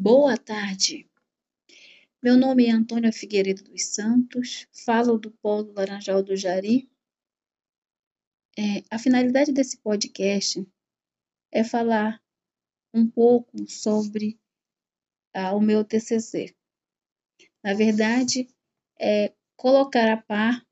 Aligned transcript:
Boa 0.00 0.36
tarde. 0.36 1.10
Meu 2.22 2.36
nome 2.36 2.66
é 2.66 2.70
Antônia 2.70 3.10
Figueiredo 3.12 3.64
dos 3.64 3.86
Santos, 3.86 4.68
falo 4.70 5.18
do 5.18 5.32
Polo 5.32 5.72
Laranjal 5.72 6.22
do 6.22 6.36
Jari. 6.36 6.88
É, 8.56 8.84
a 8.92 8.96
finalidade 8.96 9.50
desse 9.50 9.76
podcast 9.78 10.64
é 11.50 11.64
falar 11.64 12.22
um 12.94 13.10
pouco 13.10 13.68
sobre 13.68 14.38
ah, 15.34 15.52
o 15.56 15.60
meu 15.60 15.84
TCC. 15.84 16.54
Na 17.60 17.74
verdade, 17.74 18.48
é 19.00 19.34
colocar 19.56 20.12
a 20.12 20.16
par 20.16 20.64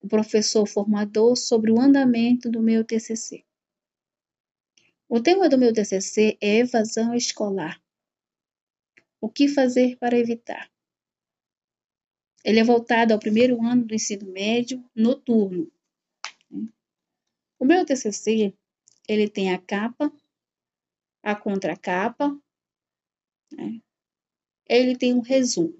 o 0.00 0.06
professor 0.06 0.64
formador 0.64 1.34
sobre 1.34 1.72
o 1.72 1.80
andamento 1.80 2.48
do 2.48 2.62
meu 2.62 2.84
TCC. 2.84 3.44
O 5.14 5.22
tema 5.22 5.46
do 5.46 5.58
meu 5.58 5.74
TCC 5.74 6.38
é 6.40 6.60
evasão 6.60 7.14
escolar. 7.14 7.78
O 9.20 9.28
que 9.28 9.46
fazer 9.46 9.98
para 9.98 10.18
evitar? 10.18 10.72
Ele 12.42 12.58
é 12.58 12.64
voltado 12.64 13.12
ao 13.12 13.20
primeiro 13.20 13.62
ano 13.62 13.84
do 13.84 13.94
ensino 13.94 14.32
médio 14.32 14.82
noturno. 14.96 15.70
O 17.58 17.66
meu 17.66 17.84
TCC, 17.84 18.56
ele 19.06 19.28
tem 19.28 19.52
a 19.52 19.60
capa, 19.60 20.10
a 21.22 21.36
contracapa, 21.36 22.34
né? 23.52 23.82
ele 24.66 24.96
tem 24.96 25.12
um 25.12 25.20
resumo. 25.20 25.78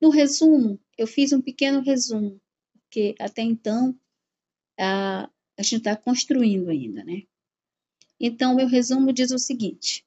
No 0.00 0.10
resumo, 0.10 0.80
eu 0.98 1.06
fiz 1.06 1.32
um 1.32 1.40
pequeno 1.40 1.80
resumo, 1.80 2.40
porque 2.72 3.14
até 3.20 3.42
então 3.42 3.96
a, 4.76 5.30
a 5.56 5.62
gente 5.62 5.78
está 5.78 5.96
construindo 5.96 6.68
ainda, 6.68 7.04
né? 7.04 7.22
Então, 8.18 8.54
meu 8.54 8.66
resumo 8.66 9.12
diz 9.12 9.30
o 9.30 9.38
seguinte: 9.38 10.04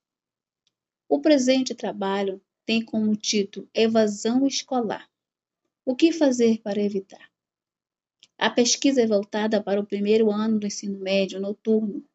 o 1.10 1.20
presente 1.22 1.74
trabalho 1.76 2.42
tem 2.66 2.84
como 2.84 3.16
título 3.16 3.70
Evasão 3.74 4.46
Escolar. 4.46 5.10
O 5.86 5.96
que 5.96 6.12
fazer 6.12 6.60
para 6.62 6.82
evitar? 6.82 7.32
A 8.38 8.50
pesquisa 8.50 9.02
é 9.02 9.08
voltada 9.08 9.64
para 9.64 9.80
o 9.80 9.86
primeiro 9.86 10.30
ano 10.30 10.60
do 10.60 10.68
ensino 10.68 11.00
médio 11.00 11.40
noturno 11.40 12.06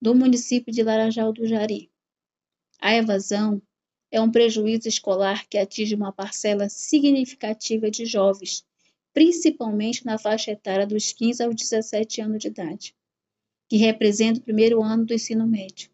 do 0.00 0.14
município 0.14 0.72
de 0.72 0.82
Laranjal 0.82 1.32
do 1.32 1.46
Jari. 1.46 1.90
A 2.80 2.94
evasão 2.94 3.60
é 4.10 4.20
um 4.20 4.30
prejuízo 4.30 4.88
escolar 4.88 5.46
que 5.46 5.58
atinge 5.58 5.94
uma 5.94 6.12
parcela 6.12 6.68
significativa 6.68 7.90
de 7.90 8.06
jovens, 8.06 8.64
principalmente 9.12 10.04
na 10.04 10.18
faixa 10.18 10.52
etária 10.52 10.86
dos 10.86 11.12
15 11.12 11.42
aos 11.42 11.54
17 11.54 12.20
anos 12.20 12.38
de 12.38 12.48
idade, 12.48 12.94
que 13.68 13.76
representa 13.76 14.40
o 14.40 14.42
primeiro 14.42 14.82
ano 14.82 15.04
do 15.04 15.14
ensino 15.14 15.46
médio. 15.46 15.90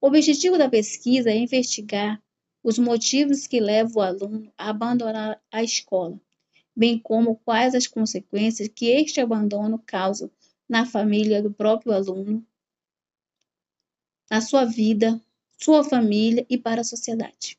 O 0.00 0.06
objetivo 0.06 0.56
da 0.56 0.68
pesquisa 0.68 1.30
é 1.30 1.36
investigar 1.36 2.22
os 2.62 2.78
motivos 2.78 3.46
que 3.46 3.60
levam 3.60 3.96
o 3.96 4.00
aluno 4.00 4.52
a 4.56 4.70
abandonar 4.70 5.40
a 5.50 5.62
escola, 5.62 6.20
bem 6.74 6.98
como 6.98 7.36
quais 7.44 7.74
as 7.74 7.86
consequências 7.86 8.68
que 8.68 8.86
este 8.86 9.20
abandono 9.20 9.78
causa 9.84 10.30
na 10.68 10.84
família 10.84 11.42
do 11.42 11.52
próprio 11.52 11.92
aluno, 11.92 12.46
na 14.30 14.40
sua 14.40 14.64
vida, 14.64 15.20
sua 15.56 15.82
família 15.82 16.46
e 16.48 16.58
para 16.58 16.82
a 16.82 16.84
sociedade. 16.84 17.58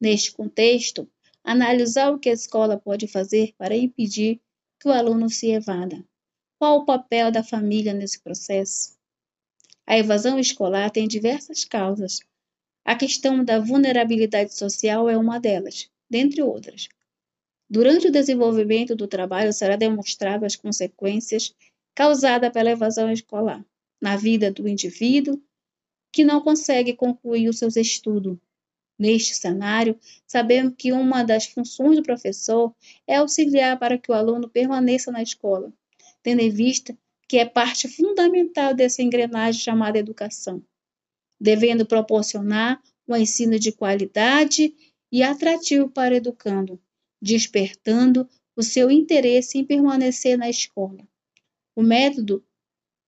Neste 0.00 0.32
contexto, 0.32 1.08
analisar 1.44 2.12
o 2.12 2.18
que 2.18 2.28
a 2.28 2.32
escola 2.32 2.78
pode 2.78 3.06
fazer 3.06 3.54
para 3.58 3.76
impedir 3.76 4.40
que 4.80 4.88
o 4.88 4.92
aluno 4.92 5.28
se 5.28 5.50
evada. 5.50 6.04
Qual 6.58 6.78
o 6.78 6.84
papel 6.84 7.30
da 7.30 7.42
família 7.42 7.92
nesse 7.92 8.20
processo? 8.20 8.96
A 9.86 9.98
evasão 9.98 10.38
escolar 10.38 10.90
tem 10.90 11.08
diversas 11.08 11.64
causas. 11.64 12.20
A 12.84 12.94
questão 12.94 13.44
da 13.44 13.58
vulnerabilidade 13.58 14.54
social 14.54 15.08
é 15.08 15.16
uma 15.16 15.38
delas, 15.38 15.88
dentre 16.08 16.42
outras. 16.42 16.88
Durante 17.68 18.08
o 18.08 18.12
desenvolvimento 18.12 18.94
do 18.94 19.08
trabalho 19.08 19.52
será 19.52 19.76
demonstrado 19.76 20.44
as 20.44 20.56
consequências 20.56 21.54
causadas 21.94 22.52
pela 22.52 22.70
evasão 22.70 23.10
escolar 23.10 23.64
na 24.00 24.16
vida 24.16 24.50
do 24.50 24.68
indivíduo 24.68 25.42
que 26.12 26.24
não 26.24 26.40
consegue 26.40 26.94
concluir 26.94 27.48
os 27.48 27.58
seus 27.58 27.76
estudos. 27.76 28.36
Neste 28.98 29.34
cenário, 29.34 29.98
sabemos 30.26 30.74
que 30.76 30.92
uma 30.92 31.24
das 31.24 31.46
funções 31.46 31.96
do 31.96 32.02
professor 32.02 32.74
é 33.06 33.16
auxiliar 33.16 33.78
para 33.78 33.98
que 33.98 34.10
o 34.10 34.14
aluno 34.14 34.48
permaneça 34.48 35.10
na 35.10 35.22
escola, 35.22 35.72
tendo 36.22 36.40
em 36.40 36.50
vista 36.50 36.96
que 37.28 37.38
é 37.38 37.44
parte 37.44 37.88
fundamental 37.88 38.74
dessa 38.74 39.02
engrenagem 39.02 39.60
chamada 39.60 39.98
educação, 39.98 40.62
devendo 41.40 41.86
proporcionar 41.86 42.82
um 43.08 43.16
ensino 43.16 43.58
de 43.58 43.72
qualidade 43.72 44.74
e 45.10 45.22
atrativo 45.22 45.88
para 45.88 46.14
o 46.14 46.16
educando, 46.16 46.80
despertando 47.20 48.28
o 48.54 48.62
seu 48.62 48.90
interesse 48.90 49.58
em 49.58 49.64
permanecer 49.64 50.36
na 50.36 50.48
escola. 50.48 51.06
O 51.74 51.82
método 51.82 52.44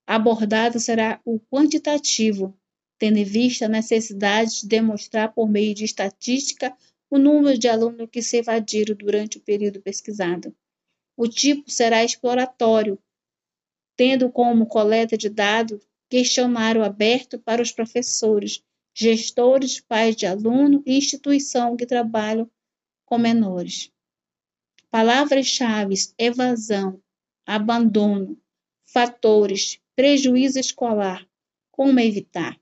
abordado 0.07 0.79
será 0.79 1.21
o 1.23 1.39
quantitativo, 1.39 2.57
tendo 3.05 3.17
em 3.17 3.23
vista 3.23 3.65
a 3.65 3.69
necessidade 3.69 4.61
de 4.61 4.67
demonstrar 4.67 5.31
por 5.31 5.47
meio 5.47 5.75
de 5.75 5.85
estatística 5.85 6.75
o 7.07 7.19
número 7.19 7.55
de 7.55 7.67
alunos 7.67 8.09
que 8.11 8.19
se 8.19 8.37
evadiram 8.37 8.95
durante 8.95 9.37
o 9.37 9.41
período 9.41 9.79
pesquisado. 9.79 10.55
O 11.15 11.27
tipo 11.27 11.69
será 11.69 12.03
exploratório, 12.03 12.97
tendo 13.95 14.31
como 14.31 14.65
coleta 14.65 15.15
de 15.15 15.29
dados 15.29 15.87
questionário 16.09 16.83
aberto 16.83 17.37
para 17.37 17.61
os 17.61 17.71
professores, 17.71 18.63
gestores, 18.91 19.79
pais 19.79 20.15
de 20.15 20.25
aluno 20.25 20.81
e 20.83 20.97
instituição 20.97 21.77
que 21.77 21.85
trabalham 21.85 22.49
com 23.05 23.19
menores. 23.19 23.91
Palavras-chave: 24.89 25.93
evasão, 26.17 26.99
abandono, 27.45 28.35
fatores, 28.83 29.79
prejuízo 29.95 30.59
escolar, 30.59 31.23
como 31.69 31.99
evitar. 31.99 32.59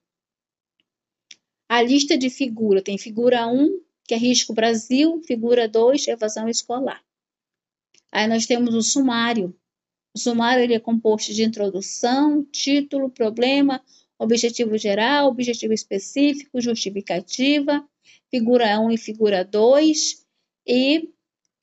A 1.70 1.82
lista 1.82 2.18
de 2.18 2.30
figura 2.30 2.82
tem 2.82 2.98
figura 2.98 3.48
1, 3.48 3.82
que 4.06 4.14
é 4.14 4.18
risco 4.18 4.54
Brasil, 4.54 5.22
figura 5.26 5.68
2, 5.68 6.08
evasão 6.08 6.48
escolar. 6.48 7.04
Aí 8.12 8.28
nós 8.28 8.46
temos 8.46 8.76
o 8.76 8.82
sumário. 8.82 9.56
O 10.16 10.20
sumário 10.20 10.64
ele 10.64 10.76
é 10.76 10.80
composto 10.80 11.34
de 11.34 11.44
introdução, 11.44 12.44
título, 12.46 13.10
problema, 13.10 13.84
objetivo 14.20 14.78
geral, 14.78 15.30
objetivo 15.30 15.74
específico, 15.74 16.62
justificativa, 16.62 17.84
figura 18.30 18.80
1 18.80 18.92
e 18.92 18.98
figura 18.98 19.44
2 19.44 20.24
e 20.68 21.10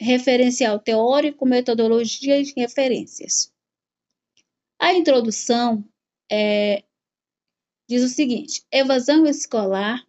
referencial 0.00 0.78
teórico, 0.78 1.46
metodologia 1.46 2.40
e 2.40 2.52
referências. 2.56 3.52
A 4.78 4.94
introdução 4.94 5.84
é, 6.30 6.82
diz 7.90 8.04
o 8.04 8.08
seguinte: 8.08 8.62
evasão 8.70 9.26
escolar, 9.26 10.06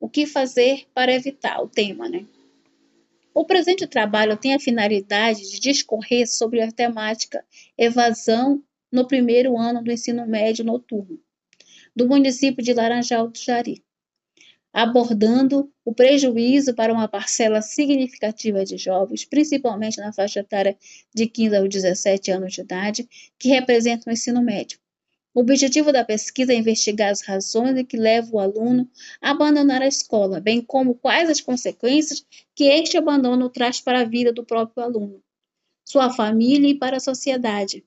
o 0.00 0.08
que 0.08 0.24
fazer 0.24 0.86
para 0.94 1.12
evitar 1.12 1.62
o 1.62 1.68
tema, 1.68 2.08
né? 2.08 2.24
O 3.34 3.44
presente 3.44 3.86
trabalho 3.86 4.38
tem 4.38 4.54
a 4.54 4.58
finalidade 4.58 5.50
de 5.50 5.60
discorrer 5.60 6.26
sobre 6.26 6.62
a 6.62 6.72
temática 6.72 7.44
evasão 7.76 8.62
no 8.90 9.06
primeiro 9.06 9.58
ano 9.58 9.84
do 9.84 9.92
ensino 9.92 10.26
médio 10.26 10.64
noturno 10.64 11.20
do 11.94 12.08
município 12.08 12.64
de 12.64 12.72
Laranjal 12.72 13.28
do 13.28 13.38
Jari, 13.38 13.84
abordando 14.72 15.70
o 15.84 15.94
prejuízo 15.94 16.74
para 16.74 16.92
uma 16.92 17.06
parcela 17.06 17.60
significativa 17.62 18.64
de 18.64 18.76
jovens, 18.78 19.24
principalmente 19.24 19.98
na 19.98 20.12
faixa 20.12 20.40
etária 20.40 20.76
de 21.14 21.26
15 21.28 21.56
a 21.56 21.60
17 21.62 22.30
anos 22.32 22.54
de 22.54 22.62
idade, 22.62 23.08
que 23.38 23.48
representam 23.48 24.10
o 24.10 24.12
ensino 24.12 24.42
médio, 24.42 24.78
o 25.34 25.40
objetivo 25.40 25.90
da 25.92 26.04
pesquisa 26.04 26.52
é 26.52 26.56
investigar 26.56 27.10
as 27.10 27.20
razões 27.20 27.84
que 27.88 27.96
levam 27.96 28.34
o 28.34 28.38
aluno 28.38 28.88
a 29.20 29.32
abandonar 29.32 29.82
a 29.82 29.88
escola, 29.88 30.40
bem 30.40 30.62
como 30.62 30.94
quais 30.94 31.28
as 31.28 31.40
consequências 31.40 32.24
que 32.54 32.64
este 32.64 32.96
abandono 32.96 33.50
traz 33.50 33.80
para 33.80 34.02
a 34.02 34.04
vida 34.04 34.32
do 34.32 34.44
próprio 34.44 34.84
aluno, 34.84 35.20
sua 35.84 36.08
família 36.12 36.70
e 36.70 36.78
para 36.78 36.98
a 36.98 37.00
sociedade. 37.00 37.84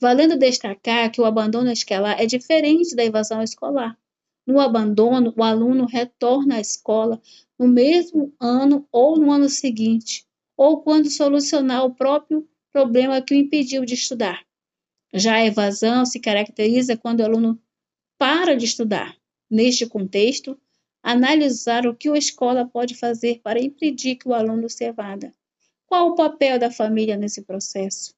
Valendo 0.00 0.36
destacar 0.36 1.12
que 1.12 1.20
o 1.20 1.24
abandono 1.24 1.70
escolar 1.70 2.20
é 2.20 2.26
diferente 2.26 2.96
da 2.96 3.04
evasão 3.04 3.40
escolar. 3.40 3.96
No 4.44 4.58
abandono, 4.58 5.32
o 5.36 5.44
aluno 5.44 5.86
retorna 5.86 6.56
à 6.56 6.60
escola 6.60 7.22
no 7.56 7.68
mesmo 7.68 8.34
ano 8.40 8.88
ou 8.90 9.16
no 9.16 9.30
ano 9.30 9.48
seguinte, 9.48 10.26
ou 10.56 10.82
quando 10.82 11.08
solucionar 11.08 11.84
o 11.84 11.94
próprio 11.94 12.44
problema 12.72 13.22
que 13.22 13.34
o 13.34 13.36
impediu 13.36 13.84
de 13.84 13.94
estudar. 13.94 14.44
Já 15.12 15.34
a 15.34 15.44
evasão 15.44 16.06
se 16.06 16.18
caracteriza 16.18 16.96
quando 16.96 17.20
o 17.20 17.24
aluno 17.24 17.60
para 18.18 18.56
de 18.56 18.64
estudar. 18.64 19.16
Neste 19.50 19.86
contexto, 19.86 20.58
analisar 21.02 21.86
o 21.86 21.94
que 21.94 22.08
a 22.08 22.16
escola 22.16 22.66
pode 22.66 22.94
fazer 22.94 23.40
para 23.40 23.60
impedir 23.60 24.16
que 24.16 24.28
o 24.28 24.32
aluno 24.32 24.70
se 24.70 24.84
evada. 24.84 25.34
Qual 25.86 26.08
o 26.08 26.14
papel 26.14 26.58
da 26.58 26.70
família 26.70 27.16
nesse 27.16 27.42
processo? 27.42 28.14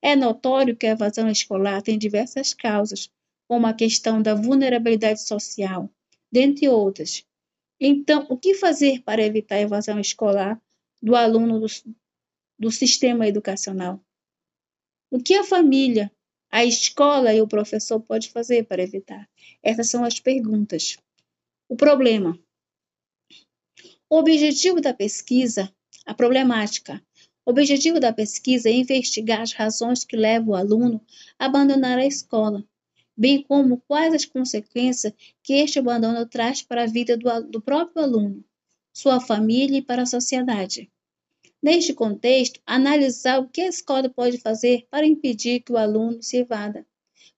É 0.00 0.16
notório 0.16 0.74
que 0.74 0.86
a 0.86 0.92
evasão 0.92 1.28
escolar 1.28 1.82
tem 1.82 1.98
diversas 1.98 2.54
causas, 2.54 3.10
como 3.46 3.66
a 3.66 3.74
questão 3.74 4.22
da 4.22 4.34
vulnerabilidade 4.34 5.22
social, 5.26 5.90
dentre 6.32 6.68
outras. 6.68 7.26
Então, 7.78 8.26
o 8.30 8.38
que 8.38 8.54
fazer 8.54 9.02
para 9.02 9.22
evitar 9.22 9.56
a 9.56 9.60
evasão 9.60 9.98
escolar 9.98 10.60
do 11.02 11.14
aluno 11.14 11.60
do, 11.60 11.66
do 12.58 12.70
sistema 12.70 13.26
educacional? 13.26 14.00
O 15.10 15.18
que 15.18 15.34
a 15.34 15.44
família, 15.44 16.10
a 16.50 16.64
escola 16.64 17.32
e 17.32 17.40
o 17.40 17.46
professor 17.46 18.00
pode 18.00 18.30
fazer 18.30 18.64
para 18.64 18.82
evitar? 18.82 19.28
Essas 19.62 19.88
são 19.88 20.04
as 20.04 20.18
perguntas. 20.18 20.96
O 21.68 21.76
problema. 21.76 22.38
O 24.08 24.18
objetivo 24.18 24.80
da 24.80 24.92
pesquisa, 24.92 25.72
a 26.04 26.12
problemática. 26.12 27.00
O 27.46 27.52
objetivo 27.52 28.00
da 28.00 28.12
pesquisa 28.12 28.68
é 28.68 28.72
investigar 28.72 29.40
as 29.40 29.52
razões 29.52 30.04
que 30.04 30.16
levam 30.16 30.50
o 30.50 30.56
aluno 30.56 31.00
a 31.38 31.46
abandonar 31.46 31.98
a 31.98 32.06
escola, 32.06 32.64
bem 33.16 33.42
como 33.42 33.80
quais 33.86 34.12
as 34.12 34.24
consequências 34.24 35.12
que 35.42 35.54
este 35.54 35.78
abandono 35.78 36.26
traz 36.26 36.62
para 36.62 36.82
a 36.82 36.86
vida 36.86 37.16
do, 37.16 37.42
do 37.44 37.60
próprio 37.60 38.02
aluno, 38.02 38.44
sua 38.92 39.20
família 39.20 39.78
e 39.78 39.82
para 39.82 40.02
a 40.02 40.06
sociedade. 40.06 40.90
Neste 41.62 41.92
contexto, 41.92 42.58
analisar 42.64 43.38
o 43.38 43.48
que 43.48 43.60
a 43.60 43.68
escola 43.68 44.08
pode 44.08 44.38
fazer 44.38 44.86
para 44.90 45.06
impedir 45.06 45.60
que 45.60 45.72
o 45.72 45.76
aluno 45.76 46.22
se 46.22 46.38
evada. 46.38 46.86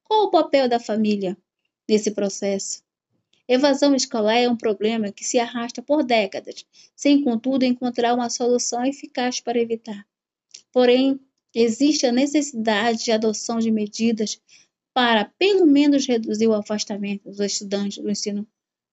Qual 0.05 0.27
o 0.27 0.31
papel 0.31 0.69
da 0.69 0.79
família 0.79 1.37
nesse 1.89 2.13
processo? 2.13 2.85
Evasão 3.49 3.95
escolar 3.95 4.37
é 4.37 4.49
um 4.49 4.57
problema 4.57 5.11
que 5.11 5.25
se 5.25 5.41
arrasta 5.41 5.83
por 5.83 6.05
décadas, 6.05 6.65
sem, 6.95 7.23
contudo, 7.25 7.65
encontrar 7.65 8.15
uma 8.15 8.31
solução 8.31 8.85
eficaz 8.85 9.41
para 9.41 9.59
evitar. 9.59 10.07
Porém, 10.73 11.19
existe 11.53 12.07
a 12.07 12.13
necessidade 12.13 13.05
de 13.05 13.11
adoção 13.11 13.59
de 13.59 13.73
medidas 13.73 14.41
para, 14.95 15.25
pelo 15.37 15.67
menos, 15.67 16.07
reduzir 16.07 16.47
o 16.47 16.55
afastamento 16.55 17.25
dos 17.25 17.41
estudantes 17.41 17.99
do 17.99 18.09
ensino 18.09 18.47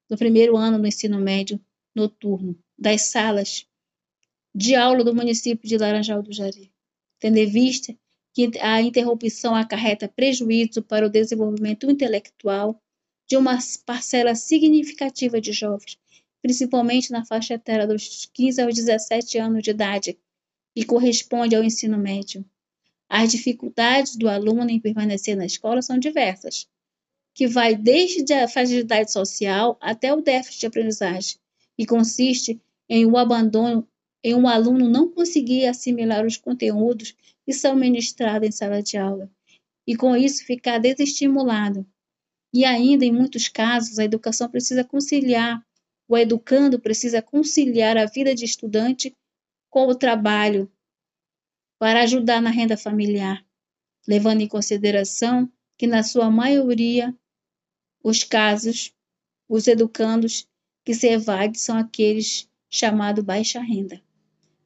do 0.09 0.17
primeiro 0.17 0.57
ano 0.57 0.79
do 0.79 0.87
ensino 0.87 1.19
médio 1.19 1.61
noturno 1.93 2.57
das 2.75 3.03
salas 3.03 3.68
de 4.53 4.75
aula 4.75 5.03
do 5.03 5.15
município 5.15 5.67
de 5.67 5.77
Laranjal 5.77 6.21
do 6.21 6.33
Jari, 6.33 6.71
tendo 7.19 7.37
em 7.37 7.45
vista 7.45 7.95
que 8.33 8.51
a 8.61 8.81
interrupção 8.81 9.55
acarreta 9.55 10.07
prejuízo 10.07 10.81
para 10.81 11.05
o 11.05 11.09
desenvolvimento 11.09 11.89
intelectual 11.89 12.81
de 13.27 13.37
uma 13.37 13.57
parcela 13.85 14.33
significativa 14.35 15.39
de 15.39 15.51
jovens, 15.51 15.97
principalmente 16.41 17.11
na 17.11 17.25
faixa 17.25 17.55
etária 17.55 17.85
dos 17.85 18.29
15 18.33 18.61
aos 18.61 18.75
17 18.75 19.37
anos 19.37 19.63
de 19.63 19.71
idade, 19.71 20.17
que 20.75 20.85
corresponde 20.85 21.55
ao 21.55 21.63
ensino 21.63 21.97
médio. 21.97 22.45
As 23.07 23.31
dificuldades 23.31 24.15
do 24.15 24.29
aluno 24.29 24.69
em 24.69 24.79
permanecer 24.79 25.35
na 25.35 25.45
escola 25.45 25.81
são 25.81 25.97
diversas, 25.97 26.67
que 27.33 27.47
vai 27.47 27.75
desde 27.75 28.33
a 28.33 28.47
fragilidade 28.47 29.11
social 29.11 29.77
até 29.81 30.13
o 30.13 30.21
déficit 30.21 30.61
de 30.61 30.65
aprendizagem, 30.67 31.37
que 31.77 31.85
consiste 31.85 32.61
em 32.87 33.05
o 33.05 33.17
abandono 33.17 33.87
em 34.23 34.33
um 34.33 34.47
aluno 34.47 34.89
não 34.89 35.09
conseguir 35.09 35.65
assimilar 35.65 36.25
os 36.25 36.37
conteúdos 36.37 37.15
que 37.45 37.53
são 37.53 37.75
ministrados 37.75 38.47
em 38.47 38.51
sala 38.51 38.81
de 38.81 38.97
aula 38.97 39.29
e 39.87 39.95
com 39.95 40.15
isso 40.15 40.45
ficar 40.45 40.77
desestimulado. 40.77 41.85
E 42.53 42.65
ainda 42.65 43.05
em 43.05 43.11
muitos 43.11 43.47
casos 43.47 43.97
a 43.97 44.03
educação 44.03 44.49
precisa 44.49 44.83
conciliar, 44.83 45.65
o 46.07 46.17
educando 46.17 46.79
precisa 46.79 47.21
conciliar 47.21 47.97
a 47.97 48.05
vida 48.05 48.33
de 48.35 48.45
estudante 48.45 49.15
com 49.69 49.87
o 49.87 49.95
trabalho, 49.95 50.71
para 51.79 52.03
ajudar 52.03 52.41
na 52.41 52.49
renda 52.49 52.75
familiar, 52.75 53.43
levando 54.07 54.41
em 54.41 54.47
consideração 54.47 55.51
que, 55.77 55.87
na 55.87 56.03
sua 56.03 56.29
maioria, 56.29 57.15
os 58.03 58.23
casos, 58.23 58.93
os 59.47 59.67
educandos 59.67 60.47
que 60.83 60.93
se 60.93 61.07
evadem 61.07 61.53
são 61.53 61.77
aqueles 61.77 62.49
chamados 62.69 63.23
baixa 63.23 63.61
renda. 63.61 64.01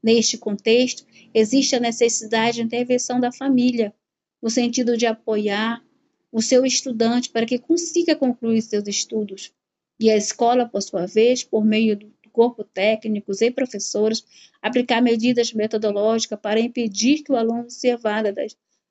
Neste 0.03 0.37
contexto, 0.37 1.05
existe 1.33 1.77
a 1.77 1.79
necessidade 1.79 2.57
de 2.57 2.63
intervenção 2.63 3.21
da 3.21 3.31
família, 3.31 3.93
no 4.41 4.49
sentido 4.49 4.97
de 4.97 5.05
apoiar 5.05 5.81
o 6.29 6.41
seu 6.41 6.65
estudante 6.65 7.29
para 7.29 7.45
que 7.45 7.57
consiga 7.57 8.13
concluir 8.13 8.61
seus 8.61 8.85
estudos. 8.85 9.53
E 9.97 10.09
a 10.09 10.17
escola, 10.17 10.67
por 10.67 10.81
sua 10.81 11.05
vez, 11.05 11.43
por 11.43 11.63
meio 11.63 11.95
do 11.95 12.11
corpo 12.33 12.63
técnicos 12.63 13.41
e 13.41 13.51
professores, 13.51 14.25
aplicar 14.61 15.01
medidas 15.01 15.53
metodológicas 15.53 16.39
para 16.41 16.59
impedir 16.59 17.23
que 17.23 17.31
o 17.31 17.37
aluno 17.37 17.69
se 17.69 17.87
evada 17.87 18.33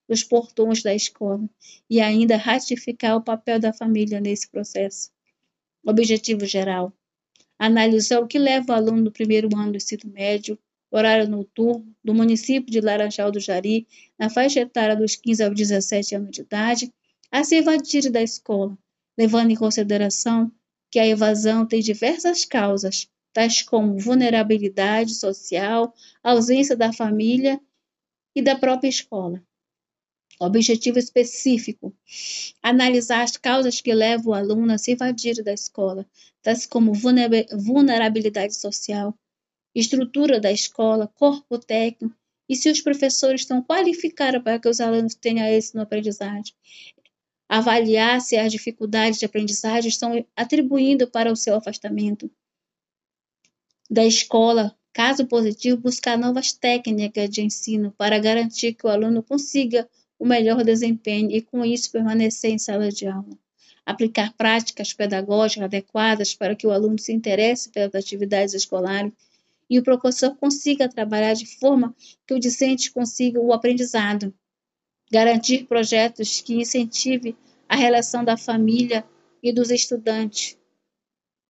dos 0.08 0.22
portões 0.22 0.82
da 0.82 0.94
escola 0.94 1.46
e 1.90 2.00
ainda 2.00 2.36
ratificar 2.36 3.16
o 3.16 3.22
papel 3.22 3.58
da 3.58 3.72
família 3.72 4.20
nesse 4.20 4.48
processo. 4.48 5.10
Objetivo 5.84 6.46
geral: 6.46 6.92
analisar 7.58 8.20
o 8.20 8.26
que 8.28 8.38
leva 8.38 8.72
o 8.72 8.76
aluno 8.76 9.04
do 9.04 9.12
primeiro 9.12 9.48
ano 9.56 9.72
do 9.72 9.76
ensino 9.76 10.10
médio, 10.12 10.56
horário 10.92 11.28
noturno, 11.28 11.94
do 12.04 12.12
município 12.12 12.70
de 12.70 12.80
Laranjal 12.80 13.32
do 13.32 13.40
Jari, 13.40 13.86
na 14.18 14.28
faixa 14.28 14.60
etária 14.60 14.94
dos 14.94 15.16
15 15.16 15.42
aos 15.42 15.54
17 15.54 16.14
anos 16.14 16.30
de 16.30 16.42
idade, 16.42 16.92
a 17.30 17.42
se 17.42 17.56
evadir 17.56 18.10
da 18.10 18.22
escola, 18.22 18.76
levando 19.16 19.50
em 19.50 19.56
consideração 19.56 20.52
que 20.90 20.98
a 20.98 21.06
evasão 21.06 21.66
tem 21.66 21.80
diversas 21.80 22.44
causas, 22.44 23.08
tais 23.32 23.62
como 23.62 23.98
vulnerabilidade 23.98 25.14
social, 25.14 25.94
ausência 26.22 26.76
da 26.76 26.92
família 26.92 27.58
e 28.36 28.42
da 28.42 28.54
própria 28.54 28.88
escola. 28.88 29.42
Objetivo 30.38 30.98
específico: 30.98 31.94
analisar 32.62 33.22
as 33.22 33.36
causas 33.38 33.80
que 33.80 33.94
levam 33.94 34.32
o 34.32 34.34
aluno 34.34 34.72
a 34.72 34.78
se 34.78 34.92
evadir 34.92 35.42
da 35.42 35.54
escola, 35.54 36.06
tais 36.42 36.66
como 36.66 36.92
vulnerabilidade 36.92 38.54
social, 38.54 39.16
estrutura 39.74 40.38
da 40.40 40.52
escola, 40.52 41.08
corpo 41.08 41.58
técnico 41.58 42.14
e 42.48 42.56
se 42.56 42.70
os 42.70 42.80
professores 42.80 43.42
estão 43.42 43.62
qualificados 43.62 44.42
para 44.42 44.58
que 44.58 44.68
os 44.68 44.80
alunos 44.80 45.14
tenham 45.14 45.46
êxito 45.46 45.76
no 45.76 45.82
aprendizagem. 45.82 46.54
Avaliar 47.48 48.20
se 48.20 48.36
as 48.36 48.50
dificuldades 48.50 49.18
de 49.18 49.24
aprendizagem 49.24 49.88
estão 49.88 50.24
atribuindo 50.36 51.06
para 51.06 51.32
o 51.32 51.36
seu 51.36 51.54
afastamento 51.54 52.30
da 53.90 54.04
escola, 54.04 54.74
caso 54.92 55.26
positivo, 55.26 55.76
buscar 55.76 56.16
novas 56.16 56.52
técnicas 56.52 57.28
de 57.28 57.42
ensino 57.42 57.92
para 57.92 58.18
garantir 58.18 58.74
que 58.74 58.86
o 58.86 58.90
aluno 58.90 59.22
consiga 59.22 59.88
o 60.18 60.24
melhor 60.24 60.64
desempenho 60.64 61.30
e, 61.30 61.42
com 61.42 61.64
isso, 61.64 61.90
permanecer 61.90 62.52
em 62.52 62.58
sala 62.58 62.90
de 62.90 63.06
aula. 63.06 63.36
Aplicar 63.84 64.32
práticas 64.34 64.92
pedagógicas 64.92 65.64
adequadas 65.64 66.34
para 66.34 66.54
que 66.54 66.66
o 66.66 66.70
aluno 66.70 66.98
se 66.98 67.12
interesse 67.12 67.68
pelas 67.68 67.94
atividades 67.94 68.54
escolares 68.54 69.12
e 69.68 69.78
o 69.78 69.82
professor 69.82 70.36
consiga 70.36 70.88
trabalhar 70.88 71.34
de 71.34 71.46
forma 71.58 71.94
que 72.26 72.34
o 72.34 72.38
discente 72.38 72.90
consiga 72.90 73.40
o 73.40 73.52
aprendizado. 73.52 74.34
Garantir 75.10 75.66
projetos 75.66 76.40
que 76.40 76.54
incentive 76.54 77.36
a 77.68 77.76
relação 77.76 78.24
da 78.24 78.36
família 78.36 79.04
e 79.42 79.52
dos 79.52 79.70
estudantes 79.70 80.58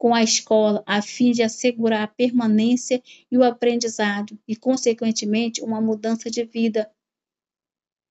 com 0.03 0.13
a 0.13 0.23
escola 0.23 0.83
a 0.85 1.01
fim 1.01 1.31
de 1.31 1.45
assegurar 1.45 2.03
a 2.03 2.09
permanência 2.09 3.01
e 3.31 3.39
o 3.39 3.45
aprendizado 3.45 4.37
e, 4.49 4.57
consequentemente, 4.57 5.63
uma 5.63 5.81
mudança 5.81 6.29
de 6.29 6.45
vida 6.45 6.93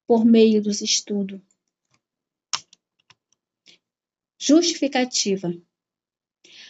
por 0.07 0.23
meio 0.23 0.61
dos 0.61 0.81
estudos. 0.81 1.41
Justificativa. 4.39 5.53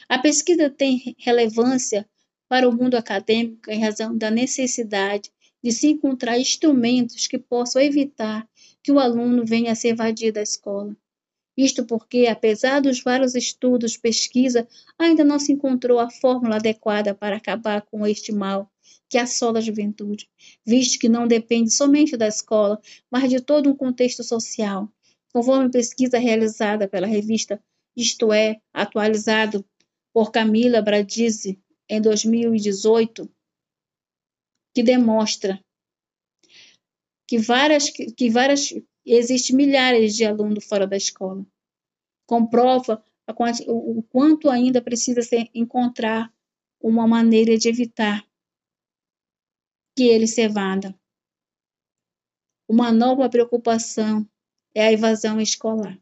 A 0.10 0.18
pesquisa 0.18 0.70
tem 0.70 1.16
relevância 1.20 2.10
para 2.52 2.68
o 2.68 2.76
mundo 2.76 2.96
acadêmico 2.96 3.72
em 3.72 3.80
razão 3.80 4.18
da 4.18 4.30
necessidade 4.30 5.32
de 5.64 5.72
se 5.72 5.88
encontrar 5.88 6.38
instrumentos 6.38 7.26
que 7.26 7.40
possam 7.40 7.82
evitar 7.82 8.46
que 8.84 8.92
o 8.92 9.00
aluno 9.00 9.46
venha 9.46 9.72
a 9.72 9.76
se 9.76 9.88
evadir 9.88 10.34
da 10.34 10.42
escola, 10.42 10.94
isto 11.56 11.86
porque, 11.86 12.28
apesar 12.28 12.82
dos 12.82 13.02
vários 13.02 13.36
estudos, 13.36 13.96
pesquisa, 13.96 14.68
ainda 15.00 15.24
não 15.24 15.40
se 15.40 15.54
encontrou 15.54 15.98
a 15.98 16.10
fórmula 16.10 16.58
adequada 16.58 17.16
para 17.16 17.38
acabar 17.38 17.84
com 17.84 18.06
este 18.06 18.34
mal 18.34 18.70
que 19.08 19.18
assola 19.18 19.60
a 19.60 19.62
juventude, 19.62 20.28
visto 20.66 21.00
que 21.00 21.08
não 21.08 21.26
depende 21.26 21.72
somente 21.72 22.18
da 22.18 22.28
escola, 22.28 22.82
mas 23.10 23.30
de 23.30 23.40
todo 23.40 23.70
um 23.70 23.76
contexto 23.76 24.26
social. 24.26 24.90
Conforme 25.32 25.72
pesquisa 25.72 26.20
realizada 26.20 26.86
pela 26.86 27.08
revista 27.08 27.64
Isto 27.96 28.34
É, 28.34 28.60
atualizado 28.74 29.64
por 30.14 30.34
Camila 30.34 30.82
Bradizi 30.82 31.58
em 31.92 32.02
2018, 32.02 33.30
que 34.74 34.82
demonstra 34.82 35.64
que 37.28 37.38
várias, 37.38 37.90
que 37.90 38.30
várias 38.30 38.74
Existem 39.06 39.56
milhares 39.56 40.16
de 40.16 40.26
alunos 40.26 40.66
fora 40.66 40.86
da 40.86 40.96
escola. 40.96 41.46
Comprova 42.28 43.04
o 43.68 44.04
quanto 44.04 44.50
ainda 44.50 44.82
precisa 44.82 45.22
se 45.22 45.50
encontrar 45.54 46.32
uma 46.80 47.08
maneira 47.08 47.58
de 47.58 47.70
evitar 47.70 48.26
que 49.96 50.04
ele 50.04 50.28
se 50.28 50.42
evada. 50.42 50.98
Uma 52.68 52.92
nova 52.92 53.30
preocupação 53.30 54.28
é 54.74 54.88
a 54.88 54.92
evasão 54.92 55.40
escolar. 55.42 56.00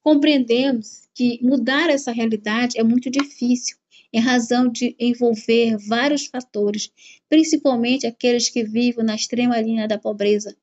compreendemos 0.00 1.08
que 1.14 1.38
mudar 1.42 1.88
essa 1.88 2.10
realidade 2.10 2.78
é 2.78 2.82
muito 2.82 3.08
difícil, 3.08 3.78
em 4.12 4.20
razão 4.20 4.68
de 4.68 4.94
envolver 4.98 5.76
vários 5.78 6.26
fatores, 6.26 6.90
principalmente 7.28 8.06
aqueles 8.06 8.48
que 8.48 8.62
vivem 8.62 9.04
na 9.04 9.14
extrema 9.14 9.60
linha 9.60 9.88
da 9.88 9.98
pobreza. 9.98 10.54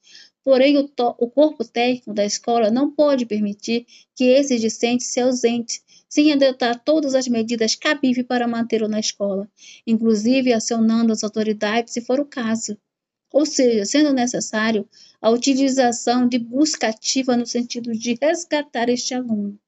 Porém, 0.43 0.77
o, 0.77 0.89
o 1.17 1.29
corpo 1.29 1.65
técnico 1.65 2.13
da 2.13 2.25
escola 2.25 2.71
não 2.71 2.91
pode 2.91 3.25
permitir 3.25 3.85
que 4.15 4.25
esse 4.25 4.57
discente 4.57 5.03
se 5.03 5.19
ausente 5.19 5.81
sem 6.07 6.33
adotar 6.33 6.83
todas 6.83 7.13
as 7.13 7.27
medidas 7.27 7.75
cabíveis 7.75 8.25
para 8.25 8.47
mantê-lo 8.47 8.87
na 8.87 8.99
escola, 8.99 9.47
inclusive 9.85 10.51
acionando 10.51 11.13
as 11.13 11.23
autoridades 11.23 11.93
se 11.93 12.01
for 12.01 12.19
o 12.19 12.25
caso. 12.25 12.77
Ou 13.31 13.45
seja, 13.45 13.85
sendo 13.85 14.11
necessário 14.11 14.89
a 15.21 15.29
utilização 15.29 16.27
de 16.27 16.39
busca 16.39 16.87
ativa 16.87 17.37
no 17.37 17.45
sentido 17.45 17.91
de 17.91 18.17
resgatar 18.19 18.89
este 18.89 19.13
aluno. 19.13 19.59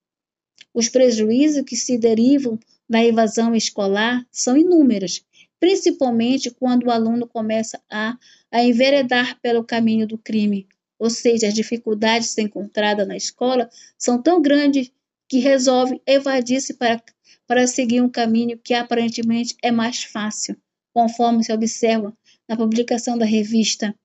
Os 0.73 0.89
prejuízos 0.89 1.63
que 1.63 1.75
se 1.75 1.97
derivam 1.97 2.57
da 2.91 3.01
evasão 3.01 3.55
escolar 3.55 4.27
são 4.29 4.57
inúmeros, 4.57 5.25
principalmente 5.61 6.51
quando 6.51 6.87
o 6.87 6.91
aluno 6.91 7.25
começa 7.25 7.81
a, 7.89 8.17
a 8.51 8.61
enveredar 8.61 9.39
pelo 9.39 9.63
caminho 9.63 10.05
do 10.05 10.17
crime, 10.17 10.67
ou 10.99 11.09
seja, 11.09 11.47
as 11.47 11.53
dificuldades 11.53 12.37
encontradas 12.37 13.07
na 13.07 13.15
escola 13.15 13.69
são 13.97 14.21
tão 14.21 14.41
grandes 14.41 14.91
que 15.29 15.39
resolve 15.39 16.01
evadir-se 16.05 16.73
para, 16.73 17.01
para 17.47 17.65
seguir 17.65 18.01
um 18.01 18.09
caminho 18.09 18.59
que 18.59 18.73
aparentemente 18.73 19.55
é 19.63 19.71
mais 19.71 20.03
fácil, 20.03 20.57
conforme 20.93 21.45
se 21.45 21.53
observa 21.53 22.13
na 22.45 22.57
publicação 22.57 23.17
da 23.17 23.23
revista 23.23 23.95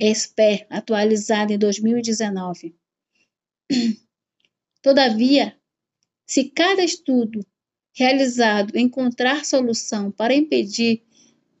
Esper, 0.00 0.66
atualizada 0.68 1.52
em 1.52 1.58
2019. 1.58 2.74
Todavia, 4.82 5.56
se 6.26 6.50
cada 6.50 6.82
estudo 6.82 7.46
realizado 7.92 8.76
encontrar 8.76 9.44
solução 9.44 10.10
para 10.10 10.34
impedir 10.34 11.02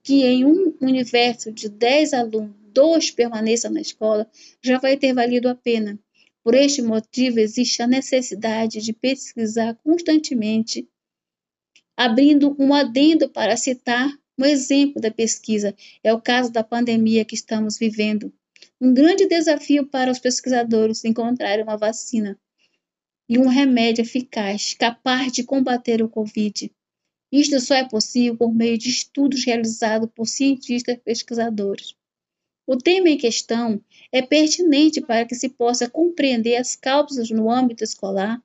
que 0.02 0.24
em 0.24 0.44
um 0.44 0.74
universo 0.80 1.52
de 1.52 1.68
10 1.68 2.12
alunos, 2.14 2.56
dois 2.72 3.10
permaneçam 3.10 3.70
na 3.70 3.80
escola, 3.80 4.28
já 4.62 4.78
vai 4.78 4.96
ter 4.96 5.12
valido 5.12 5.48
a 5.48 5.54
pena, 5.54 5.98
por 6.42 6.56
este 6.56 6.82
motivo, 6.82 7.38
existe 7.38 7.82
a 7.82 7.86
necessidade 7.86 8.80
de 8.80 8.92
pesquisar 8.92 9.78
constantemente, 9.84 10.88
abrindo 11.96 12.56
um 12.58 12.74
adendo 12.74 13.28
para 13.28 13.56
citar 13.56 14.10
um 14.36 14.44
exemplo 14.44 15.00
da 15.00 15.10
pesquisa. 15.10 15.74
É 16.02 16.12
o 16.12 16.20
caso 16.20 16.50
da 16.50 16.64
pandemia 16.64 17.24
que 17.24 17.36
estamos 17.36 17.78
vivendo. 17.78 18.32
Um 18.80 18.92
grande 18.92 19.26
desafio 19.26 19.86
para 19.86 20.10
os 20.10 20.18
pesquisadores 20.18 21.04
encontrar 21.04 21.60
uma 21.60 21.76
vacina 21.76 22.36
e 23.32 23.38
um 23.38 23.48
remédio 23.48 24.02
eficaz 24.02 24.74
capaz 24.74 25.32
de 25.32 25.42
combater 25.42 26.02
o 26.02 26.08
Covid. 26.08 26.70
Isto 27.32 27.58
só 27.60 27.74
é 27.74 27.82
possível 27.88 28.36
por 28.36 28.54
meio 28.54 28.76
de 28.76 28.90
estudos 28.90 29.46
realizados 29.46 30.10
por 30.14 30.26
cientistas 30.26 30.98
pesquisadores. 31.02 31.94
O 32.66 32.76
tema 32.76 33.08
em 33.08 33.16
questão 33.16 33.82
é 34.12 34.20
pertinente 34.20 35.00
para 35.00 35.24
que 35.24 35.34
se 35.34 35.48
possa 35.48 35.88
compreender 35.88 36.56
as 36.56 36.76
causas 36.76 37.30
no 37.30 37.50
âmbito 37.50 37.82
escolar, 37.82 38.38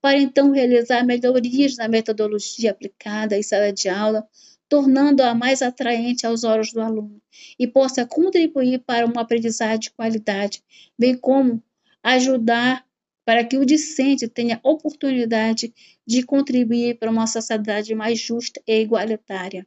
para 0.00 0.20
então 0.20 0.52
realizar 0.52 1.04
melhorias 1.04 1.76
na 1.76 1.88
metodologia 1.88 2.70
aplicada 2.70 3.36
em 3.36 3.42
sala 3.42 3.72
de 3.72 3.88
aula, 3.88 4.24
tornando-a 4.68 5.34
mais 5.34 5.62
atraente 5.62 6.24
aos 6.24 6.44
olhos 6.44 6.72
do 6.72 6.80
aluno 6.80 7.20
e 7.58 7.66
possa 7.66 8.06
contribuir 8.06 8.78
para 8.86 9.04
uma 9.04 9.22
aprendizagem 9.22 9.80
de 9.80 9.90
qualidade, 9.90 10.62
bem 10.96 11.16
como 11.16 11.60
ajudar 12.04 12.86
para 13.28 13.44
que 13.44 13.58
o 13.58 13.66
discente 13.66 14.26
tenha 14.26 14.58
oportunidade 14.62 15.74
de 16.06 16.22
contribuir 16.22 16.98
para 16.98 17.10
uma 17.10 17.26
sociedade 17.26 17.94
mais 17.94 18.18
justa 18.18 18.58
e 18.66 18.80
igualitária. 18.80 19.66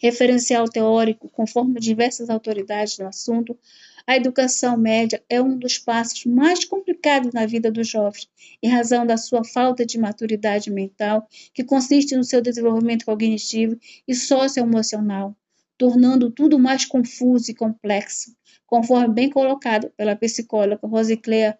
Referencial 0.00 0.68
teórico, 0.68 1.28
conforme 1.28 1.80
diversas 1.80 2.30
autoridades 2.30 2.96
no 2.98 3.08
assunto, 3.08 3.58
a 4.06 4.14
educação 4.14 4.76
média 4.76 5.20
é 5.28 5.42
um 5.42 5.58
dos 5.58 5.76
passos 5.76 6.24
mais 6.24 6.64
complicados 6.64 7.32
na 7.32 7.46
vida 7.46 7.68
dos 7.68 7.88
jovens, 7.88 8.30
em 8.62 8.68
razão 8.68 9.04
da 9.04 9.16
sua 9.16 9.42
falta 9.44 9.84
de 9.84 9.98
maturidade 9.98 10.70
mental, 10.70 11.26
que 11.52 11.64
consiste 11.64 12.14
no 12.14 12.22
seu 12.22 12.40
desenvolvimento 12.40 13.04
cognitivo 13.04 13.76
e 14.06 14.14
socioemocional, 14.14 15.36
tornando 15.76 16.30
tudo 16.30 16.60
mais 16.60 16.84
confuso 16.84 17.50
e 17.50 17.54
complexo, 17.56 18.36
conforme 18.64 19.12
bem 19.12 19.28
colocado 19.28 19.90
pela 19.96 20.14
psicóloga 20.14 20.86
Rosicléa 20.86 21.58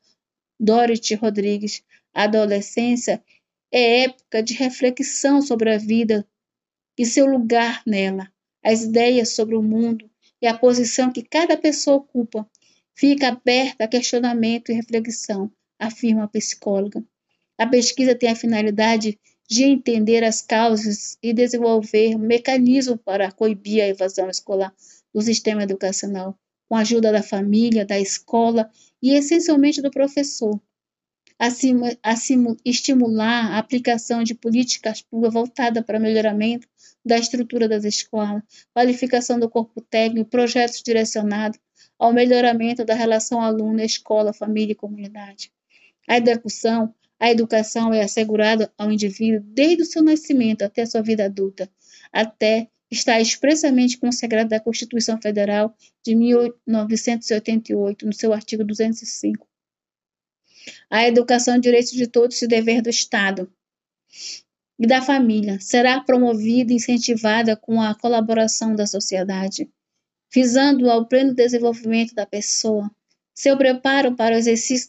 Dorothy 0.59 1.15
Rodrigues. 1.15 1.83
A 2.15 2.25
adolescência 2.25 3.23
é 3.71 4.05
época 4.05 4.43
de 4.43 4.55
reflexão 4.55 5.41
sobre 5.41 5.73
a 5.73 5.79
vida 5.79 6.27
e 6.99 7.07
seu 7.07 7.27
lugar 7.27 7.83
nela, 7.87 8.31
as 8.63 8.83
ideias 8.83 9.31
sobre 9.31 9.55
o 9.55 9.63
mundo 9.63 10.11
e 10.43 10.47
a 10.47 10.57
posição 10.57 11.13
que 11.13 11.23
cada 11.23 11.57
pessoa 11.57 11.99
ocupa. 11.99 12.49
Fica 12.95 13.29
aberta 13.29 13.85
a 13.85 13.89
questionamento 13.89 14.71
e 14.71 14.75
reflexão, 14.75 15.51
afirma 15.79 16.25
a 16.25 16.29
psicóloga. 16.29 17.05
A 17.57 17.67
pesquisa 17.67 18.15
tem 18.15 18.31
a 18.31 18.37
finalidade 18.37 19.19
de 19.49 19.65
entender 19.65 20.25
as 20.25 20.43
causas 20.43 21.17
e 21.23 21.33
desenvolver 21.33 22.15
um 22.17 22.19
mecanismo 22.19 22.99
para 22.99 23.33
coibir 23.33 23.83
a 23.83 23.89
evasão 23.89 24.29
escolar 24.29 24.75
do 25.13 25.23
sistema 25.23 25.63
educacional, 25.63 26.39
com 26.69 26.77
a 26.77 26.81
ajuda 26.81 27.11
da 27.11 27.23
família, 27.23 27.85
da 27.85 27.99
escola 27.99 28.71
e 29.03 29.15
essencialmente 29.15 29.81
do 29.81 29.91
professor 29.91 30.61
acima, 31.39 32.57
estimular 32.65 33.53
a 33.53 33.59
aplicação 33.59 34.25
de 34.25 34.35
políticas 34.35 35.03
públicas 35.03 35.33
voltadas 35.33 35.85
para 35.85 36.01
melhoramento 36.01 36.67
da 37.05 37.17
estrutura 37.17 37.69
das 37.69 37.85
escolas, 37.85 38.43
qualificação 38.75 39.39
do 39.39 39.49
corpo 39.49 39.81
técnico, 39.81 40.29
projetos 40.29 40.83
direcionados 40.83 41.59
ao 41.99 42.13
melhoramento 42.13 42.85
da 42.85 42.95
relação 42.95 43.41
aluno, 43.41 43.81
escola, 43.81 44.33
família 44.33 44.73
e 44.73 44.77
comunidade. 44.77 45.53
A 46.09 46.17
educação, 46.17 46.93
a 47.21 47.31
educação 47.31 47.95
é 47.95 48.03
assegurada 48.03 48.73
ao 48.77 48.91
indivíduo 48.91 49.41
desde 49.41 49.83
o 49.83 49.87
seu 49.87 50.03
nascimento 50.03 50.63
até 50.63 50.83
a 50.83 50.87
sua 50.87 51.03
vida 51.03 51.25
adulta, 51.25 51.71
até 52.13 52.69
está 52.91 53.21
expressamente 53.21 53.99
consagrada 53.99 54.57
na 54.57 54.63
Constituição 54.63 55.21
Federal 55.21 55.75
de 56.05 56.15
1988, 56.15 58.07
no 58.07 58.13
seu 58.13 58.33
artigo 58.33 58.65
205. 58.65 59.47
A 60.91 61.07
educação 61.07 61.55
é 61.55 61.59
direito 61.59 61.95
de 61.95 62.07
todos 62.07 62.41
e 62.43 62.47
dever 62.47 62.83
do 62.83 62.91
Estado 62.91 63.51
e 64.79 64.87
da 64.87 65.03
família. 65.03 65.59
Será 65.61 66.01
promovida 66.01 66.73
e 66.73 66.77
incentivada 66.77 67.57
com 67.57 67.81
a 67.81 67.95
colaboração 67.95 68.75
da 68.75 68.87
sociedade, 68.87 69.69
visando 70.33 70.91
ao 70.91 71.07
pleno 71.07 71.35
desenvolvimento 71.35 72.15
da 72.15 72.27
pessoa, 72.27 72.91
seu 73.35 73.57
preparo 73.57 74.17
para 74.17 74.35
o 74.35 74.39
exercício 74.39 74.89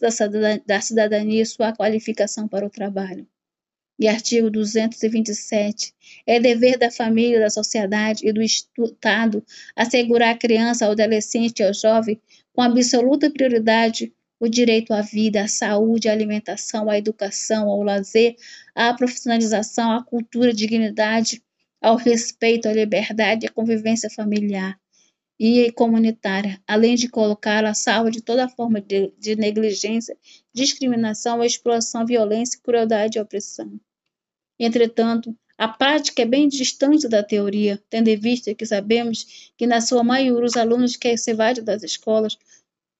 da 0.66 0.80
cidadania 0.80 1.42
e 1.42 1.46
sua 1.46 1.72
qualificação 1.72 2.48
para 2.48 2.66
o 2.66 2.70
trabalho. 2.70 3.26
E 4.00 4.08
artigo 4.08 4.48
227. 4.50 5.92
É 6.26 6.40
dever 6.40 6.78
da 6.78 6.90
família, 6.90 7.38
da 7.38 7.50
sociedade 7.50 8.26
e 8.26 8.32
do 8.32 8.40
Estado 8.40 9.44
assegurar 9.76 10.30
à 10.30 10.38
criança, 10.38 10.86
ao 10.86 10.92
adolescente 10.92 11.60
e 11.60 11.64
ao 11.64 11.74
jovem, 11.74 12.18
com 12.54 12.62
absoluta 12.62 13.30
prioridade, 13.30 14.10
o 14.40 14.48
direito 14.48 14.94
à 14.94 15.02
vida, 15.02 15.42
à 15.42 15.48
saúde, 15.48 16.08
à 16.08 16.12
alimentação, 16.12 16.88
à 16.88 16.96
educação, 16.96 17.68
ao 17.68 17.82
lazer, 17.82 18.36
à 18.74 18.94
profissionalização, 18.94 19.92
à 19.92 20.02
cultura, 20.02 20.48
à 20.48 20.54
dignidade, 20.54 21.42
ao 21.78 21.96
respeito, 21.96 22.68
à 22.70 22.72
liberdade 22.72 23.44
e 23.44 23.48
à 23.48 23.52
convivência 23.52 24.08
familiar 24.08 24.80
e 25.38 25.70
comunitária, 25.72 26.58
além 26.66 26.94
de 26.94 27.06
colocar 27.06 27.66
a 27.66 27.74
salva 27.74 28.10
de 28.10 28.22
toda 28.22 28.48
forma 28.48 28.80
de, 28.80 29.12
de 29.18 29.36
negligência, 29.36 30.16
discriminação, 30.54 31.44
exploração, 31.44 32.06
violência, 32.06 32.58
crueldade 32.62 33.18
e 33.18 33.20
opressão. 33.20 33.78
Entretanto, 34.62 35.34
a 35.56 35.66
prática 35.66 36.20
é 36.20 36.26
bem 36.26 36.46
distante 36.48 37.08
da 37.08 37.22
teoria, 37.22 37.82
tendo 37.88 38.08
em 38.08 38.16
vista 38.16 38.54
que 38.54 38.66
sabemos 38.66 39.52
que, 39.56 39.66
na 39.66 39.80
sua 39.80 40.04
maioria, 40.04 40.44
os 40.44 40.56
alunos 40.56 40.96
que 40.96 41.16
se 41.16 41.30
evadem 41.30 41.64
das 41.64 41.82
escolas 41.82 42.36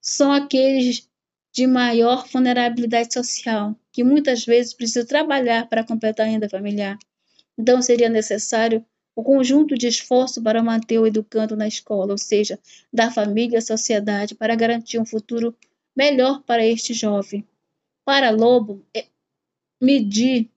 são 0.01 0.33
aqueles 0.33 1.07
de 1.53 1.67
maior 1.67 2.27
vulnerabilidade 2.29 3.13
social, 3.13 3.77
que 3.93 4.03
muitas 4.03 4.47
vezes 4.47 4.73
precisa 4.73 5.05
trabalhar 5.05 5.69
para 5.69 5.85
completar 5.85 6.27
a 6.27 6.31
renda 6.31 6.49
familiar. 6.49 6.99
Então, 7.59 7.83
seria 7.83 8.09
necessário 8.09 8.83
o 9.15 9.23
conjunto 9.23 9.75
de 9.75 9.87
esforço 9.87 10.43
para 10.43 10.63
manter 10.63 10.99
o 10.99 11.07
educando 11.07 11.55
na 11.55 11.69
escola, 11.69 12.13
ou 12.13 12.19
seja, 12.19 12.59
da 12.91 13.11
família 13.11 13.59
à 13.59 13.63
sociedade, 13.63 14.35
para 14.35 14.55
garantir 14.55 14.99
um 14.99 15.05
futuro 15.05 15.55
melhor 15.95 16.43
para 16.43 16.65
este 16.65 16.95
jovem. 16.95 17.47
Para 18.03 18.31
Lobo, 18.31 18.83
é, 18.97 19.05
medir 19.79 20.49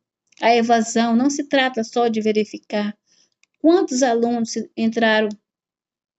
a 0.41 0.55
evasão 0.55 1.15
não 1.15 1.29
se 1.29 1.43
trata 1.43 1.83
só 1.83 2.07
de 2.07 2.21
verificar 2.21 2.97
quantos 3.63 4.03
alunos 4.03 4.55
entraram 4.75 5.29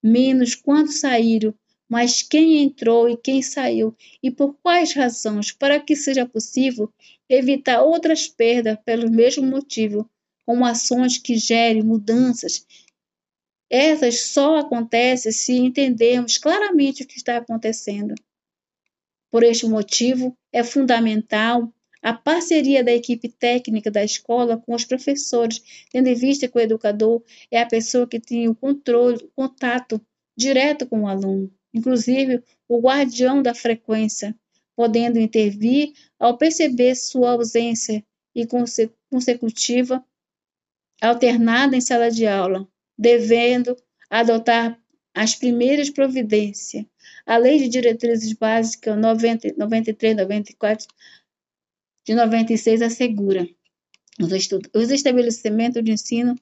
menos, 0.02 0.54
quantos 0.54 1.00
saíram, 1.00 1.54
mas 1.88 2.22
quem 2.22 2.62
entrou 2.62 3.08
e 3.08 3.16
quem 3.16 3.42
saiu 3.42 3.94
e 4.22 4.30
por 4.30 4.54
quais 4.62 4.94
razões, 4.94 5.52
para 5.52 5.78
que 5.78 5.94
seja 5.94 6.26
possível 6.26 6.90
evitar 7.28 7.82
outras 7.82 8.26
perdas 8.26 8.78
pelo 8.84 9.10
mesmo 9.10 9.46
motivo, 9.46 10.08
como 10.46 10.64
ações 10.64 11.18
que 11.18 11.36
gerem 11.36 11.82
mudanças. 11.82 12.66
Essas 13.68 14.20
só 14.20 14.56
acontecem 14.56 15.32
se 15.32 15.52
entendermos 15.54 16.38
claramente 16.38 17.02
o 17.02 17.06
que 17.06 17.16
está 17.16 17.36
acontecendo. 17.36 18.14
Por 19.30 19.42
este 19.42 19.66
motivo, 19.66 20.36
é 20.52 20.62
fundamental 20.62 21.73
a 22.04 22.12
parceria 22.12 22.84
da 22.84 22.92
equipe 22.92 23.30
técnica 23.30 23.90
da 23.90 24.04
escola 24.04 24.58
com 24.58 24.74
os 24.74 24.84
professores, 24.84 25.86
tendo 25.90 26.06
em 26.06 26.14
vista 26.14 26.46
que 26.46 26.58
o 26.58 26.60
educador 26.60 27.22
é 27.50 27.58
a 27.58 27.66
pessoa 27.66 28.06
que 28.06 28.20
tem 28.20 28.46
o 28.46 28.54
controle, 28.54 29.24
o 29.24 29.30
contato 29.34 29.98
direto 30.36 30.86
com 30.86 31.04
o 31.04 31.08
aluno, 31.08 31.50
inclusive 31.72 32.42
o 32.68 32.78
guardião 32.78 33.42
da 33.42 33.54
frequência, 33.54 34.36
podendo 34.76 35.18
intervir 35.18 35.94
ao 36.18 36.36
perceber 36.36 36.94
sua 36.94 37.30
ausência 37.30 38.04
e 38.34 38.46
consecutiva 39.10 40.04
alternada 41.00 41.74
em 41.74 41.80
sala 41.80 42.10
de 42.10 42.26
aula, 42.26 42.68
devendo 42.98 43.74
adotar 44.10 44.78
as 45.14 45.34
primeiras 45.34 45.88
providências. 45.88 46.84
A 47.24 47.38
Lei 47.38 47.58
de 47.58 47.68
Diretrizes 47.68 48.34
Básicas 48.34 48.98
90, 48.98 49.54
93, 49.56 50.16
94 50.16 50.86
de 52.04 52.14
96 52.14 52.82
assegura 52.82 53.48
os 54.20 54.90
estabelecimentos 54.90 55.82
de 55.82 55.90
ensino 55.90 56.36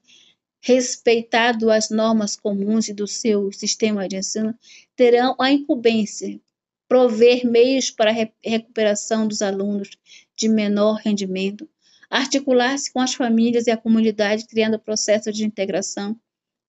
respeitado 0.61 1.71
as 1.71 1.89
normas 1.89 2.35
comuns 2.35 2.87
do 2.89 3.07
seu 3.07 3.51
sistema 3.51 4.07
de 4.07 4.17
ensino 4.17 4.53
terão 4.95 5.35
a 5.39 5.51
incumbência 5.51 6.39
prover 6.87 7.45
meios 7.45 7.89
para 7.89 8.11
a 8.11 8.29
recuperação 8.43 9.27
dos 9.27 9.41
alunos 9.41 9.97
de 10.35 10.47
menor 10.47 10.97
rendimento, 10.97 11.67
articular-se 12.07 12.93
com 12.93 12.99
as 12.99 13.15
famílias 13.15 13.65
e 13.65 13.71
a 13.71 13.77
comunidade 13.77 14.45
criando 14.45 14.77
processos 14.77 15.35
de 15.35 15.43
integração 15.43 16.15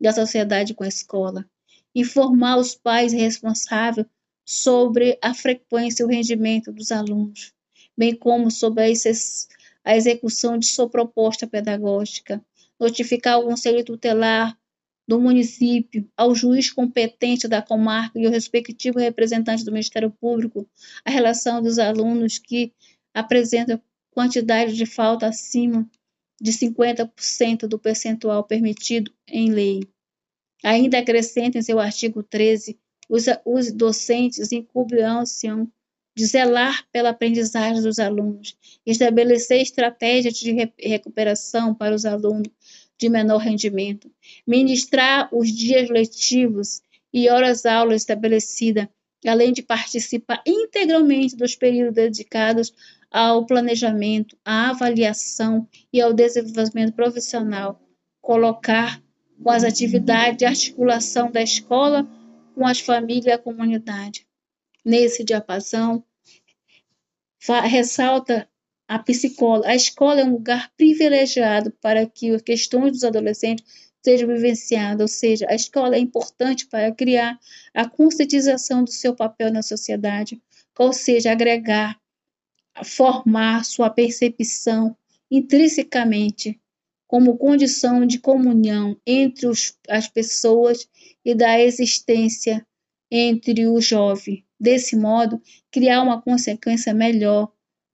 da 0.01 0.13
sociedade 0.13 0.73
com 0.73 0.83
a 0.83 0.89
escola, 0.89 1.45
informar 1.95 2.57
os 2.57 2.75
pais 2.75 3.13
responsáveis 3.13 4.07
sobre 4.47 5.19
a 5.21 5.35
frequência 5.35 6.03
e 6.03 6.07
o 6.07 6.09
rendimento 6.09 6.73
dos 6.73 6.91
alunos, 6.91 7.53
bem 7.97 8.15
como 8.15 8.51
sobre 8.51 8.83
a 9.85 9.97
execução 9.97 10.59
de 10.59 10.67
sua 10.67 10.89
proposta 10.89 11.47
pedagógica, 11.47 12.45
notificar 12.79 13.39
o 13.39 13.45
Conselho 13.45 13.85
Tutelar 13.85 14.59
do 15.07 15.21
município, 15.21 16.09
ao 16.17 16.35
juiz 16.35 16.71
competente 16.71 17.47
da 17.47 17.61
comarca 17.61 18.19
e 18.19 18.25
ao 18.25 18.33
respectivo 18.33 18.99
representante 18.99 19.65
do 19.65 19.71
Ministério 19.71 20.11
Público 20.11 20.67
a 21.05 21.11
relação 21.11 21.63
dos 21.63 21.79
alunos 21.79 22.39
que 22.39 22.73
apresentam 23.13 23.81
quantidade 24.11 24.75
de 24.75 24.87
falta 24.87 25.27
acima 25.27 25.89
de 26.41 26.53
50% 26.53 27.67
do 27.67 27.79
percentual 27.79 28.45
permitido 28.45 29.13
em 29.29 29.51
lei. 29.51 29.83
Ainda 30.65 30.99
acrescenta 30.99 31.59
em 31.59 31.63
seu 31.63 31.79
artigo 31.79 32.23
13, 32.23 32.79
os, 33.09 33.27
os 33.45 33.73
docentes 33.73 34.51
incumbirão-se 34.51 35.47
de 36.17 36.27
zelar 36.27 36.87
pela 36.93 37.11
aprendizagem 37.11 37.83
dos 37.83 37.99
alunos, 37.99 38.57
estabelecer 38.87 39.61
estratégias 39.61 40.35
de 40.35 40.53
recuperação 40.79 41.75
para 41.75 41.95
os 41.95 42.07
alunos 42.07 42.49
de 42.97 43.09
menor 43.09 43.39
rendimento, 43.39 44.11
ministrar 44.47 45.29
os 45.33 45.51
dias 45.51 45.91
letivos 45.91 46.81
e 47.13 47.29
horas 47.29 47.67
aulas 47.67 48.03
estabelecidas, 48.03 48.87
além 49.27 49.53
de 49.53 49.63
participar 49.63 50.43
integralmente 50.47 51.35
dos 51.35 51.57
períodos 51.57 51.95
dedicados 51.95 52.73
ao 53.11 53.45
planejamento, 53.45 54.37
à 54.45 54.71
avaliação 54.71 55.69
e 55.93 56.01
ao 56.01 56.13
desenvolvimento 56.13 56.93
profissional, 56.95 57.81
colocar 58.21 59.03
com 59.43 59.51
as 59.51 59.65
atividades 59.65 60.39
de 60.39 60.45
articulação 60.45 61.31
da 61.31 61.43
escola 61.43 62.07
com 62.55 62.67
as 62.67 62.79
famílias 62.79 63.27
e 63.27 63.31
a 63.33 63.39
comunidade 63.39 64.25
nesse 64.85 65.25
diapasão, 65.25 66.05
ressalta 67.65 68.49
a 68.87 68.99
psicóloga. 68.99 69.69
A 69.69 69.75
escola 69.75 70.21
é 70.21 70.25
um 70.25 70.33
lugar 70.33 70.71
privilegiado 70.77 71.71
para 71.81 72.07
que 72.07 72.31
as 72.31 72.43
questões 72.43 72.93
dos 72.93 73.05
adolescentes 73.05 73.65
sejam 74.05 74.29
vivenciadas, 74.29 75.01
ou 75.01 75.09
seja, 75.09 75.47
a 75.49 75.55
escola 75.55 75.97
é 75.97 75.99
importante 75.99 76.67
para 76.67 76.93
criar 76.93 77.39
a 77.73 77.89
conscientização 77.89 78.85
do 78.85 78.91
seu 78.91 79.15
papel 79.17 79.51
na 79.51 79.63
sociedade, 79.63 80.41
ou 80.79 80.93
seja, 80.93 81.33
agregar, 81.33 81.99
formar 82.85 83.65
sua 83.65 83.89
percepção 83.89 84.95
intrinsecamente 85.31 86.61
como 87.07 87.39
condição 87.39 88.05
de 88.05 88.19
comunhão 88.19 88.97
entre 89.07 89.47
os, 89.47 89.75
as 89.89 90.09
pessoas 90.09 90.89
e 91.25 91.35
da 91.35 91.59
existência 91.61 92.67
entre 93.17 93.69
o 93.69 93.81
jovem. 93.81 94.45
Desse 94.59 94.97
modo, 94.97 95.41
criar 95.71 96.03
uma 96.03 96.21
consequência 96.21 96.93
melhor. 96.93 97.53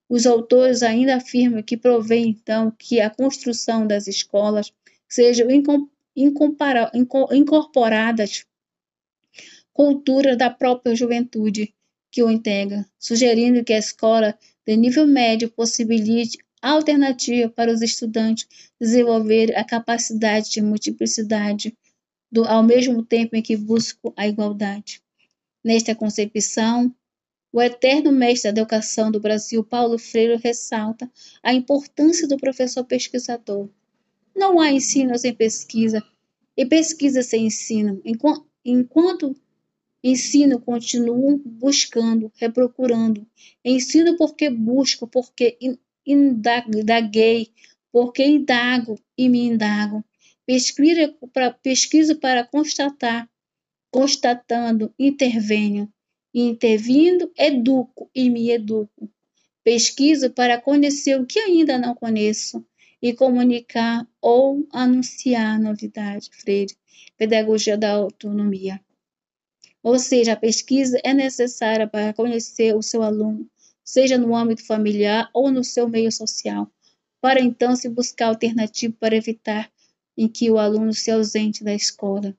Os 0.09 0.24
autores 0.24 0.83
ainda 0.83 1.16
afirmam 1.16 1.62
que 1.62 1.76
provém, 1.76 2.30
então, 2.30 2.70
que 2.70 3.00
a 3.00 3.11
construção 3.11 3.87
das 3.87 4.06
escolas 4.06 4.72
sejam 5.06 5.48
incorporadas 6.16 8.46
cultura 9.74 10.37
da 10.37 10.48
própria 10.48 10.94
juventude 10.94 11.74
que 12.11 12.22
o 12.22 12.30
integra, 12.30 12.87
sugerindo 12.98 13.62
que 13.62 13.74
a 13.74 13.78
escola 13.78 14.37
de 14.66 14.76
nível 14.76 15.06
médio 15.06 15.50
possibilite 15.50 16.38
alternativa 16.62 17.50
para 17.50 17.70
os 17.70 17.83
estudantes 17.83 18.46
desenvolver 18.80 19.56
a 19.56 19.64
capacidade 19.64 20.50
de 20.50 20.62
multiplicidade, 20.62 21.76
do, 22.30 22.44
ao 22.44 22.62
mesmo 22.62 23.04
tempo 23.04 23.37
em 23.37 23.42
que 23.42 23.56
buscam 23.56 24.12
a 24.16 24.26
igualdade. 24.26 25.02
Nesta 25.62 25.94
concepção, 25.94 26.94
o 27.52 27.60
eterno 27.60 28.12
mestre 28.12 28.52
da 28.52 28.60
educação 28.60 29.10
do 29.10 29.20
Brasil, 29.20 29.62
Paulo 29.62 29.98
Freire, 29.98 30.36
ressalta 30.36 31.10
a 31.42 31.52
importância 31.52 32.26
do 32.26 32.36
professor 32.36 32.84
pesquisador. 32.84 33.68
Não 34.34 34.60
há 34.60 34.70
ensino 34.72 35.18
sem 35.18 35.34
pesquisa 35.34 36.02
e 36.56 36.64
pesquisa 36.64 37.22
sem 37.22 37.46
ensino. 37.46 38.00
Enquanto 38.64 39.36
ensino, 40.02 40.60
continuo 40.60 41.38
buscando, 41.44 42.32
reprocurando. 42.36 43.26
Ensino 43.64 44.16
porque 44.16 44.48
busco, 44.48 45.06
porque 45.06 45.58
indaguei, 46.06 47.50
porque 47.92 48.24
indago 48.24 48.98
e 49.18 49.28
me 49.28 49.40
indago. 49.40 50.02
Pesquiso 51.62 52.16
para 52.18 52.44
constatar, 52.44 53.29
constatando, 53.90 54.94
intervenho, 54.98 55.92
intervindo, 56.33 57.31
educo 57.37 58.11
e 58.14 58.31
me 58.31 58.50
educo. 58.50 59.11
Pesquiso 59.64 60.31
para 60.31 60.61
conhecer 60.61 61.20
o 61.20 61.26
que 61.26 61.38
ainda 61.38 61.76
não 61.76 61.94
conheço 61.94 62.64
e 63.03 63.12
comunicar 63.12 64.07
ou 64.20 64.66
anunciar 64.72 65.59
novidade. 65.59 66.31
Freire, 66.33 66.76
Pedagogia 67.16 67.76
da 67.76 67.92
Autonomia. 67.92 68.81
Ou 69.83 69.98
seja, 69.98 70.33
a 70.33 70.37
pesquisa 70.37 71.00
é 71.03 71.14
necessária 71.14 71.87
para 71.87 72.12
conhecer 72.12 72.74
o 72.74 72.83
seu 72.83 73.03
aluno, 73.03 73.48
seja 73.83 74.18
no 74.18 74.37
âmbito 74.37 74.64
familiar 74.64 75.31
ou 75.33 75.50
no 75.50 75.64
seu 75.64 75.88
meio 75.88 76.12
social, 76.12 76.70
para 77.20 77.40
então 77.40 77.74
se 77.74 77.88
buscar 77.88 78.26
alternativa 78.26 78.94
para 79.00 79.16
evitar 79.16 79.70
em 80.16 80.29
que 80.29 80.50
o 80.50 80.59
aluno 80.59 80.92
se 80.92 81.11
ausente 81.11 81.64
da 81.64 81.74
escola. 81.74 82.37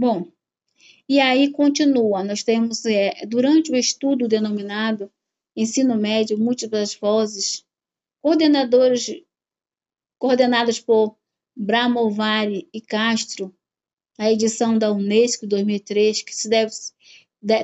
Bom, 0.00 0.32
e 1.06 1.20
aí 1.20 1.50
continua, 1.50 2.24
nós 2.24 2.42
temos, 2.42 2.86
é, 2.86 3.26
durante 3.26 3.70
o 3.70 3.76
estudo 3.76 4.26
denominado 4.26 5.12
Ensino 5.54 5.94
Médio 5.94 6.38
Múltiplas 6.38 6.94
Vozes, 6.94 7.66
coordenadores, 8.22 9.22
coordenados 10.18 10.80
por 10.80 11.18
Bramovari 11.54 12.66
e 12.72 12.80
Castro, 12.80 13.54
a 14.18 14.32
edição 14.32 14.78
da 14.78 14.90
Unesco 14.90 15.46
2003, 15.46 16.22
que 16.22 16.34
se 16.34 16.48
deve, 16.48 16.72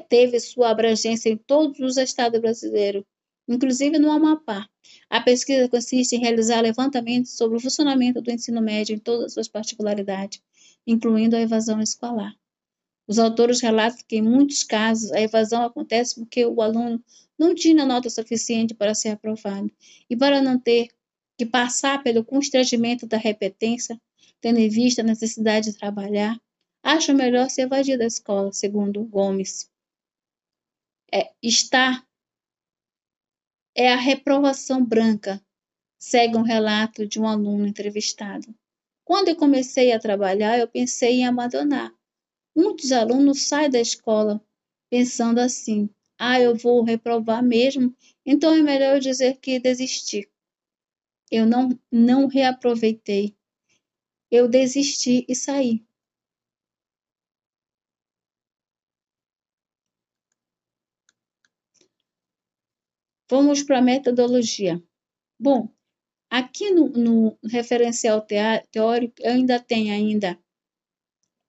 teve 0.07 0.39
sua 0.39 0.69
abrangência 0.69 1.31
em 1.31 1.39
todos 1.39 1.81
os 1.81 1.97
estados 1.97 2.39
brasileiros, 2.39 3.03
inclusive 3.49 3.99
no 3.99 4.11
Amapá. 4.11 4.69
A 5.09 5.23
pesquisa 5.23 5.71
consiste 5.71 6.17
em 6.17 6.21
realizar 6.21 6.61
levantamentos 6.61 7.35
sobre 7.35 7.57
o 7.57 7.61
funcionamento 7.61 8.21
do 8.21 8.31
ensino 8.31 8.61
médio 8.61 8.95
em 8.95 8.99
todas 8.99 9.25
as 9.25 9.33
suas 9.33 9.49
particularidades, 9.49 10.43
incluindo 10.87 11.37
a 11.37 11.41
evasão 11.41 11.81
escolar. 11.81 12.35
Os 13.09 13.19
autores 13.19 13.61
relatam 13.61 14.05
que, 14.07 14.17
em 14.17 14.23
muitos 14.23 14.65
casos, 14.65 15.13
a 15.13 15.21
evasão 15.21 15.65
acontece 15.65 16.17
porque 16.17 16.45
o 16.45 16.61
aluno 16.61 17.03
não 17.39 17.55
tinha 17.55 17.87
nota 17.87 18.11
suficiente 18.11 18.75
para 18.75 18.95
ser 18.95 19.11
aprovado, 19.11 19.71
e 20.09 20.17
para 20.17 20.41
não 20.41 20.59
ter 20.59 20.89
que 21.39 21.47
passar 21.47 22.03
pelo 22.03 22.25
constrangimento 22.25 23.07
da 23.07 23.17
repetência, 23.17 24.01
tendo 24.41 24.59
em 24.59 24.69
vista 24.69 25.03
a 25.03 25.05
necessidade 25.05 25.71
de 25.71 25.79
trabalhar, 25.79 26.41
acha 26.83 27.13
melhor 27.13 27.51
se 27.51 27.63
evadir 27.63 27.99
da 27.99 28.07
escola, 28.07 28.53
segundo 28.53 29.05
Gomes. 29.05 29.71
É, 31.13 31.33
está 31.43 32.03
é 33.75 33.93
a 33.93 33.97
reprovação 33.97 34.83
branca, 34.83 35.41
segue 35.99 36.37
um 36.37 36.43
relato 36.43 37.07
de 37.07 37.21
um 37.21 37.27
aluno 37.27 37.67
entrevistado. 37.67 38.47
Quando 39.07 39.29
eu 39.29 39.37
comecei 39.37 39.93
a 39.93 40.01
trabalhar, 40.01 40.59
eu 40.59 40.67
pensei 40.67 41.21
em 41.21 41.27
abandonar. 41.27 41.95
Muitos 42.57 42.91
alunos 42.91 43.49
saem 43.49 43.71
da 43.71 43.81
escola 43.81 44.45
pensando 44.91 45.39
assim: 45.39 45.89
ah, 46.19 46.41
eu 46.41 46.57
vou 46.57 46.83
reprovar 46.83 47.41
mesmo, 47.41 47.97
então 48.27 48.53
é 48.53 48.61
melhor 48.61 48.97
eu 48.97 49.01
dizer 49.01 49.39
que 49.39 49.61
desisti. 49.61 50.29
Eu 51.31 51.47
não, 51.47 51.69
não 51.91 52.27
reaproveitei. 52.27 53.37
Eu 54.29 54.49
desisti 54.49 55.25
e 55.29 55.37
saí. 55.37 55.87
Vamos 63.31 63.63
para 63.63 63.79
a 63.79 63.83
metodologia. 63.83 64.83
Bom, 65.39 65.69
aqui 66.31 66.71
no, 66.71 66.89
no 66.89 67.39
referencial 67.45 68.21
teórico 68.21 69.15
eu 69.21 69.33
ainda 69.33 69.61
tenho 69.61 69.93
ainda, 69.93 70.39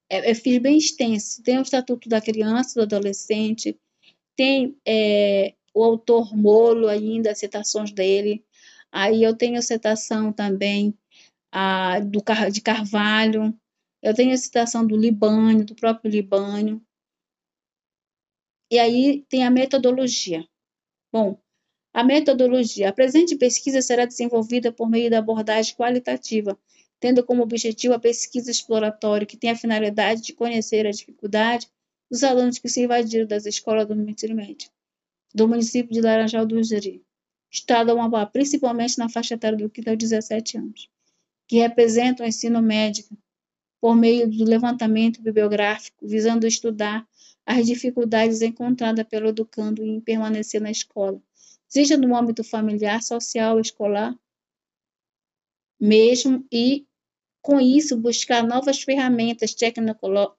é, 0.09 0.29
eu 0.29 0.35
fiz 0.35 0.57
bem 0.59 0.77
extenso, 0.77 1.41
tem 1.43 1.57
o 1.57 1.61
Estatuto 1.61 2.07
da 2.07 2.21
Criança, 2.21 2.75
do 2.75 2.83
Adolescente, 2.83 3.79
tem 4.35 4.77
é, 4.87 5.53
o 5.73 5.83
autor 5.83 6.35
Molo 6.35 6.87
ainda, 6.87 7.35
citações 7.35 7.91
dele, 7.91 8.45
aí 8.91 9.23
eu 9.23 9.35
tenho 9.35 9.61
citação 9.61 10.31
também 10.31 10.97
a, 11.51 11.99
do, 11.99 12.23
de 12.51 12.61
Carvalho, 12.61 13.53
eu 14.01 14.13
tenho 14.13 14.33
a 14.33 14.37
citação 14.37 14.85
do 14.85 14.95
Libânio, 14.95 15.65
do 15.65 15.75
próprio 15.75 16.11
Libânio, 16.11 16.81
e 18.71 18.77
aí 18.79 19.25
tem 19.29 19.45
a 19.45 19.49
metodologia. 19.49 20.47
Bom, 21.11 21.39
a 21.97 22.03
metodologia. 22.03 22.89
A 22.89 22.93
presente 22.93 23.36
pesquisa 23.36 23.81
será 23.81 24.05
desenvolvida 24.05 24.71
por 24.71 24.88
meio 24.88 25.10
da 25.10 25.17
abordagem 25.17 25.75
qualitativa, 25.75 26.55
tendo 26.99 27.23
como 27.23 27.41
objetivo 27.41 27.95
a 27.95 27.99
pesquisa 27.99 28.51
exploratória, 28.51 29.25
que 29.25 29.36
tem 29.36 29.49
a 29.49 29.55
finalidade 29.55 30.21
de 30.21 30.31
conhecer 30.31 30.86
a 30.86 30.91
dificuldade 30.91 31.67
dos 32.07 32.23
alunos 32.23 32.60
que 32.60 32.69
se 32.69 32.83
invadiram 32.83 33.25
das 33.25 33.47
escolas 33.47 33.88
do 33.88 33.95
médio, 33.95 34.69
do 35.33 35.47
município 35.47 35.91
de 35.91 35.99
Laranjal 35.99 36.45
do 36.45 36.63
Jari, 36.63 37.03
estado 37.49 37.89
Amapá, 37.89 38.27
principalmente 38.27 38.99
na 38.99 39.10
faixa 39.10 39.33
etária 39.33 39.57
do 39.57 39.67
15 39.67 39.89
aos 39.89 39.97
17 39.97 40.57
anos, 40.60 40.89
que 41.47 41.57
representam 41.57 42.23
o 42.23 42.29
ensino 42.29 42.62
médio 42.62 43.05
por 43.81 43.95
meio 43.95 44.29
do 44.29 44.43
levantamento 44.43 45.19
bibliográfico, 45.19 46.07
visando 46.07 46.45
estudar 46.45 47.07
as 47.43 47.65
dificuldades 47.65 48.43
encontradas 48.43 49.07
pelo 49.07 49.29
educando 49.29 49.83
em 49.83 49.99
permanecer 49.99 50.62
na 50.62 50.69
escola, 50.69 51.19
seja 51.67 51.97
no 51.97 52.15
âmbito 52.15 52.43
familiar, 52.43 53.01
social, 53.01 53.60
escolar, 53.60 54.15
mesmo, 55.80 56.45
e 56.51 56.86
com 57.41 57.60
isso 57.60 57.95
buscar 57.95 58.43
novas 58.43 58.82
ferramentas 58.82 59.56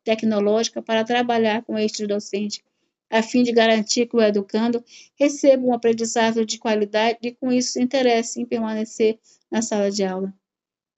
tecnológicas 0.05 0.85
para 0.85 1.05
trabalhar 1.05 1.63
com 1.63 1.79
estes 1.79 2.07
docentes, 2.07 2.61
a 3.09 3.23
fim 3.23 3.43
de 3.43 3.53
garantir 3.53 4.07
que 4.07 4.17
o 4.17 4.21
educando 4.21 4.85
receba 5.19 5.65
um 5.65 5.73
aprendizado 5.73 6.45
de 6.45 6.59
qualidade 6.59 7.19
e 7.23 7.33
com 7.33 7.51
isso 7.51 7.73
se 7.73 7.83
interesse 7.83 8.41
em 8.41 8.45
permanecer 8.45 9.19
na 9.51 9.63
sala 9.63 9.91
de 9.91 10.05
aula. 10.05 10.35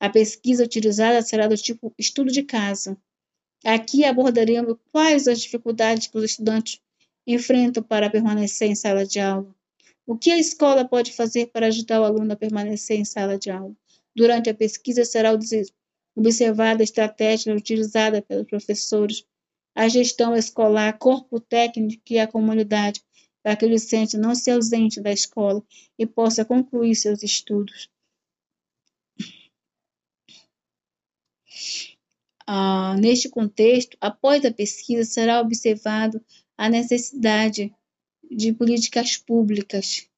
A 0.00 0.08
pesquisa 0.08 0.64
utilizada 0.64 1.22
será 1.22 1.46
do 1.46 1.56
tipo 1.56 1.94
estudo 1.98 2.32
de 2.32 2.42
casa. 2.42 2.96
Aqui 3.64 4.04
abordaremos 4.04 4.78
quais 4.90 5.28
as 5.28 5.40
dificuldades 5.40 6.06
que 6.08 6.16
os 6.16 6.24
estudantes 6.24 6.80
enfrentam 7.26 7.82
para 7.82 8.10
permanecer 8.10 8.68
em 8.68 8.74
sala 8.74 9.06
de 9.06 9.20
aula, 9.20 9.54
o 10.10 10.18
que 10.18 10.32
a 10.32 10.36
escola 10.36 10.84
pode 10.84 11.12
fazer 11.12 11.52
para 11.52 11.68
ajudar 11.68 12.00
o 12.00 12.04
aluno 12.04 12.32
a 12.32 12.36
permanecer 12.36 12.98
em 12.98 13.04
sala 13.04 13.38
de 13.38 13.48
aula? 13.48 13.76
Durante 14.12 14.50
a 14.50 14.54
pesquisa 14.54 15.04
será 15.04 15.30
observada 16.16 16.82
a 16.82 16.84
estratégia 16.84 17.54
utilizada 17.54 18.20
pelos 18.20 18.48
professores, 18.48 19.24
a 19.72 19.86
gestão 19.86 20.34
escolar, 20.34 20.98
corpo 20.98 21.38
técnico 21.38 22.02
e 22.10 22.18
a 22.18 22.26
comunidade, 22.26 23.00
para 23.40 23.54
que 23.54 23.64
o 23.64 23.70
docente 23.70 24.18
não 24.18 24.34
se 24.34 24.50
ausente 24.50 25.00
da 25.00 25.12
escola 25.12 25.62
e 25.96 26.04
possa 26.04 26.44
concluir 26.44 26.96
seus 26.96 27.22
estudos. 27.22 27.88
Ah, 32.44 32.96
neste 32.98 33.28
contexto, 33.28 33.96
após 34.00 34.44
a 34.44 34.50
pesquisa, 34.50 35.04
será 35.04 35.40
observado 35.40 36.20
a 36.58 36.68
necessidade 36.68 37.72
de 38.30 38.52
políticas 38.52 39.16
públicas. 39.16 40.08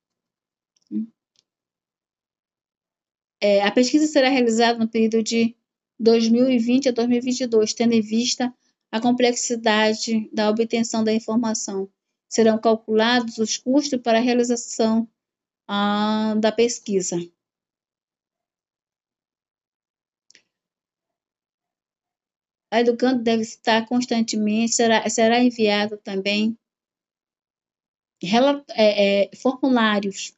É, 3.40 3.62
a 3.62 3.72
pesquisa 3.72 4.06
será 4.06 4.28
realizada 4.28 4.78
no 4.78 4.88
período 4.88 5.22
de 5.22 5.56
2020 5.98 6.88
a 6.88 6.92
2022, 6.92 7.72
tendo 7.72 7.94
em 7.94 8.00
vista 8.00 8.54
a 8.90 9.00
complexidade 9.00 10.28
da 10.32 10.50
obtenção 10.50 11.02
da 11.02 11.12
informação. 11.12 11.88
Serão 12.28 12.58
calculados 12.58 13.38
os 13.38 13.56
custos 13.56 14.00
para 14.00 14.18
a 14.18 14.20
realização 14.20 15.08
ah, 15.66 16.34
da 16.38 16.52
pesquisa. 16.52 17.16
A 22.70 22.80
educando 22.80 23.22
deve 23.22 23.42
estar 23.42 23.86
constantemente, 23.86 24.74
será, 24.74 25.08
será 25.10 25.42
enviado 25.42 25.98
também 25.98 26.56
é, 28.70 29.24
é, 29.24 29.36
formulários 29.36 30.36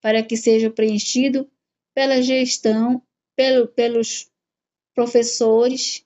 para 0.00 0.22
que 0.22 0.36
seja 0.36 0.70
preenchido 0.70 1.50
pela 1.94 2.22
gestão, 2.22 3.02
pelo, 3.34 3.68
pelos 3.68 4.30
professores 4.94 6.04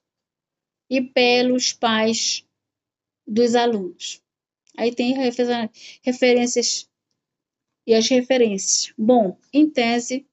e 0.90 1.00
pelos 1.00 1.72
pais 1.72 2.44
dos 3.26 3.54
alunos. 3.54 4.22
Aí 4.76 4.94
tem 4.94 5.14
referências 6.02 6.88
e 7.86 7.94
as 7.94 8.08
referências. 8.08 8.92
Bom, 8.96 9.38
em 9.52 9.68
tese, 9.68 10.26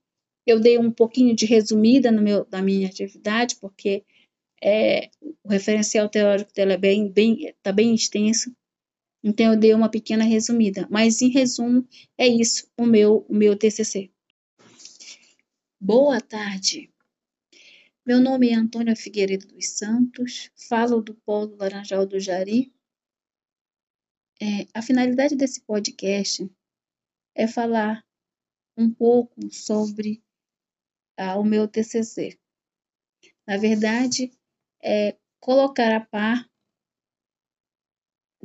eu 0.45 0.59
dei 0.59 0.77
um 0.77 0.91
pouquinho 0.91 1.35
de 1.35 1.45
resumida 1.45 2.11
no 2.11 2.21
meu, 2.21 2.47
na 2.51 2.61
minha 2.61 2.87
atividade, 2.87 3.55
porque 3.57 4.03
é, 4.63 5.09
o 5.43 5.49
referencial 5.49 6.09
teórico 6.09 6.53
dela 6.53 6.73
é 6.73 6.77
bem, 6.77 7.11
bem, 7.11 7.53
tá 7.61 7.71
bem 7.71 7.93
extenso. 7.93 8.55
Então 9.23 9.53
eu 9.53 9.59
dei 9.59 9.73
uma 9.73 9.89
pequena 9.89 10.23
resumida, 10.23 10.87
mas 10.89 11.21
em 11.21 11.29
resumo 11.29 11.87
é 12.17 12.27
isso 12.27 12.69
o 12.77 12.85
meu 12.85 13.25
o 13.27 13.33
meu 13.33 13.57
TCC. 13.57 14.11
Boa 15.79 16.21
tarde. 16.21 16.91
Meu 18.05 18.21
nome 18.21 18.49
é 18.49 18.55
Antônia 18.55 18.95
Figueiredo 18.95 19.47
dos 19.47 19.69
Santos, 19.69 20.49
falo 20.55 21.01
do 21.01 21.13
Polo 21.13 21.55
Laranjal 21.57 22.05
do 22.05 22.19
Jari. 22.19 22.73
É, 24.41 24.67
a 24.73 24.81
finalidade 24.81 25.35
desse 25.35 25.61
podcast 25.61 26.49
é 27.35 27.47
falar 27.47 28.05
um 28.77 28.89
pouco 28.93 29.51
sobre 29.51 30.23
ah, 31.17 31.37
o 31.37 31.43
meu 31.43 31.67
TCC. 31.67 32.39
Na 33.45 33.57
verdade, 33.57 34.31
é 34.81 35.17
colocar 35.39 35.93
a 35.95 35.99
par 35.99 36.49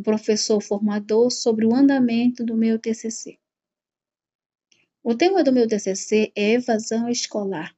professor 0.03 0.61
formador 0.61 1.31
sobre 1.31 1.67
o 1.67 1.75
andamento 1.75 2.45
do 2.45 2.57
meu 2.57 2.79
TCC. 2.79 3.39
O 5.03 5.15
tema 5.17 5.43
do 5.43 5.53
meu 5.53 5.67
TCC 5.67 6.33
é 6.35 6.53
evasão 6.53 7.09
escolar. 7.09 7.77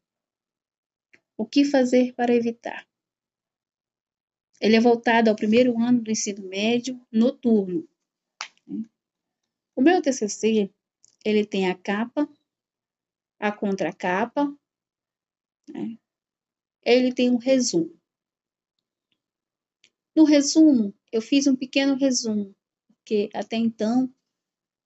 O 1.37 1.46
que 1.46 1.64
fazer 1.64 2.12
para 2.14 2.34
evitar? 2.34 2.87
Ele 4.60 4.76
é 4.76 4.80
voltado 4.80 5.30
ao 5.30 5.37
primeiro 5.37 5.78
ano 5.80 6.00
do 6.00 6.10
ensino 6.10 6.46
médio 6.46 7.00
noturno. 7.10 7.88
O 9.74 9.82
meu 9.82 10.00
TCC, 10.00 10.70
ele 11.24 11.44
tem 11.44 11.68
a 11.68 11.74
capa, 11.74 12.28
a 13.38 13.50
contracapa, 13.50 14.54
né? 15.68 15.98
ele 16.84 17.12
tem 17.12 17.30
um 17.30 17.37
resumo. 17.37 17.98
No 20.14 20.24
resumo, 20.24 20.94
eu 21.11 21.20
fiz 21.20 21.46
um 21.46 21.57
pequeno 21.57 21.96
resumo, 21.96 22.55
porque 22.96 23.29
até 23.35 23.57
então 23.57 24.12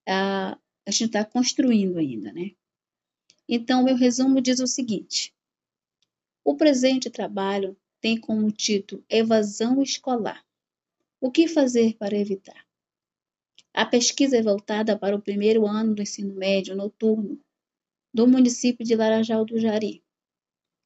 a, 0.06 0.58
a 0.86 0.90
gente 0.90 1.06
está 1.06 1.24
construindo 1.24 1.98
ainda, 1.98 2.32
né? 2.32 2.52
Então, 3.48 3.84
meu 3.84 3.96
resumo 3.96 4.40
diz 4.40 4.60
o 4.60 4.66
seguinte: 4.66 5.34
o 6.44 6.56
presente 6.56 7.10
trabalho 7.10 7.76
tem 8.00 8.18
como 8.18 8.50
título 8.50 9.04
Evasão 9.08 9.82
Escolar. 9.82 10.44
O 11.20 11.30
que 11.30 11.48
fazer 11.48 11.96
para 11.96 12.16
evitar? 12.16 12.66
A 13.74 13.84
pesquisa 13.84 14.36
é 14.36 14.42
voltada 14.42 14.98
para 14.98 15.14
o 15.14 15.22
primeiro 15.22 15.66
ano 15.66 15.94
do 15.94 16.02
ensino 16.02 16.34
médio 16.34 16.74
noturno 16.74 17.40
do 18.12 18.26
município 18.26 18.84
de 18.84 18.96
Laranjal 18.96 19.44
do 19.44 19.58
Jari. 19.58 20.02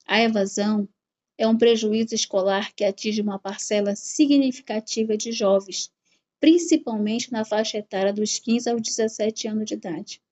A 0.05 0.21
evasão 0.21 0.89
é 1.39 1.47
um 1.47 1.57
prejuízo 1.57 2.15
escolar 2.15 2.73
que 2.75 2.85
atinge 2.85 3.21
uma 3.21 3.39
parcela 3.39 3.97
significativa 3.97 5.17
de 5.17 5.33
jovens, 5.33 5.91
principalmente 6.39 7.33
na 7.33 7.45
faixa 7.45 7.79
etária 7.79 8.13
dos 8.13 8.39
15 8.39 8.71
aos 8.71 8.83
17 8.83 9.49
anos 9.49 9.67
de 9.67 9.75
idade, 9.75 10.23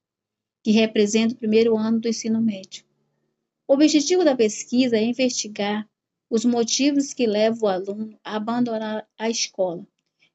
que 0.63 0.71
representa 0.71 1.35
o 1.35 1.39
primeiro 1.39 1.77
ano 1.77 2.01
do 2.01 2.09
ensino 2.09 2.41
médio. 2.41 2.85
O 3.67 3.75
objetivo 3.75 4.25
da 4.25 4.37
pesquisa 4.37 4.97
é 4.97 5.03
investigar 5.03 5.89
os 6.29 6.45
motivos 6.45 7.13
que 7.15 7.27
levam 7.27 7.63
o 7.63 7.69
aluno 7.69 8.19
a 8.23 8.37
abandonar 8.37 9.09
a 9.19 9.31
escola, 9.31 9.87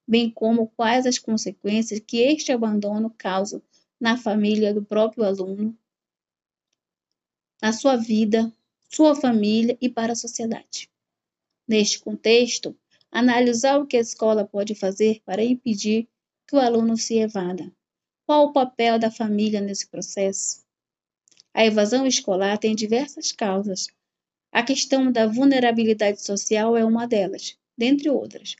bem 0.07 0.29
como 0.29 0.67
quais 0.75 1.05
as 1.05 1.17
consequências 1.17 1.99
que 1.99 2.17
este 2.17 2.51
abandono 2.51 3.13
causa 3.17 3.61
na 3.99 4.17
família 4.17 4.73
do 4.73 4.83
próprio 4.83 5.23
aluno, 5.23 5.77
na 7.61 7.71
sua 7.71 7.95
vida, 7.95 8.51
sua 8.95 9.13
família 9.13 9.77
e 9.81 9.89
para 9.89 10.13
a 10.13 10.15
sociedade. 10.15 10.89
Neste 11.67 11.99
contexto, 11.99 12.73
analisar 13.11 13.77
o 13.77 13.85
que 13.85 13.97
a 13.97 13.99
escola 13.99 14.45
pode 14.45 14.73
fazer 14.73 15.21
para 15.25 15.43
impedir 15.43 16.07
que 16.47 16.55
o 16.55 16.59
aluno 16.59 16.95
se 16.95 17.17
evada. 17.17 17.69
Qual 18.25 18.45
o 18.45 18.53
papel 18.53 18.97
da 18.97 19.11
família 19.11 19.59
nesse 19.59 19.85
processo? 19.89 20.63
A 21.53 21.65
evasão 21.65 22.07
escolar 22.07 22.57
tem 22.57 22.73
diversas 22.73 23.33
causas. 23.33 23.87
A 24.49 24.63
questão 24.63 25.11
da 25.11 25.27
vulnerabilidade 25.27 26.21
social 26.21 26.77
é 26.77 26.85
uma 26.85 27.05
delas, 27.05 27.57
dentre 27.77 28.09
outras. 28.09 28.55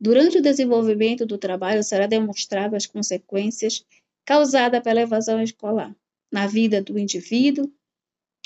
Durante 0.00 0.38
o 0.38 0.42
desenvolvimento 0.42 1.26
do 1.26 1.36
trabalho 1.36 1.82
será 1.82 2.06
demonstrado 2.06 2.76
as 2.76 2.86
consequências 2.86 3.84
causadas 4.24 4.80
pela 4.84 5.00
evasão 5.00 5.42
escolar 5.42 5.92
na 6.30 6.46
vida 6.46 6.80
do 6.80 6.96
indivíduo 6.96 7.68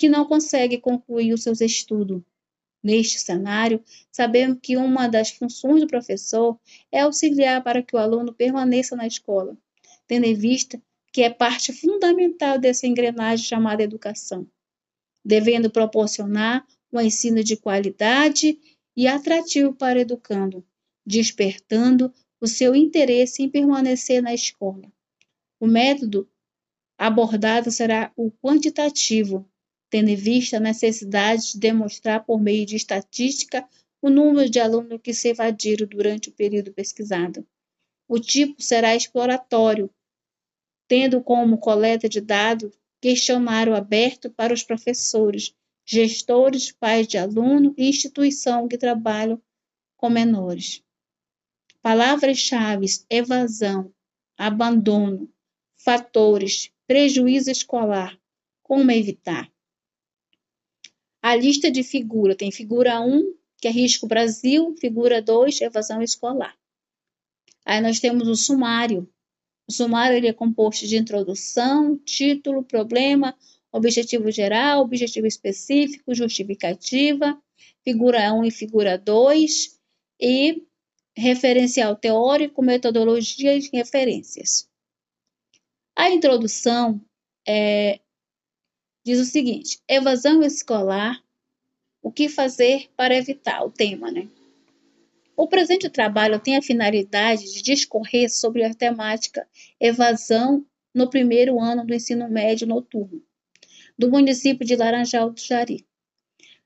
que 0.03 0.09
não 0.09 0.25
consegue 0.25 0.79
concluir 0.79 1.33
os 1.33 1.45
seus 1.45 1.61
estudos. 1.61 2.21
Neste 2.83 3.21
cenário, 3.21 3.81
sabemos 4.11 4.59
que 4.61 4.77
uma 4.77 5.07
das 5.07 5.31
funções 5.31 5.81
do 5.81 5.87
professor 5.87 6.59
é 6.91 7.03
auxiliar 7.03 7.63
para 7.63 7.85
que 7.85 7.95
o 7.95 7.99
aluno 8.01 8.35
permaneça 8.35 8.97
na 8.97 9.07
escola, 9.07 9.57
tendo 10.09 10.25
em 10.25 10.35
vista 10.35 10.83
que 11.13 11.23
é 11.23 11.31
parte 11.31 11.73
fundamental 11.73 12.59
dessa 12.59 12.85
engrenagem 12.85 13.47
chamada 13.47 13.85
educação, 13.85 14.45
devendo 15.25 15.71
proporcionar 15.71 16.67
um 16.93 17.01
ensino 17.01 17.45
de 17.45 17.57
qualidade 17.57 18.59
e 18.97 19.07
atrativo 19.07 19.73
para 19.73 20.01
o 20.01 20.03
educando, 20.03 20.67
despertando 21.07 22.13
o 22.41 22.49
seu 22.49 22.75
interesse 22.75 23.41
em 23.41 23.49
permanecer 23.49 24.21
na 24.21 24.35
escola. 24.35 24.93
O 25.61 25.67
método 25.69 26.29
abordado 26.99 27.71
será 27.71 28.11
o 28.17 28.33
quantitativo, 28.33 29.49
tendo 29.93 30.09
em 30.09 30.17
vista 30.17 30.57
a 30.57 30.61
necessidade 30.61 31.53
de 31.53 31.59
demonstrar 31.59 32.25
por 32.25 32.41
meio 32.41 32.65
de 32.65 32.77
estatística 32.77 33.69
o 34.01 34.09
número 34.09 34.49
de 34.49 34.59
alunos 34.59 34.99
que 35.03 35.13
se 35.13 35.29
evadiram 35.29 35.87
durante 35.87 36.31
o 36.31 36.33
período 36.33 36.73
pesquisado. 36.73 37.47
O 38.09 38.19
tipo 38.19 38.63
será 38.63 38.97
exploratório, 38.97 39.91
tendo 40.89 41.23
como 41.23 41.59
coleta 41.59 42.09
de 42.09 42.23
dados 42.23 42.73
questionário 43.03 43.77
aberto 43.77 44.31
para 44.31 44.55
os 44.55 44.63
professores, 44.63 45.55
gestores, 45.85 46.73
pais 46.73 47.07
de 47.07 47.19
aluno 47.19 47.75
e 47.77 47.87
instituição 47.87 48.67
que 48.67 48.79
trabalham 48.79 49.39
com 49.99 50.09
menores. 50.09 50.83
Palavras-chave: 51.83 52.87
evasão, 53.11 53.93
abandono, 54.39 55.31
fatores, 55.77 56.73
prejuízo 56.87 57.51
escolar, 57.51 58.19
como 58.63 58.91
evitar. 58.91 59.52
A 61.23 61.37
lista 61.37 61.71
de 61.71 61.85
figura 61.85 62.35
tem 62.35 62.51
figura 62.51 63.01
1, 63.01 63.35
que 63.59 63.69
é 63.69 63.71
risco 63.71 64.09
Brasil, 64.09 64.75
figura 64.81 65.23
2, 65.23 65.61
evasão 65.61 66.03
escolar. 66.03 66.59
Aí 67.65 67.81
nós 67.81 68.01
temos 68.01 68.27
o 68.27 68.35
sumário. 68.35 69.09
O 69.69 69.73
sumário 69.73 70.17
ele 70.17 70.27
é 70.27 70.33
composto 70.33 70.85
de 70.85 70.97
introdução, 70.97 71.97
título, 71.97 72.65
problema, 72.65 73.37
objetivo 73.71 74.33
geral, 74.33 74.83
objetivo 74.83 75.27
específico, 75.27 76.13
justificativa, 76.13 77.41
figura 77.85 78.35
1 78.35 78.45
e 78.45 78.51
figura 78.51 78.99
2 78.99 79.79
e 80.21 80.67
referencial 81.17 81.95
teórico, 81.95 82.63
metodologia 82.63 83.57
e 83.57 83.71
referências. 83.73 84.69
A 85.95 86.11
introdução 86.11 87.01
é, 87.47 88.01
diz 89.05 89.21
o 89.21 89.25
seguinte: 89.25 89.81
evasão 89.89 90.43
escolar, 90.43 91.23
o 92.03 92.11
que 92.11 92.29
fazer 92.29 92.89
para 92.97 93.17
evitar 93.17 93.65
o 93.65 93.71
tema, 93.71 94.11
né? 94.11 94.29
O 95.37 95.49
presente 95.49 95.89
trabalho 95.89 96.39
tem 96.39 96.57
a 96.57 96.63
finalidade 96.63 97.53
de 97.53 97.63
discorrer 97.63 98.31
sobre 98.31 98.65
a 98.65 98.75
temática 98.75 99.47
evasão 99.81 100.65
no 100.95 101.09
primeiro 101.09 101.59
ano 101.59 101.87
do 101.87 101.95
ensino 101.95 102.29
médio 102.29 102.67
noturno 102.67 103.23
do 103.99 104.11
município 104.11 104.67
de 104.67 104.77
Laranjal 104.77 105.31
do 105.31 105.41
Jari 105.41 105.87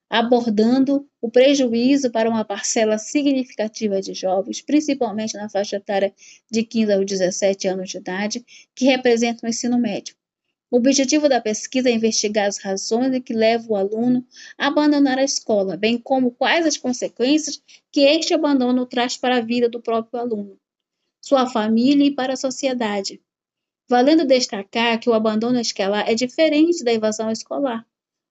abordando 0.08 1.08
o 1.20 1.30
prejuízo 1.30 2.10
para 2.10 2.30
uma 2.30 2.44
parcela 2.44 2.96
significativa 2.96 4.00
de 4.00 4.14
jovens, 4.14 4.62
principalmente 4.62 5.36
na 5.36 5.48
faixa 5.48 5.76
etária 5.76 6.14
de 6.50 6.62
15 6.62 6.92
a 6.92 6.98
17 6.98 7.68
anos 7.68 7.90
de 7.90 7.98
idade, 7.98 8.44
que 8.74 8.84
representam 8.84 9.46
o 9.46 9.50
ensino 9.50 9.78
médio. 9.78 10.14
O 10.70 10.78
objetivo 10.78 11.28
da 11.28 11.40
pesquisa 11.40 11.88
é 11.88 11.92
investigar 11.92 12.46
as 12.46 12.58
razões 12.58 13.22
que 13.22 13.32
levam 13.32 13.70
o 13.70 13.76
aluno 13.76 14.26
a 14.58 14.66
abandonar 14.66 15.18
a 15.18 15.24
escola, 15.24 15.76
bem 15.76 15.96
como 15.98 16.30
quais 16.32 16.66
as 16.66 16.76
consequências 16.76 17.62
que 17.92 18.00
este 18.00 18.34
abandono 18.34 18.84
traz 18.86 19.16
para 19.16 19.36
a 19.36 19.40
vida 19.40 19.68
do 19.68 19.80
próprio 19.80 20.20
aluno, 20.20 20.58
sua 21.20 21.46
família 21.48 22.06
e 22.06 22.14
para 22.14 22.32
a 22.32 22.36
sociedade. 22.36 23.20
Valendo 23.88 24.26
destacar 24.26 24.98
que 24.98 25.08
o 25.08 25.14
abandono 25.14 25.60
escolar 25.60 26.08
é 26.10 26.14
diferente 26.14 26.82
da 26.82 26.92
evasão 26.92 27.30
escolar 27.30 27.86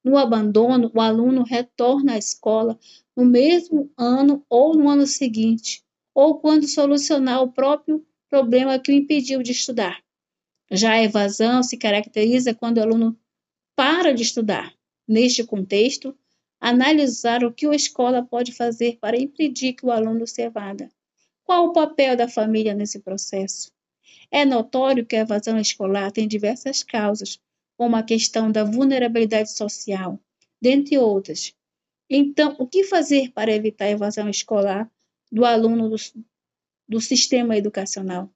no 0.06 0.20
abandono, 0.20 0.92
o 0.94 1.02
aluno 1.02 1.42
retorna 1.42 2.14
à 2.14 2.18
escola 2.18 2.78
no 3.18 3.26
mesmo 3.26 3.92
ano 3.98 4.46
ou 4.48 4.76
no 4.76 4.88
ano 4.88 5.08
seguinte, 5.08 5.84
ou 6.14 6.38
quando 6.40 6.68
solucionar 6.68 7.42
o 7.42 7.52
próprio 7.52 8.06
problema 8.30 8.78
que 8.78 8.92
o 8.92 8.96
impediu 8.96 9.42
de 9.42 9.52
estudar. 9.52 10.05
Já 10.72 10.94
a 10.94 11.04
evasão 11.04 11.62
se 11.62 11.78
caracteriza 11.78 12.54
quando 12.54 12.78
o 12.78 12.82
aluno 12.82 13.20
para 13.76 14.14
de 14.14 14.24
estudar. 14.24 14.74
Neste 15.08 15.44
contexto, 15.44 16.18
analisar 16.60 17.44
o 17.44 17.54
que 17.54 17.68
a 17.68 17.76
escola 17.76 18.24
pode 18.24 18.52
fazer 18.52 18.98
para 19.00 19.18
impedir 19.18 19.74
que 19.74 19.86
o 19.86 19.92
aluno 19.92 20.26
se 20.26 20.42
evada. 20.42 20.90
Qual 21.44 21.66
o 21.66 21.74
papel 21.74 22.16
da 22.18 22.28
família 22.28 22.74
nesse 22.74 23.00
processo? 23.00 23.72
É 24.32 24.44
notório 24.44 25.06
que 25.06 25.16
a 25.16 25.20
evasão 25.20 25.60
escolar 25.60 26.12
tem 26.12 26.28
diversas 26.28 26.82
causas, 26.82 27.40
como 27.78 27.96
a 27.96 28.04
questão 28.04 28.52
da 28.52 28.64
vulnerabilidade 28.64 29.52
social, 29.56 30.20
dentre 30.60 30.98
outras. 30.98 31.54
Então, 32.10 32.56
o 32.58 32.68
que 32.68 32.84
fazer 32.84 33.32
para 33.32 33.54
evitar 33.54 33.86
a 33.86 33.92
evasão 33.92 34.30
escolar 34.30 34.90
do 35.32 35.46
aluno 35.46 35.90
do, 35.90 35.96
do 36.88 37.02
sistema 37.02 37.58
educacional? 37.58 38.30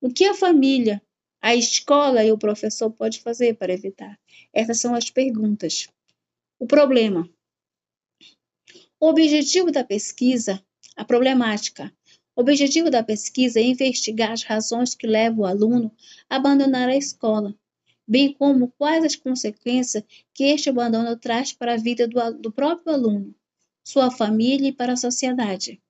O 0.00 0.10
que 0.10 0.24
a 0.26 0.34
família, 0.34 1.02
a 1.40 1.54
escola 1.54 2.24
e 2.24 2.32
o 2.32 2.38
professor 2.38 2.90
pode 2.90 3.20
fazer 3.20 3.56
para 3.56 3.72
evitar? 3.72 4.18
Essas 4.52 4.80
são 4.80 4.94
as 4.94 5.10
perguntas. 5.10 5.88
O 6.58 6.66
problema. 6.66 7.28
O 8.98 9.08
objetivo 9.08 9.70
da 9.70 9.84
pesquisa, 9.84 10.62
a 10.96 11.04
problemática. 11.04 11.92
O 12.34 12.40
objetivo 12.40 12.90
da 12.90 13.02
pesquisa 13.02 13.60
é 13.60 13.64
investigar 13.64 14.32
as 14.32 14.42
razões 14.42 14.94
que 14.94 15.06
levam 15.06 15.40
o 15.40 15.46
aluno 15.46 15.94
a 16.28 16.36
abandonar 16.36 16.88
a 16.88 16.96
escola 16.96 17.54
bem 18.06 18.32
como 18.32 18.72
quais 18.78 19.04
as 19.04 19.16
consequências 19.16 20.04
que 20.32 20.44
este 20.44 20.70
abandono 20.70 21.16
traz 21.16 21.52
para 21.52 21.74
a 21.74 21.76
vida 21.76 22.06
do, 22.06 22.38
do 22.38 22.52
próprio 22.52 22.94
aluno, 22.94 23.34
sua 23.84 24.10
família 24.10 24.68
e 24.68 24.72
para 24.72 24.92
a 24.92 24.96
sociedade. 24.96 25.80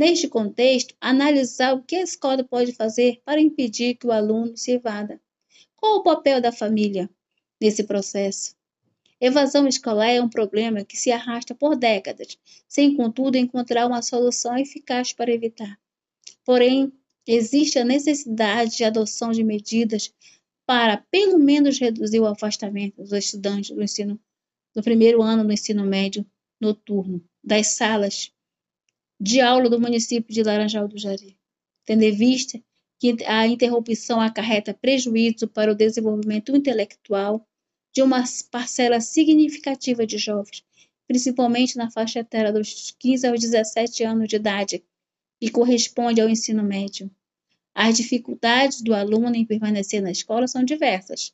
Neste 0.00 0.28
contexto, 0.28 0.94
analisar 0.98 1.74
o 1.74 1.82
que 1.82 1.94
a 1.94 2.02
escola 2.02 2.42
pode 2.42 2.72
fazer 2.72 3.20
para 3.22 3.38
impedir 3.38 3.96
que 3.96 4.06
o 4.06 4.12
aluno 4.12 4.56
se 4.56 4.70
evada. 4.70 5.20
Qual 5.76 5.98
o 5.98 6.02
papel 6.02 6.40
da 6.40 6.50
família 6.50 7.10
nesse 7.60 7.84
processo? 7.84 8.56
Evasão 9.20 9.68
escolar 9.68 10.08
é 10.08 10.22
um 10.22 10.28
problema 10.30 10.86
que 10.86 10.96
se 10.96 11.12
arrasta 11.12 11.54
por 11.54 11.76
décadas, 11.76 12.38
sem, 12.66 12.96
contudo, 12.96 13.36
encontrar 13.36 13.86
uma 13.86 14.00
solução 14.00 14.56
eficaz 14.56 15.12
para 15.12 15.30
evitar. 15.30 15.78
Porém, 16.46 16.90
existe 17.26 17.78
a 17.78 17.84
necessidade 17.84 18.78
de 18.78 18.84
adoção 18.84 19.32
de 19.32 19.44
medidas 19.44 20.14
para, 20.64 20.96
pelo 21.10 21.38
menos, 21.38 21.78
reduzir 21.78 22.20
o 22.20 22.26
afastamento 22.26 23.02
dos 23.02 23.12
estudantes 23.12 23.76
do 23.76 23.82
ensino 23.82 24.18
do 24.74 24.82
primeiro 24.82 25.20
ano 25.20 25.44
do 25.44 25.52
ensino 25.52 25.84
médio 25.84 26.24
noturno 26.58 27.22
das 27.44 27.66
salas 27.66 28.32
de 29.20 29.40
aula 29.40 29.68
do 29.68 29.78
município 29.78 30.32
de 30.32 30.42
Laranjal 30.42 30.88
do 30.88 30.98
Jari, 30.98 31.36
tendo 31.84 32.02
em 32.02 32.12
vista 32.12 32.58
que 32.98 33.16
a 33.26 33.46
interrupção 33.46 34.20
acarreta 34.20 34.72
prejuízo 34.72 35.46
para 35.46 35.70
o 35.70 35.74
desenvolvimento 35.74 36.56
intelectual 36.56 37.46
de 37.92 38.02
uma 38.02 38.24
parcela 38.50 39.00
significativa 39.00 40.06
de 40.06 40.16
jovens, 40.16 40.64
principalmente 41.06 41.76
na 41.76 41.90
faixa 41.90 42.20
etária 42.20 42.52
dos 42.52 42.94
15 42.98 43.26
aos 43.26 43.40
17 43.40 44.04
anos 44.04 44.28
de 44.28 44.36
idade, 44.36 44.84
que 45.38 45.50
corresponde 45.50 46.20
ao 46.20 46.28
ensino 46.28 46.62
médio. 46.62 47.10
As 47.74 47.96
dificuldades 47.96 48.80
do 48.80 48.94
aluno 48.94 49.34
em 49.34 49.44
permanecer 49.44 50.02
na 50.02 50.10
escola 50.10 50.46
são 50.46 50.64
diversas, 50.64 51.32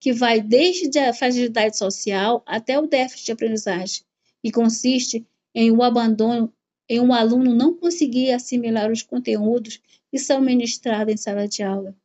que 0.00 0.12
vai 0.12 0.40
desde 0.40 0.98
a 0.98 1.12
fragilidade 1.12 1.76
social 1.76 2.42
até 2.46 2.78
o 2.78 2.86
déficit 2.86 3.26
de 3.26 3.32
aprendizagem, 3.32 4.02
que 4.42 4.50
consiste 4.50 5.26
em 5.54 5.70
um 5.70 5.82
abandono, 5.82 6.52
em 6.90 6.98
um 6.98 7.14
aluno 7.14 7.54
não 7.54 7.72
conseguir 7.72 8.32
assimilar 8.32 8.90
os 8.90 9.00
conteúdos 9.00 9.80
que 10.10 10.18
são 10.18 10.40
ministrados 10.40 11.14
em 11.14 11.16
sala 11.16 11.46
de 11.46 11.62
aula, 11.62 11.96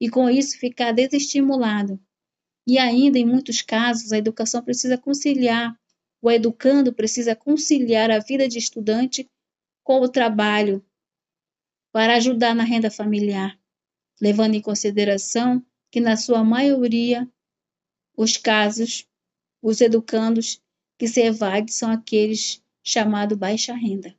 e 0.00 0.08
com 0.08 0.30
isso 0.30 0.56
ficar 0.60 0.92
desestimulado. 0.92 2.00
E 2.64 2.78
ainda, 2.78 3.18
em 3.18 3.26
muitos 3.26 3.62
casos, 3.62 4.12
a 4.12 4.18
educação 4.18 4.62
precisa 4.62 4.96
conciliar, 4.96 5.76
o 6.22 6.30
educando 6.30 6.92
precisa 6.92 7.34
conciliar 7.34 8.12
a 8.12 8.20
vida 8.20 8.46
de 8.46 8.58
estudante 8.58 9.28
com 9.82 10.00
o 10.00 10.08
trabalho, 10.08 10.84
para 11.90 12.14
ajudar 12.14 12.54
na 12.54 12.62
renda 12.62 12.92
familiar, 12.92 13.58
levando 14.20 14.54
em 14.54 14.62
consideração 14.62 15.60
que, 15.90 15.98
na 15.98 16.16
sua 16.16 16.44
maioria, 16.44 17.28
os 18.16 18.36
casos, 18.36 19.04
os 19.60 19.80
educandos 19.80 20.62
que 20.96 21.08
se 21.08 21.22
evadem 21.22 21.66
são 21.66 21.90
aqueles 21.90 22.62
chamados 22.84 23.36
baixa 23.36 23.74
renda. 23.74 24.14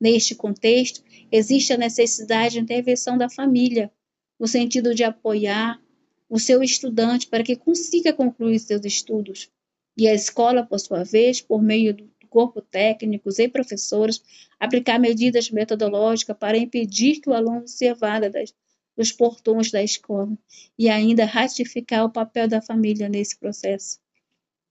Neste 0.00 0.34
contexto, 0.34 1.02
existe 1.32 1.72
a 1.72 1.78
necessidade 1.78 2.54
de 2.54 2.60
intervenção 2.60 3.16
da 3.16 3.30
família, 3.30 3.90
no 4.38 4.46
sentido 4.46 4.94
de 4.94 5.02
apoiar 5.02 5.80
o 6.28 6.38
seu 6.38 6.62
estudante 6.62 7.26
para 7.26 7.42
que 7.42 7.56
consiga 7.56 8.12
concluir 8.12 8.58
seus 8.58 8.84
estudos. 8.84 9.50
E 9.96 10.06
a 10.06 10.14
escola, 10.14 10.66
por 10.66 10.78
sua 10.78 11.04
vez, 11.04 11.40
por 11.40 11.62
meio 11.62 11.94
do 11.94 12.10
corpo 12.28 12.60
técnicos 12.60 13.38
e 13.38 13.48
professores, 13.48 14.22
aplicar 14.60 14.98
medidas 14.98 15.50
metodológicas 15.50 16.36
para 16.36 16.58
impedir 16.58 17.20
que 17.20 17.30
o 17.30 17.32
aluno 17.32 17.66
se 17.66 17.86
evada 17.86 18.28
das, 18.28 18.52
dos 18.94 19.10
portões 19.10 19.70
da 19.70 19.82
escola 19.82 20.36
e 20.78 20.90
ainda 20.90 21.24
ratificar 21.24 22.04
o 22.04 22.12
papel 22.12 22.46
da 22.46 22.60
família 22.60 23.08
nesse 23.08 23.38
processo. 23.38 23.98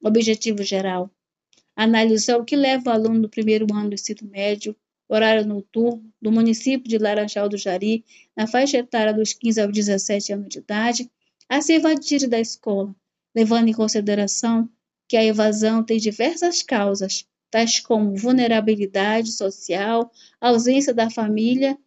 Objetivo 0.04 0.62
geral: 0.62 1.10
analisar 1.76 2.38
o 2.38 2.46
que 2.46 2.56
leva 2.56 2.92
o 2.92 2.94
aluno 2.94 3.22
do 3.24 3.30
primeiro 3.30 3.66
ano 3.74 3.90
do 3.90 3.96
ensino 3.96 4.30
médio, 4.30 4.76
horário 5.08 5.46
noturno, 5.46 6.12
do 6.22 6.32
município 6.32 6.90
de 6.90 6.98
Laranjal 6.98 7.48
do 7.48 7.58
Jari, 7.58 8.04
na 8.36 8.48
faixa 8.48 8.78
etária 8.78 9.14
dos 9.14 9.34
15 9.34 9.62
aos 9.62 9.72
17 9.72 10.34
anos 10.34 10.50
de 10.50 10.60
idade, 10.60 11.12
a 11.48 11.62
se 11.62 11.74
evadir 11.74 12.28
da 12.28 12.40
escola, 12.40 12.96
levando 13.36 13.68
em 13.68 13.74
consideração 13.74 14.70
que 15.08 15.16
a 15.16 15.24
evasão 15.24 15.84
tem 15.84 15.98
diversas 15.98 16.64
causas, 16.64 17.28
tais 17.52 17.80
como 17.80 18.16
vulnerabilidade 18.16 19.32
social, 19.32 20.12
ausência 20.42 20.94
da 20.94 21.10
família 21.10 21.78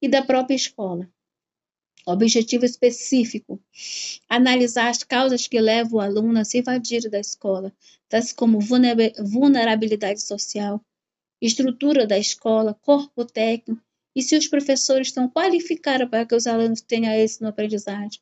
e 0.00 0.08
da 0.08 0.22
própria 0.22 0.54
escola. 0.54 1.10
Objetivo 2.06 2.64
específico: 2.64 3.60
analisar 4.28 4.88
as 4.90 5.02
causas 5.02 5.48
que 5.48 5.60
levam 5.60 5.98
o 5.98 6.00
aluno 6.00 6.38
a 6.38 6.44
se 6.44 6.58
evadir 6.58 7.08
da 7.10 7.18
escola, 7.18 7.72
tais 8.08 8.32
como 8.32 8.60
vulnerabilidade 8.60 10.22
social, 10.22 10.84
estrutura 11.46 12.06
da 12.06 12.18
escola, 12.18 12.74
corpo 12.74 13.24
técnico 13.24 13.82
e 14.14 14.22
se 14.22 14.36
os 14.36 14.46
professores 14.46 15.08
estão 15.08 15.28
qualificados 15.28 16.08
para 16.08 16.24
que 16.24 16.34
os 16.34 16.46
alunos 16.46 16.80
tenham 16.80 17.12
êxito 17.12 17.42
no 17.42 17.50
aprendizagem. 17.50 18.20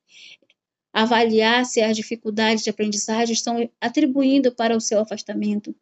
Avaliar 0.92 1.64
se 1.64 1.80
as 1.80 1.96
dificuldades 1.96 2.64
de 2.64 2.70
aprendizagem 2.70 3.32
estão 3.32 3.70
atribuindo 3.80 4.52
para 4.52 4.76
o 4.76 4.80
seu 4.80 5.00
afastamento 5.00 5.74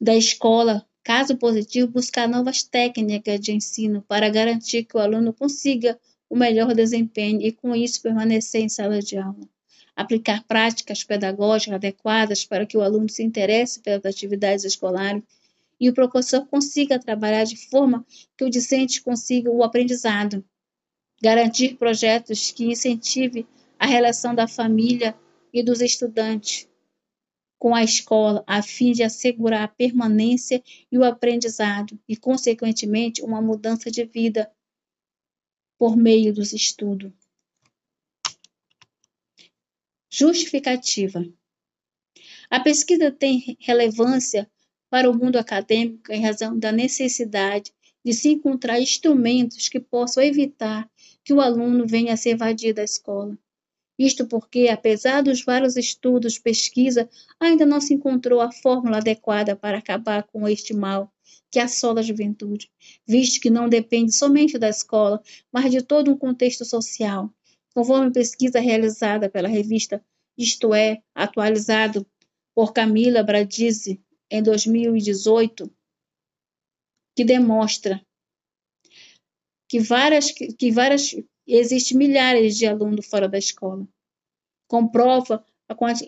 da 0.00 0.14
escola, 0.14 0.86
caso 1.02 1.36
positivo, 1.36 1.88
buscar 1.88 2.28
novas 2.28 2.62
técnicas 2.62 3.40
de 3.40 3.52
ensino 3.52 4.02
para 4.06 4.28
garantir 4.28 4.84
que 4.84 4.96
o 4.96 5.00
aluno 5.00 5.32
consiga 5.32 5.98
o 6.30 6.36
melhor 6.36 6.74
desempenho 6.74 7.40
e, 7.40 7.50
com 7.50 7.74
isso, 7.74 8.02
permanecer 8.02 8.60
em 8.60 8.68
sala 8.68 9.00
de 9.00 9.16
aula. 9.16 9.48
Aplicar 9.96 10.44
práticas 10.44 11.02
pedagógicas 11.02 11.74
adequadas 11.74 12.44
para 12.44 12.64
que 12.64 12.76
o 12.76 12.82
aluno 12.82 13.08
se 13.08 13.24
interesse 13.24 13.80
pelas 13.80 14.04
atividades 14.04 14.64
escolares 14.64 15.22
e 15.80 15.88
o 15.88 15.94
professor 15.94 16.46
consiga 16.46 16.98
trabalhar 16.98 17.44
de 17.44 17.56
forma 17.68 18.04
que 18.36 18.44
o 18.44 18.50
discente 18.50 19.02
consiga 19.02 19.50
o 19.50 19.62
aprendizado. 19.62 20.44
Garantir 21.22 21.76
projetos 21.76 22.50
que 22.50 22.66
incentive 22.66 23.46
a 23.78 23.86
relação 23.86 24.34
da 24.34 24.48
família 24.48 25.16
e 25.52 25.62
dos 25.62 25.80
estudantes, 25.80 26.68
com 27.58 27.74
a 27.74 27.82
escola, 27.82 28.44
a 28.46 28.62
fim 28.62 28.92
de 28.92 29.02
assegurar 29.02 29.64
a 29.64 29.68
permanência 29.68 30.62
e 30.90 30.98
o 30.98 31.04
aprendizado 31.04 31.98
e, 32.08 32.16
consequentemente, 32.16 33.22
uma 33.22 33.42
mudança 33.42 33.90
de 33.90 34.04
vida 34.04 34.50
por 35.76 35.96
meio 35.96 36.32
dos 36.32 36.52
estudos. 36.52 37.12
Justificativa. 40.10 41.24
A 42.50 42.60
pesquisa 42.60 43.10
tem 43.10 43.56
relevância 43.60 44.50
para 44.90 45.10
o 45.10 45.16
mundo 45.16 45.36
acadêmico 45.36 46.12
em 46.12 46.22
razão 46.22 46.58
da 46.58 46.72
necessidade 46.72 47.72
de 48.04 48.12
se 48.12 48.30
encontrar 48.30 48.80
instrumentos 48.80 49.68
que 49.68 49.80
possam 49.80 50.22
evitar 50.22 50.88
que 51.24 51.32
o 51.32 51.40
aluno 51.40 51.86
venha 51.86 52.14
a 52.14 52.16
se 52.16 52.30
evadir 52.30 52.72
da 52.72 52.82
escola 52.82 53.38
isto 53.98 54.24
porque, 54.26 54.68
apesar 54.68 55.22
dos 55.22 55.42
vários 55.42 55.76
estudos, 55.76 56.38
pesquisa, 56.38 57.10
ainda 57.40 57.66
não 57.66 57.80
se 57.80 57.94
encontrou 57.94 58.40
a 58.40 58.52
fórmula 58.52 58.98
adequada 58.98 59.56
para 59.56 59.78
acabar 59.78 60.22
com 60.22 60.46
este 60.46 60.72
mal 60.72 61.12
que 61.50 61.58
assola 61.58 61.98
a 61.98 62.02
juventude, 62.02 62.70
visto 63.06 63.40
que 63.40 63.50
não 63.50 63.68
depende 63.68 64.12
somente 64.12 64.56
da 64.56 64.68
escola, 64.68 65.20
mas 65.50 65.70
de 65.70 65.82
todo 65.82 66.12
um 66.12 66.16
contexto 66.16 66.64
social. 66.64 67.32
Conforme 67.74 68.12
pesquisa 68.12 68.60
realizada 68.60 69.28
pela 69.28 69.48
revista 69.48 70.02
Isto 70.36 70.72
É, 70.72 71.02
atualizado 71.12 72.06
por 72.54 72.72
Camila 72.72 73.24
Bradizi 73.24 74.00
em 74.30 74.42
2018, 74.42 75.70
que 77.16 77.24
demonstra 77.24 78.04
que 79.68 79.80
várias, 79.80 80.32
que 80.32 80.70
várias 80.70 81.14
existem 81.46 81.96
milhares 81.96 82.56
de 82.56 82.66
alunos 82.66 83.06
fora 83.06 83.28
da 83.28 83.38
escola. 83.38 83.86
Comprova 84.66 85.44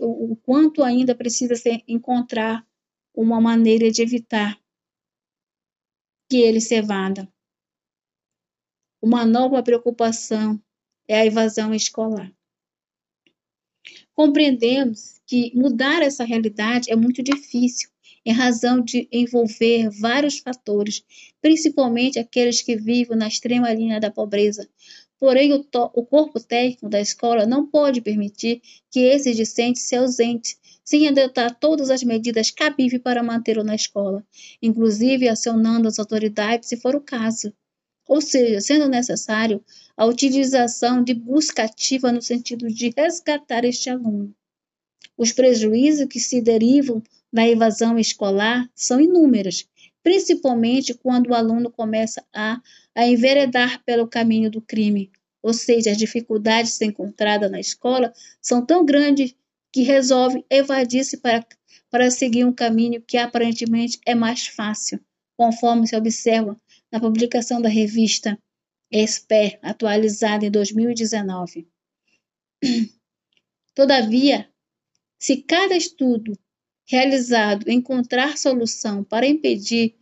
o 0.00 0.36
quanto 0.36 0.82
ainda 0.82 1.14
precisa 1.14 1.54
se 1.54 1.84
encontrar 1.86 2.66
uma 3.14 3.40
maneira 3.40 3.90
de 3.90 4.02
evitar 4.02 4.58
que 6.28 6.36
ele 6.36 6.60
se 6.60 6.74
evada. 6.74 7.30
Uma 9.02 9.24
nova 9.24 9.62
preocupação 9.62 10.62
é 11.08 11.20
a 11.20 11.26
evasão 11.26 11.74
escolar. 11.74 12.32
Compreendemos 14.14 15.20
que 15.26 15.50
mudar 15.56 16.02
essa 16.02 16.24
realidade 16.24 16.90
é 16.90 16.96
muito 16.96 17.22
difícil, 17.22 17.90
em 18.30 18.32
razão 18.32 18.80
de 18.80 19.08
envolver 19.10 19.90
vários 19.90 20.38
fatores, 20.38 21.02
principalmente 21.40 22.18
aqueles 22.18 22.62
que 22.62 22.76
vivem 22.76 23.16
na 23.16 23.28
extrema 23.28 23.72
linha 23.72 24.00
da 24.00 24.10
pobreza, 24.10 24.68
Porém, 25.20 25.52
o, 25.52 25.62
o, 25.94 26.06
corpo 26.06 26.40
técnico 26.40 26.88
da 26.88 26.98
escola 26.98 27.44
não 27.44 27.66
pode 27.66 28.00
permitir 28.00 28.62
que 28.90 29.00
esse 29.00 29.34
discente 29.34 29.78
se 29.78 29.94
ausente, 29.94 30.56
sem 30.82 31.06
adotar 31.06 31.54
todas 31.54 31.90
as 31.90 32.02
medidas 32.02 32.50
cabíveis 32.50 33.02
para 33.02 33.22
mantê-lo 33.22 33.62
na 33.62 33.74
escola, 33.74 34.24
inclusive 34.62 35.28
acionando 35.28 35.86
as 35.86 35.98
autoridades 35.98 36.70
se 36.70 36.78
for 36.78 36.96
o 36.96 37.02
caso. 37.02 37.52
Ou 38.08 38.22
seja, 38.22 38.62
sendo 38.62 38.88
necessário 38.88 39.62
a 39.94 40.06
utilização 40.06 41.04
de 41.04 41.12
busca 41.12 41.64
ativa 41.64 42.10
no 42.10 42.22
sentido 42.22 42.66
de 42.68 42.90
resgatar 42.96 43.66
este 43.66 43.90
aluno. 43.90 44.34
Os 45.18 45.32
prejuízos 45.32 46.06
que 46.06 46.18
se 46.18 46.40
derivam 46.40 47.02
da 47.32 47.46
evasão 47.46 47.98
escolar 47.98 48.68
são 48.74 49.00
inúmeros, 49.00 49.68
principalmente 50.02 50.94
quando 50.94 51.28
o 51.28 51.34
aluno 51.34 51.70
começa 51.70 52.24
a, 52.34 52.60
a 52.94 53.06
enveredar 53.06 53.82
pelo 53.84 54.08
caminho 54.08 54.50
do 54.50 54.60
crime, 54.60 55.10
ou 55.42 55.52
seja, 55.52 55.90
as 55.90 55.96
dificuldades 55.96 56.80
encontradas 56.80 57.50
na 57.50 57.60
escola 57.60 58.12
são 58.40 58.64
tão 58.64 58.84
grandes 58.84 59.34
que 59.72 59.82
resolve 59.82 60.44
evadir-se 60.50 61.18
para, 61.18 61.46
para 61.88 62.10
seguir 62.10 62.44
um 62.44 62.52
caminho 62.52 63.00
que 63.00 63.16
aparentemente 63.16 63.98
é 64.04 64.14
mais 64.14 64.46
fácil, 64.46 65.00
conforme 65.36 65.86
se 65.86 65.96
observa 65.96 66.60
na 66.90 67.00
publicação 67.00 67.62
da 67.62 67.68
revista 67.68 68.38
Esper, 68.90 69.58
atualizada 69.62 70.44
em 70.44 70.50
2019. 70.50 71.68
Todavia, 73.74 74.50
se 75.18 75.36
cada 75.36 75.76
estudo 75.76 76.36
realizado 76.90 77.70
encontrar 77.70 78.36
solução 78.36 79.04
para 79.04 79.24
impedir 79.24 79.94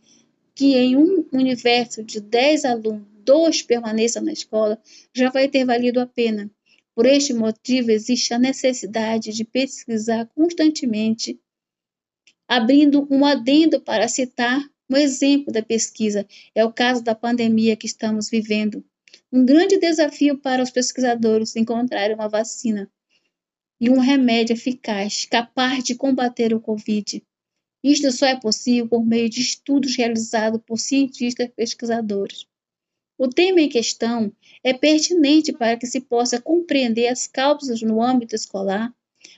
que 0.55 0.75
em 0.75 0.97
um 0.97 1.23
universo 1.31 2.03
de 2.03 2.19
10 2.19 2.65
alunos, 2.65 3.07
dois 3.23 3.61
permaneçam 3.61 4.23
na 4.23 4.33
escola, 4.33 4.81
já 5.13 5.29
vai 5.29 5.47
ter 5.47 5.63
valido 5.63 5.99
a 5.99 6.07
pena. 6.07 6.49
Por 6.95 7.05
este 7.05 7.31
motivo, 7.31 7.91
existe 7.91 8.33
a 8.33 8.39
necessidade 8.39 9.31
de 9.31 9.45
pesquisar 9.45 10.25
constantemente 10.33 11.39
abrindo 12.47 13.07
um 13.11 13.23
adendo 13.23 13.79
para 13.79 14.07
citar 14.07 14.59
um 14.89 14.97
exemplo 14.97 15.53
da 15.53 15.61
pesquisa. 15.61 16.25
É 16.55 16.65
o 16.65 16.73
caso 16.73 17.03
da 17.03 17.13
pandemia 17.13 17.75
que 17.75 17.85
estamos 17.85 18.31
vivendo. 18.31 18.83
Um 19.31 19.45
grande 19.45 19.77
desafio 19.77 20.39
para 20.39 20.63
os 20.63 20.71
pesquisadores 20.71 21.55
encontrar 21.55 22.11
uma 22.11 22.27
vacina 22.27 22.89
e 23.79 23.89
um 23.89 23.99
remédio 23.99 24.53
eficaz 24.53 25.25
capaz 25.25 25.83
de 25.83 25.95
combater 25.95 26.53
o 26.53 26.59
Covid. 26.59 27.23
Isto 27.83 28.11
só 28.11 28.25
é 28.25 28.39
possível 28.39 28.87
por 28.87 29.05
meio 29.05 29.29
de 29.29 29.39
estudos 29.39 29.95
realizados 29.95 30.61
por 30.65 30.77
cientistas 30.77 31.49
pesquisadores. 31.55 32.45
O 33.17 33.27
tema 33.27 33.61
em 33.61 33.69
questão 33.69 34.31
é 34.63 34.73
pertinente 34.73 35.53
para 35.53 35.77
que 35.77 35.85
se 35.85 36.01
possa 36.01 36.41
compreender 36.41 37.07
as 37.07 37.27
causas 37.27 37.81
no 37.81 38.01
âmbito 38.01 38.35
escolar, 38.35 38.93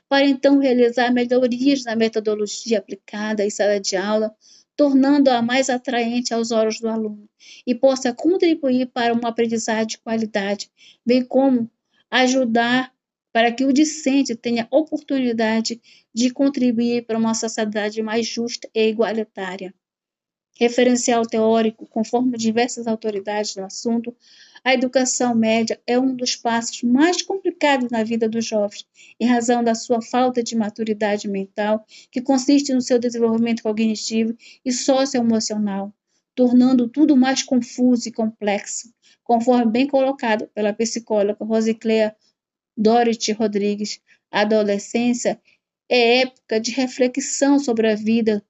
para 0.08 0.26
então 0.26 0.60
realizar 0.60 1.12
melhorias 1.12 1.84
na 1.84 1.96
metodologia 1.96 2.80
aplicada 2.80 3.46
em 3.46 3.50
sala 3.50 3.80
de 3.80 3.96
aula, 3.96 4.36
tornando-a 4.76 5.42
mais 5.42 5.70
atraente 5.70 6.34
aos 6.34 6.52
olhos 6.52 6.80
do 6.80 6.88
aluno 6.88 7.28
e 7.66 7.76
possa 7.76 8.14
contribuir 8.14 8.88
para 8.88 9.14
uma 9.14 9.30
aprendizagem 9.30 9.88
de 9.88 9.98
qualidade, 10.00 10.70
bem 11.06 11.24
como 11.24 11.70
ajudar 12.10 12.94
para 13.32 13.52
que 13.52 13.66
o 13.66 13.74
discente 13.74 14.36
tenha 14.36 14.68
oportunidade 14.70 15.82
de 16.14 16.30
contribuir 16.32 17.06
para 17.06 17.18
uma 17.18 17.34
sociedade 17.34 18.02
mais 18.02 18.28
justa 18.28 18.70
e 18.74 18.88
igualitária. 18.88 19.74
Referencial 20.60 21.26
teórico, 21.26 21.88
conforme 21.88 22.38
diversas 22.38 22.86
autoridades 22.86 23.56
no 23.56 23.66
assunto, 23.66 24.16
a 24.64 24.74
educação 24.74 25.34
média 25.34 25.82
é 25.88 25.98
um 25.98 26.16
dos 26.16 26.36
passos 26.36 26.84
mais 26.84 27.24
complicados 27.24 27.90
na 27.90 28.04
vida 28.04 28.30
dos 28.30 28.46
jovens, 28.46 28.86
em 29.20 29.26
razão 29.26 29.64
da 29.64 29.74
sua 29.74 30.04
falta 30.04 30.44
de 30.44 30.56
maturidade 30.56 31.28
mental, 31.28 31.84
que 32.12 32.22
consiste 32.22 32.72
no 32.74 32.82
seu 32.82 33.00
desenvolvimento 33.00 33.64
cognitivo 33.64 34.36
e 34.64 34.72
socioemocional, 34.72 35.92
tornando 36.36 36.88
tudo 36.88 37.18
mais 37.18 37.42
confuso 37.42 38.08
e 38.08 38.12
complexo, 38.12 38.94
conforme 39.24 39.72
bem 39.72 39.88
colocado 39.88 40.48
pela 40.54 40.74
psicóloga 40.74 41.44
Rosicléa 41.44 42.16
Dorothy 42.82 43.32
Rodrigues. 43.32 44.02
A 44.32 44.42
adolescência 44.42 45.40
é 45.88 46.22
época 46.22 46.60
de 46.60 46.72
reflexão 46.72 47.60
sobre 47.60 47.88
a 47.88 47.96
vida 47.96 48.44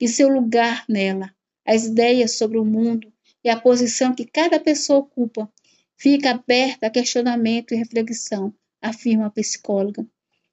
e 0.00 0.06
seu 0.06 0.28
lugar 0.28 0.84
nela, 0.88 1.34
as 1.66 1.86
ideias 1.86 2.32
sobre 2.32 2.58
o 2.58 2.64
mundo 2.64 3.12
e 3.42 3.48
a 3.48 3.58
posição 3.58 4.14
que 4.14 4.24
cada 4.24 4.60
pessoa 4.60 5.00
ocupa. 5.00 5.50
Fica 5.96 6.30
aberta 6.30 6.86
a 6.86 6.90
questionamento 6.90 7.72
e 7.72 7.76
reflexão, 7.76 8.54
afirma 8.80 9.26
a 9.26 9.30
psicóloga. 9.30 10.06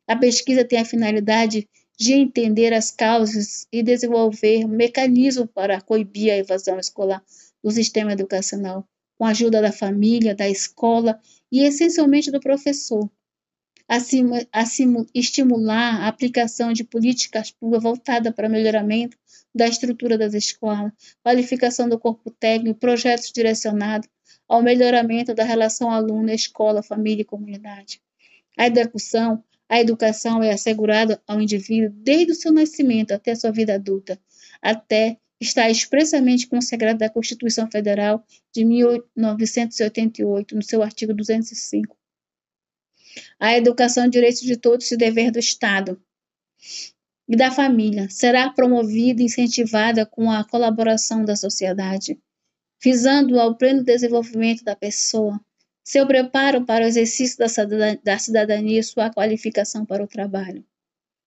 A 0.07 0.15
pesquisa 0.15 0.65
tem 0.65 0.79
a 0.79 0.85
finalidade 0.85 1.69
de 1.97 2.13
entender 2.13 2.73
as 2.73 2.89
causas 2.89 3.67
e 3.71 3.83
desenvolver 3.83 4.67
mecanismos 4.67 5.49
para 5.53 5.79
coibir 5.81 6.31
a 6.33 6.37
evasão 6.37 6.79
escolar 6.79 7.23
do 7.63 7.69
sistema 7.69 8.13
educacional, 8.13 8.87
com 9.17 9.25
a 9.25 9.29
ajuda 9.29 9.61
da 9.61 9.71
família, 9.71 10.35
da 10.35 10.49
escola 10.49 11.19
e 11.51 11.63
essencialmente 11.63 12.31
do 12.31 12.39
professor. 12.39 13.09
Acima, 13.87 14.45
acima, 14.51 15.05
estimular 15.13 16.01
a 16.01 16.07
aplicação 16.07 16.71
de 16.71 16.83
políticas 16.83 17.51
públicas 17.51 17.83
voltadas 17.83 18.33
para 18.33 18.49
melhoramento 18.49 19.17
da 19.53 19.67
estrutura 19.67 20.17
das 20.17 20.33
escolas, 20.33 20.91
qualificação 21.21 21.87
do 21.87 21.99
corpo 21.99 22.31
técnico, 22.31 22.79
projetos 22.79 23.31
direcionados 23.31 24.07
ao 24.47 24.61
melhoramento 24.61 25.33
da 25.33 25.43
relação 25.43 25.91
aluno-escola, 25.91 26.81
família 26.81 27.21
e 27.21 27.25
comunidade. 27.25 28.01
A 28.57 28.67
educação, 28.67 29.43
a 29.67 29.79
educação 29.79 30.41
é 30.41 30.51
assegurada 30.51 31.21
ao 31.27 31.41
indivíduo 31.41 31.89
desde 31.89 32.31
o 32.31 32.35
seu 32.35 32.51
nascimento 32.51 33.11
até 33.11 33.31
a 33.31 33.35
sua 33.35 33.51
vida 33.51 33.75
adulta, 33.75 34.19
até 34.61 35.17
está 35.43 35.69
expressamente 35.69 36.47
consagrada 36.47 37.05
na 37.05 37.11
Constituição 37.11 37.69
Federal 37.69 38.25
de 38.53 38.63
1988, 38.65 40.55
no 40.55 40.63
seu 40.63 40.81
artigo 40.81 41.13
205. 41.13 41.95
A 43.39 43.55
educação 43.55 44.07
direito 44.07 44.41
de 44.41 44.57
todos 44.57 44.89
e 44.91 44.97
dever 44.97 45.31
do 45.31 45.37
Estado 45.39 46.01
e 47.27 47.35
da 47.35 47.51
família. 47.51 48.09
Será 48.09 48.49
promovida 48.49 49.21
e 49.21 49.25
incentivada 49.25 50.05
com 50.05 50.31
a 50.31 50.43
colaboração 50.43 51.23
da 51.23 51.35
sociedade, 51.35 52.19
visando 52.81 53.39
ao 53.39 53.55
pleno 53.55 53.83
desenvolvimento 53.83 54.63
da 54.63 54.75
pessoa, 54.75 55.39
seu 55.83 56.07
preparo 56.07 56.65
para 56.65 56.85
o 56.85 56.87
exercício 56.87 57.37
da 57.37 58.17
cidadania 58.17 58.79
e 58.79 58.83
sua 58.83 59.11
qualificação 59.11 59.85
para 59.85 60.03
o 60.03 60.07
trabalho 60.07 60.65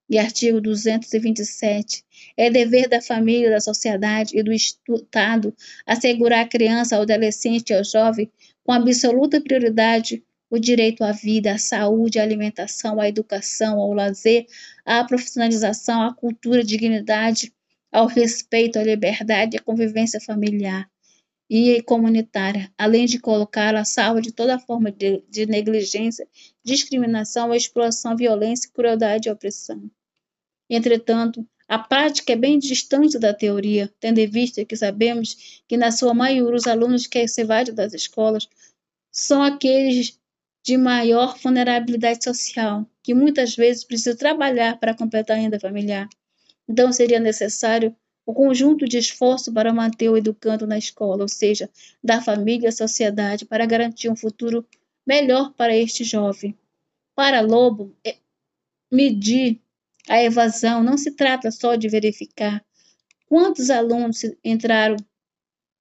e 0.09 0.19
artigo 0.19 0.61
227, 0.61 2.05
é 2.37 2.51
dever 2.51 2.89
da 2.89 3.03
família, 3.03 3.51
da 3.51 3.61
sociedade 3.61 4.39
e 4.39 4.43
do 4.43 4.53
Estado 4.53 5.55
assegurar 5.85 6.45
à 6.45 6.49
criança, 6.49 6.97
ao 6.97 7.03
adolescente 7.03 7.71
e 7.71 7.75
ao 7.75 7.83
jovem, 7.83 8.31
com 8.63 8.73
absoluta 8.73 9.41
prioridade, 9.41 10.23
o 10.49 10.59
direito 10.59 11.03
à 11.03 11.11
vida, 11.11 11.53
à 11.53 11.59
saúde, 11.59 12.21
à 12.21 12.23
alimentação, 12.23 13.01
à 13.01 13.09
educação, 13.09 13.81
ao 13.81 13.93
lazer, 13.93 14.47
à 14.85 15.03
profissionalização, 15.03 16.03
à 16.03 16.15
cultura, 16.15 16.61
à 16.61 16.65
dignidade, 16.65 17.53
ao 17.91 18.07
respeito, 18.07 18.79
à 18.79 18.83
liberdade 18.83 19.57
e 19.57 19.59
à 19.59 19.63
convivência 19.63 20.21
familiar 20.21 20.89
e 21.49 21.81
comunitária, 21.83 22.73
além 22.77 23.07
de 23.07 23.19
colocá-la 23.19 23.81
a 23.81 23.85
salvo 23.85 24.21
de 24.21 24.33
toda 24.33 24.59
forma 24.59 24.91
de, 24.91 25.23
de 25.29 25.47
negligência, 25.47 26.27
discriminação, 26.65 27.55
exploração, 27.55 28.17
violência, 28.17 28.71
crueldade 28.73 29.29
e 29.29 29.33
opressão. 29.33 29.89
Entretanto, 30.69 31.47
a 31.69 31.79
prática 31.79 32.33
é 32.33 32.37
bem 32.37 32.59
distante 32.59 33.19
da 33.19 33.35
teoria, 33.35 33.93
tendo 33.99 34.19
em 34.19 34.27
vista 34.27 34.65
que 34.65 34.77
sabemos 34.77 35.63
que, 35.67 35.77
na 35.77 35.91
sua 35.91 36.15
maioria, 36.15 36.57
os 36.57 36.67
alunos 36.67 37.07
que 37.07 37.27
se 37.27 37.41
evadem 37.41 37.75
das 37.75 37.93
escolas 37.93 38.49
são 39.11 39.43
aqueles 39.43 40.19
de 40.63 40.77
maior 40.77 41.37
vulnerabilidade 41.39 42.25
social, 42.25 42.87
que 43.03 43.15
muitas 43.15 43.55
vezes 43.55 43.85
precisam 43.85 44.17
trabalhar 44.17 44.79
para 44.79 44.95
completar 44.95 45.37
a 45.37 45.41
renda 45.41 45.59
familiar. 45.59 46.09
Então, 46.69 46.93
seria 46.93 47.21
necessário 47.21 47.95
o 48.25 48.35
conjunto 48.35 48.87
de 48.87 48.99
esforço 48.99 49.53
para 49.53 49.73
manter 49.73 50.09
o 50.09 50.17
educando 50.17 50.67
na 50.67 50.77
escola, 50.77 51.23
ou 51.23 51.29
seja, 51.29 51.71
da 52.03 52.21
família 52.21 52.69
e 52.69 52.73
sociedade, 52.73 53.45
para 53.45 53.65
garantir 53.65 54.09
um 54.11 54.17
futuro 54.17 54.67
melhor 55.07 55.53
para 55.55 55.77
este 55.77 56.03
jovem. 56.03 56.57
Para 57.15 57.41
Lobo, 57.41 57.95
é 58.05 58.17
medir 58.91 59.61
a 60.09 60.23
evasão 60.23 60.83
não 60.83 60.97
se 60.97 61.11
trata 61.11 61.51
só 61.51 61.75
de 61.75 61.89
verificar 61.89 62.65
quantos 63.27 63.71
alunos 63.71 64.23
entraram, 64.45 64.97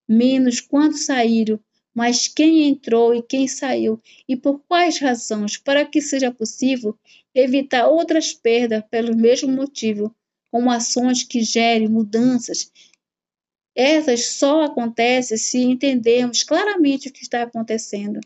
menos 0.07 0.59
quantos 0.59 1.05
saíram, 1.05 1.59
mas 1.93 2.27
quem 2.27 2.67
entrou 2.67 3.15
e 3.15 3.23
quem 3.23 3.47
saiu 3.47 4.01
e 4.27 4.35
por 4.35 4.59
quais 4.67 4.99
razões, 4.99 5.57
para 5.57 5.85
que 5.85 6.01
seja 6.01 6.31
possível 6.31 6.97
evitar 7.33 7.87
outras 7.87 8.33
perdas 8.33 8.83
pelo 8.89 9.15
mesmo 9.15 9.51
motivo 9.51 10.13
como 10.51 10.71
ações 10.71 11.23
que 11.23 11.41
gerem 11.41 11.87
mudanças. 11.87 12.71
Essas 13.75 14.27
só 14.27 14.63
acontecem 14.63 15.37
se 15.37 15.59
entendermos 15.59 16.43
claramente 16.43 17.09
o 17.09 17.11
que 17.11 17.23
está 17.23 17.43
acontecendo. 17.43 18.19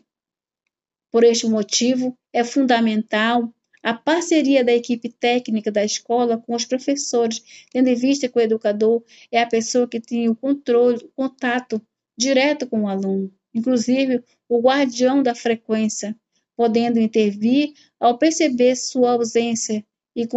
Por 1.10 1.24
este 1.24 1.46
motivo, 1.48 2.16
é 2.32 2.44
fundamental 2.44 3.52
a 3.82 3.94
parceria 3.94 4.64
da 4.64 4.72
equipe 4.72 5.08
técnica 5.08 5.70
da 5.70 5.84
escola 5.84 6.38
com 6.38 6.54
os 6.54 6.64
professores, 6.64 7.42
tendo 7.72 7.88
em 7.88 7.94
vista 7.94 8.28
que 8.28 8.38
o 8.38 8.42
educador 8.42 9.02
é 9.32 9.40
a 9.40 9.46
pessoa 9.46 9.88
que 9.88 10.00
tem 10.00 10.28
o 10.28 10.36
controle, 10.36 11.04
o 11.04 11.08
contato 11.08 11.80
direto 12.16 12.66
com 12.66 12.82
o 12.82 12.88
aluno, 12.88 13.32
inclusive 13.54 14.22
o 14.48 14.60
guardião 14.60 15.22
da 15.22 15.34
frequência, 15.34 16.14
podendo 16.54 17.00
intervir 17.00 17.72
ao 17.98 18.18
perceber 18.18 18.76
sua 18.76 19.12
ausência 19.12 19.84
e 20.14 20.28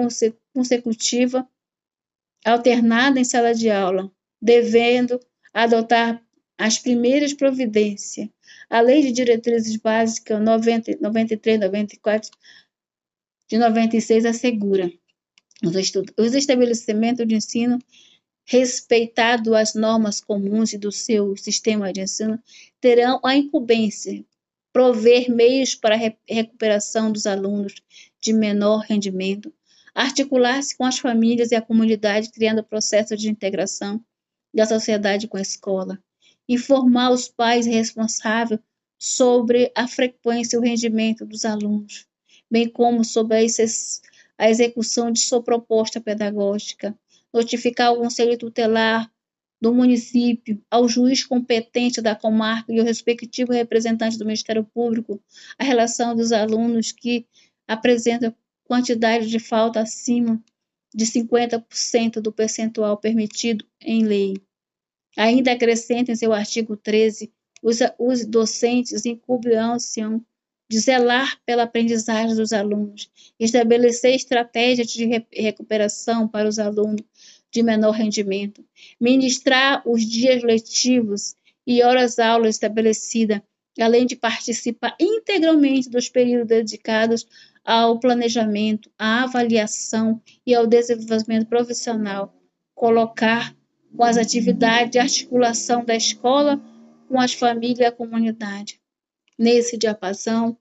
consecutiva 0.54 1.48
alternada 2.46 3.20
em 3.20 3.24
sala 3.24 3.54
de 3.54 3.70
aula, 3.70 4.10
devendo 4.42 5.20
adotar 5.54 6.24
as 6.58 6.80
primeiras 6.80 7.34
providências. 7.34 8.30
A 8.70 8.80
Lei 8.82 9.02
de 9.02 9.12
Diretrizes 9.12 9.76
Básicas 9.76 10.42
90, 10.42 10.98
93, 11.02 11.60
94 11.60 12.32
de 13.54 13.60
96 13.60 14.26
assegura 14.26 14.92
os 15.64 16.34
estabelecimentos 16.34 17.28
de 17.28 17.36
ensino 17.36 17.78
respeitado 18.44 19.54
as 19.54 19.76
normas 19.76 20.20
comuns 20.20 20.74
do 20.74 20.92
seu 20.92 21.38
sistema 21.38 21.94
de 21.94 22.02
ensino 22.02 22.42
terão 22.82 23.20
a 23.24 23.36
incumbência 23.36 24.26
prover 24.74 25.30
meios 25.30 25.76
para 25.76 25.94
a 25.94 26.16
recuperação 26.28 27.12
dos 27.12 27.28
alunos 27.28 27.76
de 28.20 28.34
menor 28.34 28.80
rendimento, 28.80 29.54
articular-se 29.94 30.76
com 30.76 30.84
as 30.84 30.98
famílias 30.98 31.52
e 31.52 31.56
a 31.56 31.62
comunidade, 31.62 32.32
criando 32.32 32.64
processos 32.64 33.22
de 33.22 33.30
integração 33.30 34.04
da 34.52 34.66
sociedade 34.66 35.28
com 35.28 35.38
a 35.38 35.42
escola, 35.42 36.04
informar 36.50 37.12
os 37.12 37.28
pais 37.28 37.68
responsáveis 37.68 38.60
sobre 38.98 39.72
a 39.76 39.88
frequência 39.88 40.56
e 40.56 40.60
o 40.60 40.64
rendimento 40.64 41.24
dos 41.24 41.46
alunos, 41.46 42.08
bem 42.54 42.70
como 42.70 43.04
sobre 43.04 43.36
a 44.38 44.48
execução 44.48 45.12
de 45.12 45.20
sua 45.22 45.42
proposta 45.42 46.00
pedagógica, 46.00 46.96
notificar 47.34 47.88
ao 47.88 47.98
Conselho 47.98 48.38
Tutelar 48.38 49.12
do 49.60 49.74
município, 49.74 50.62
ao 50.70 50.88
juiz 50.88 51.26
competente 51.26 52.00
da 52.00 52.16
comarca 52.16 52.72
e 52.72 52.78
ao 52.78 52.86
respectivo 52.86 53.52
representante 53.52 54.20
do 54.20 54.26
Ministério 54.26 54.64
Público 54.64 55.20
a 55.58 55.64
relação 55.64 56.16
dos 56.16 56.32
alunos 56.32 56.92
que 56.92 57.26
apresentam 57.68 58.36
quantidade 58.66 59.32
de 59.32 59.40
falta 59.40 59.80
acima 59.80 60.40
de 60.94 61.06
50% 61.08 62.22
do 62.22 62.32
percentual 62.32 62.98
permitido 62.98 63.66
em 63.82 64.06
lei. 64.06 64.36
Ainda 65.18 65.54
acrescenta 65.54 66.12
em 66.12 66.16
seu 66.16 66.32
artigo 66.32 66.78
13, 66.78 67.34
os, 67.64 67.80
os 67.98 68.24
docentes 68.28 69.08
incumbirão-se 69.08 70.02
de 70.74 70.80
zelar 70.80 71.38
pela 71.46 71.64
aprendizagem 71.64 72.36
dos 72.36 72.52
alunos, 72.52 73.08
estabelecer 73.40 74.16
estratégias 74.16 74.88
de 74.88 75.06
recuperação 75.32 76.28
para 76.28 76.50
os 76.50 76.58
alunos 76.58 77.04
de 77.52 77.62
menor 77.62 77.92
rendimento, 77.92 78.66
ministrar 79.00 79.84
os 79.86 80.04
dias 80.04 80.42
letivos 80.42 81.36
e 81.68 81.84
horas-aula 81.84 82.50
estabelecidas, 82.50 83.40
além 83.80 84.08
de 84.08 84.16
participar 84.16 84.96
integralmente 85.00 85.92
dos 85.92 86.10
períodos 86.10 86.48
dedicados 86.48 87.28
ao 87.64 88.00
planejamento, 88.00 88.90
à 88.98 89.26
avaliação 89.26 90.20
e 90.44 90.56
ao 90.56 90.66
desenvolvimento 90.66 91.46
profissional, 91.46 92.34
colocar 92.74 93.56
com 93.96 94.04
as 94.04 94.18
atividades 94.18 94.90
de 94.90 94.98
articulação 94.98 95.86
da 95.86 95.96
escola 95.96 96.60
com 97.08 97.22
as 97.22 97.32
famílias 97.32 97.80
e 97.80 97.86
a 97.86 97.92
comunidade. 97.92 98.82
Nesse 99.38 99.78
diapasão, 99.78 100.58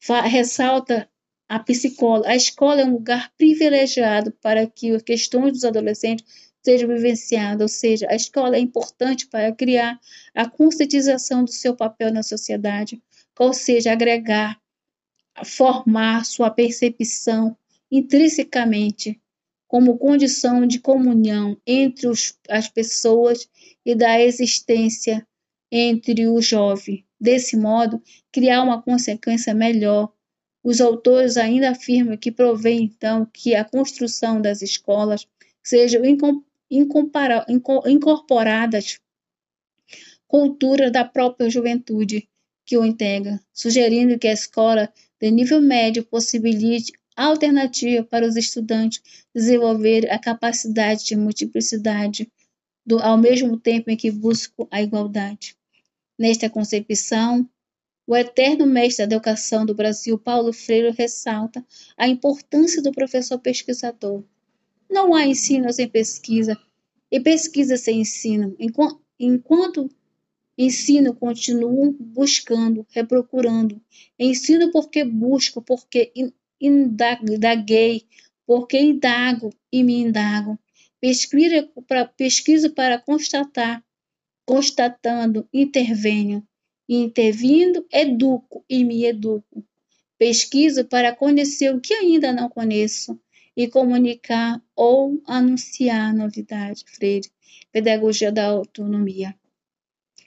ressalta 0.00 1.08
a 1.48 1.58
psicóloga, 1.58 2.28
a 2.28 2.36
escola 2.36 2.80
é 2.80 2.84
um 2.84 2.92
lugar 2.92 3.32
privilegiado 3.36 4.32
para 4.40 4.66
que 4.66 4.90
as 4.92 5.02
questões 5.02 5.52
dos 5.52 5.64
adolescentes 5.64 6.24
sejam 6.62 6.88
vivenciadas, 6.88 7.60
ou 7.60 7.68
seja, 7.68 8.06
a 8.08 8.14
escola 8.14 8.56
é 8.56 8.60
importante 8.60 9.26
para 9.26 9.52
criar 9.52 9.98
a 10.34 10.48
conscientização 10.48 11.44
do 11.44 11.50
seu 11.50 11.74
papel 11.74 12.12
na 12.12 12.22
sociedade, 12.22 13.02
ou 13.38 13.52
seja, 13.52 13.92
agregar, 13.92 14.60
formar 15.44 16.24
sua 16.24 16.50
percepção 16.50 17.56
intrinsecamente 17.90 19.20
como 19.66 19.98
condição 19.98 20.66
de 20.66 20.78
comunhão 20.78 21.56
entre 21.66 22.06
os, 22.06 22.38
as 22.48 22.68
pessoas 22.68 23.48
e 23.84 23.94
da 23.94 24.20
existência 24.20 25.26
entre 25.70 26.28
o 26.28 26.40
jovem. 26.40 27.04
Desse 27.20 27.56
modo, 27.56 28.02
criar 28.32 28.62
uma 28.62 28.80
consequência 28.80 29.52
melhor. 29.54 30.12
Os 30.62 30.80
autores 30.80 31.36
ainda 31.36 31.70
afirmam 31.70 32.16
que 32.16 32.32
provém, 32.32 32.84
então, 32.84 33.26
que 33.26 33.54
a 33.54 33.64
construção 33.64 34.40
das 34.40 34.62
escolas 34.62 35.26
sejam 35.62 36.02
incorporadas 37.86 38.98
cultura 40.30 40.92
da 40.92 41.04
própria 41.04 41.50
juventude 41.50 42.28
que 42.64 42.78
o 42.78 42.84
integra, 42.84 43.40
sugerindo 43.52 44.16
que 44.16 44.28
a 44.28 44.32
escola 44.32 44.88
de 45.20 45.28
nível 45.28 45.60
médio 45.60 46.04
possibilite 46.04 46.92
alternativa 47.16 48.04
para 48.04 48.24
os 48.24 48.36
estudantes 48.36 49.02
desenvolver 49.34 50.08
a 50.08 50.20
capacidade 50.20 51.04
de 51.04 51.16
multiplicidade, 51.16 52.30
do, 52.86 53.00
ao 53.00 53.18
mesmo 53.18 53.58
tempo 53.58 53.90
em 53.90 53.96
que 53.96 54.10
buscam 54.10 54.68
a 54.70 54.80
igualdade. 54.80 55.56
Nesta 56.20 56.50
concepção, 56.50 57.48
o 58.06 58.14
eterno 58.14 58.66
mestre 58.66 59.06
da 59.06 59.14
educação 59.14 59.64
do 59.64 59.74
Brasil, 59.74 60.18
Paulo 60.18 60.52
Freire, 60.52 60.90
ressalta 60.90 61.64
a 61.96 62.06
importância 62.06 62.82
do 62.82 62.92
professor 62.92 63.38
pesquisador. 63.38 64.22
Não 64.90 65.14
há 65.14 65.26
ensino 65.26 65.72
sem 65.72 65.88
pesquisa 65.88 66.60
e 67.10 67.18
pesquisa 67.18 67.78
sem 67.78 68.02
ensino. 68.02 68.54
Enquanto 69.18 69.88
ensino, 70.58 71.14
continuo 71.14 71.96
buscando, 71.98 72.86
reprocurando. 72.90 73.80
Ensino 74.18 74.70
porque 74.70 75.02
busco, 75.02 75.62
porque 75.62 76.12
indaguei, 76.60 78.04
porque 78.46 78.78
indago 78.78 79.54
e 79.72 79.82
me 79.82 79.94
indago. 79.94 80.58
Pesquiso 81.00 82.74
para 82.74 82.98
constatar, 82.98 83.82
constatando, 84.46 85.48
intervenho. 85.52 86.46
Intervindo, 86.88 87.86
educo 87.92 88.64
e 88.68 88.84
me 88.84 89.04
educo. 89.04 89.64
Pesquiso 90.18 90.84
para 90.84 91.14
conhecer 91.14 91.74
o 91.74 91.80
que 91.80 91.94
ainda 91.94 92.32
não 92.32 92.48
conheço 92.48 93.18
e 93.56 93.68
comunicar 93.68 94.60
ou 94.74 95.22
anunciar 95.26 96.14
novidade. 96.14 96.84
Freire, 96.86 97.30
Pedagogia 97.72 98.32
da 98.32 98.46
Autonomia. 98.46 99.34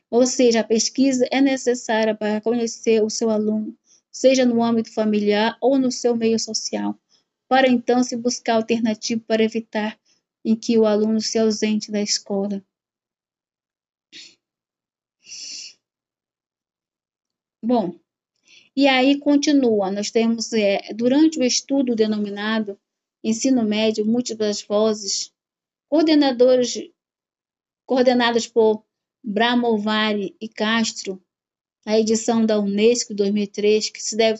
Ou 0.09 0.25
seja, 0.25 0.59
a 0.59 0.63
pesquisa 0.63 1.27
é 1.31 1.41
necessária 1.41 2.13
para 2.13 2.39
conhecer 2.39 3.03
o 3.03 3.09
seu 3.09 3.29
aluno, 3.29 3.75
seja 4.11 4.45
no 4.45 4.63
âmbito 4.63 4.93
familiar 4.93 5.57
ou 5.59 5.79
no 5.79 5.91
seu 5.91 6.15
meio 6.15 6.39
social, 6.39 6.95
para 7.47 7.67
então 7.67 8.03
se 8.03 8.15
buscar 8.15 8.55
alternativa 8.55 9.21
para 9.27 9.43
evitar 9.43 9.99
em 10.45 10.55
que 10.55 10.77
o 10.77 10.85
aluno 10.85 11.19
se 11.19 11.39
ausente 11.39 11.91
da 11.91 12.01
escola. 12.01 12.63
Bom, 17.61 17.97
e 18.75 18.87
aí 18.87 19.19
continua, 19.19 19.91
nós 19.91 20.11
temos, 20.11 20.51
é, 20.51 20.93
durante 20.93 21.39
o 21.39 21.43
estudo 21.43 21.95
denominado 21.95 22.77
Ensino 23.23 23.63
Médio 23.63 24.05
Múltiplas 24.05 24.61
Vozes, 24.61 25.31
coordenadores, 25.87 26.91
coordenados 27.85 28.47
por 28.47 28.83
Bramovari 29.23 30.35
e 30.41 30.49
Castro, 30.49 31.23
a 31.85 31.97
edição 31.97 32.45
da 32.45 32.59
Unesco 32.59 33.13
2003, 33.13 33.89
que 33.89 34.01
se 34.01 34.17
deve, 34.17 34.39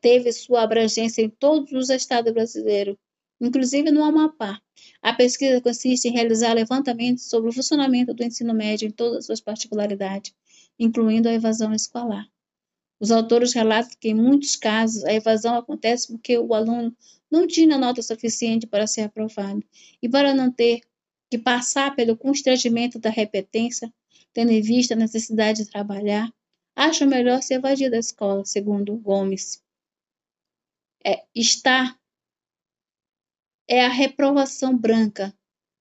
teve 0.00 0.32
sua 0.32 0.62
abrangência 0.62 1.22
em 1.22 1.28
todos 1.28 1.72
os 1.72 1.90
estados 1.90 2.32
brasileiros, 2.32 2.96
inclusive 3.40 3.90
no 3.90 4.02
Amapá. 4.02 4.60
A 5.02 5.12
pesquisa 5.12 5.60
consiste 5.60 6.08
em 6.08 6.12
realizar 6.12 6.52
levantamentos 6.54 7.28
sobre 7.28 7.50
o 7.50 7.52
funcionamento 7.52 8.14
do 8.14 8.22
ensino 8.22 8.54
médio 8.54 8.88
em 8.88 8.90
todas 8.90 9.18
as 9.18 9.26
suas 9.26 9.40
particularidades, 9.40 10.34
incluindo 10.78 11.28
a 11.28 11.32
evasão 11.32 11.72
escolar. 11.72 12.26
Os 13.00 13.10
autores 13.10 13.52
relatam 13.52 13.96
que, 14.00 14.08
em 14.08 14.14
muitos 14.14 14.56
casos, 14.56 15.04
a 15.04 15.12
evasão 15.12 15.56
acontece 15.56 16.08
porque 16.08 16.38
o 16.38 16.54
aluno 16.54 16.96
não 17.30 17.46
tinha 17.46 17.76
nota 17.76 18.00
suficiente 18.00 18.66
para 18.66 18.86
ser 18.86 19.02
aprovado 19.02 19.62
e 20.00 20.08
para 20.08 20.32
não 20.32 20.50
ter 20.50 20.80
que 21.30 21.38
passar 21.38 21.94
pelo 21.96 22.16
constrangimento 22.16 22.98
da 22.98 23.10
repetência, 23.10 23.92
tendo 24.32 24.52
em 24.52 24.62
vista 24.62 24.94
a 24.94 24.96
necessidade 24.96 25.64
de 25.64 25.70
trabalhar, 25.70 26.32
acha 26.76 27.04
melhor 27.04 27.42
se 27.42 27.54
evadir 27.54 27.90
da 27.90 27.98
escola, 27.98 28.44
segundo 28.44 28.96
Gomes. 28.96 29.62
É, 31.04 31.24
está 31.34 31.98
é 33.68 33.84
a 33.84 33.88
reprovação 33.88 34.76
branca, 34.76 35.32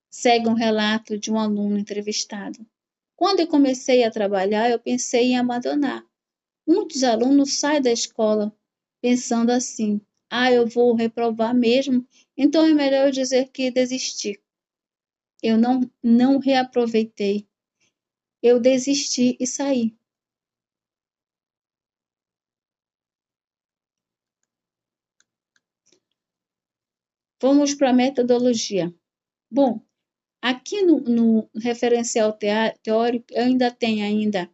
segue 0.10 0.48
um 0.48 0.54
relato 0.54 1.18
de 1.18 1.32
um 1.32 1.38
aluno 1.38 1.78
entrevistado. 1.78 2.66
Quando 3.16 3.42
eu 3.42 3.48
comecei 3.48 4.04
a 4.04 4.12
trabalhar, 4.12 4.70
eu 4.70 4.80
pensei 4.80 5.32
em 5.32 5.38
abandonar. 5.38 6.06
Muitos 6.68 7.04
alunos 7.04 7.54
saem 7.54 7.82
da 7.82 7.92
escola 7.92 8.56
pensando 9.02 9.52
assim: 9.52 10.02
ah, 10.30 10.52
eu 10.52 10.68
vou 10.68 10.96
reprovar 10.96 11.54
mesmo, 11.54 12.08
então 12.38 12.66
é 12.66 12.74
melhor 12.74 13.08
eu 13.08 13.12
dizer 13.12 13.50
que 13.50 13.70
desisti. 13.70 14.42
Eu 15.42 15.58
não, 15.58 15.82
não 16.02 16.40
reaproveitei 16.40 17.48
eu 18.44 18.60
desisti 18.60 19.38
e 19.40 19.48
saí. 19.48 19.96
Vamos 27.44 27.76
para 27.76 27.90
a 27.90 27.94
metodologia. 27.94 28.96
Bom, 29.52 29.82
aqui 30.42 30.82
no, 30.82 31.02
no 31.02 31.50
referencial 31.54 32.32
teórico, 32.82 33.26
eu 33.32 33.44
ainda 33.44 33.70
tenho 33.70 34.06
ainda, 34.06 34.50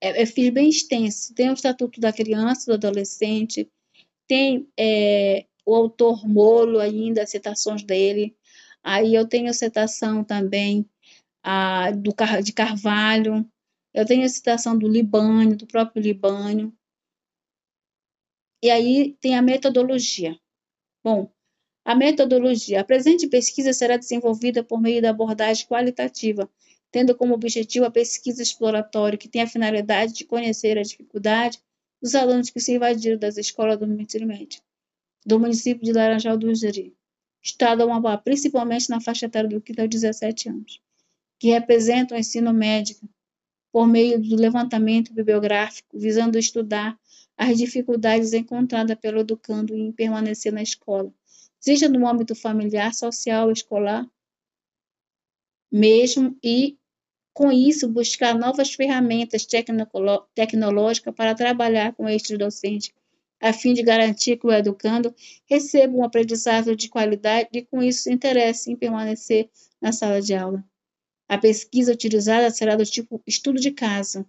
eu, 0.00 0.10
é, 0.10 0.22
eu 0.22 0.26
fiz 0.28 0.50
bem 0.50 0.68
extenso, 0.68 1.34
tem 1.34 1.50
o 1.50 1.54
Estatuto 1.54 2.00
da 2.00 2.12
Criança, 2.12 2.66
do 2.66 2.74
Adolescente, 2.74 3.68
tem 4.28 4.70
é, 4.78 5.46
o 5.66 5.74
autor 5.74 6.28
Molo 6.28 6.78
ainda, 6.78 7.26
citações 7.26 7.82
dele, 7.82 8.36
aí 8.80 9.12
eu 9.12 9.26
tenho 9.26 9.52
citação 9.52 10.22
também 10.22 10.88
a, 11.42 11.90
do, 11.90 12.14
de 12.40 12.52
Carvalho, 12.52 13.44
eu 13.92 14.06
tenho 14.06 14.24
a 14.24 14.28
citação 14.28 14.78
do 14.78 14.86
Libânio, 14.86 15.56
do 15.56 15.66
próprio 15.66 16.00
Libânio. 16.00 16.72
E 18.62 18.70
aí 18.70 19.16
tem 19.20 19.36
a 19.36 19.42
metodologia. 19.42 20.38
Bom, 21.02 21.33
a 21.84 21.94
metodologia. 21.94 22.80
A 22.80 22.84
presente 22.84 23.26
pesquisa 23.26 23.72
será 23.72 23.96
desenvolvida 23.96 24.64
por 24.64 24.80
meio 24.80 25.02
da 25.02 25.10
abordagem 25.10 25.66
qualitativa, 25.66 26.48
tendo 26.90 27.14
como 27.14 27.34
objetivo 27.34 27.84
a 27.84 27.90
pesquisa 27.90 28.42
exploratória, 28.42 29.18
que 29.18 29.28
tem 29.28 29.42
a 29.42 29.46
finalidade 29.46 30.14
de 30.14 30.24
conhecer 30.24 30.78
a 30.78 30.82
dificuldade 30.82 31.60
dos 32.00 32.14
alunos 32.14 32.50
que 32.50 32.60
se 32.60 32.74
invadiram 32.74 33.18
das 33.18 33.36
escolas 33.36 33.78
do 33.78 33.84
ensino 34.00 34.26
médio, 34.26 34.60
do 35.26 35.38
município 35.38 35.84
de 35.84 35.92
Laranjal 35.92 36.38
do 36.38 36.54
Jari. 36.54 36.94
Estado 37.42 37.82
a 37.82 37.86
uma 37.86 38.16
principalmente 38.16 38.88
na 38.88 39.00
faixa 39.00 39.26
etária 39.26 39.48
do 39.48 39.60
15 39.60 39.80
aos 39.80 39.90
17 39.90 40.48
anos, 40.48 40.80
que 41.38 41.50
representam 41.50 42.16
o 42.16 42.20
ensino 42.20 42.54
médio 42.54 42.96
por 43.70 43.86
meio 43.86 44.18
do 44.18 44.36
levantamento 44.36 45.12
bibliográfico, 45.12 45.98
visando 45.98 46.38
estudar 46.38 46.98
as 47.36 47.58
dificuldades 47.58 48.32
encontradas 48.32 48.96
pelo 48.98 49.20
educando 49.20 49.74
em 49.74 49.92
permanecer 49.92 50.52
na 50.52 50.62
escola, 50.62 51.12
seja 51.64 51.88
no 51.88 52.06
âmbito 52.06 52.34
familiar, 52.34 52.92
social, 52.92 53.50
escolar, 53.50 54.06
mesmo, 55.72 56.36
e 56.44 56.76
com 57.32 57.50
isso 57.50 57.88
buscar 57.88 58.34
novas 58.34 58.74
ferramentas 58.74 59.46
tecnológicas 60.34 61.14
para 61.14 61.34
trabalhar 61.34 61.94
com 61.94 62.06
estes 62.06 62.36
docentes, 62.36 62.92
a 63.40 63.50
fim 63.50 63.72
de 63.72 63.82
garantir 63.82 64.36
que 64.36 64.46
o 64.46 64.52
educando 64.52 65.14
receba 65.46 65.96
um 65.96 66.04
aprendizado 66.04 66.76
de 66.76 66.90
qualidade 66.90 67.48
e 67.54 67.62
com 67.62 67.82
isso 67.82 68.02
se 68.02 68.12
interesse 68.12 68.70
em 68.70 68.76
permanecer 68.76 69.48
na 69.80 69.90
sala 69.90 70.20
de 70.20 70.34
aula. 70.34 70.62
A 71.26 71.38
pesquisa 71.38 71.92
utilizada 71.92 72.50
será 72.50 72.76
do 72.76 72.84
tipo 72.84 73.22
estudo 73.26 73.58
de 73.58 73.70
caso. 73.70 74.26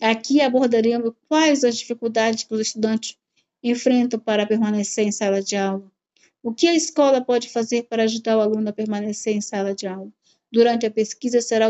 Aqui 0.00 0.40
abordaremos 0.40 1.12
quais 1.28 1.64
as 1.64 1.76
dificuldades 1.76 2.44
que 2.44 2.54
os 2.54 2.60
estudantes 2.62 3.18
enfrentam 3.62 4.18
para 4.18 4.46
permanecer 4.46 5.06
em 5.06 5.12
sala 5.12 5.42
de 5.42 5.54
aula. 5.54 5.92
O 6.42 6.52
que 6.52 6.66
a 6.66 6.74
escola 6.74 7.24
pode 7.24 7.48
fazer 7.48 7.84
para 7.84 8.02
ajudar 8.02 8.36
o 8.36 8.40
aluno 8.40 8.68
a 8.68 8.72
permanecer 8.72 9.36
em 9.36 9.40
sala 9.40 9.72
de 9.74 9.86
aula? 9.86 10.12
Durante 10.50 10.84
a 10.84 10.90
pesquisa 10.90 11.40
será 11.40 11.68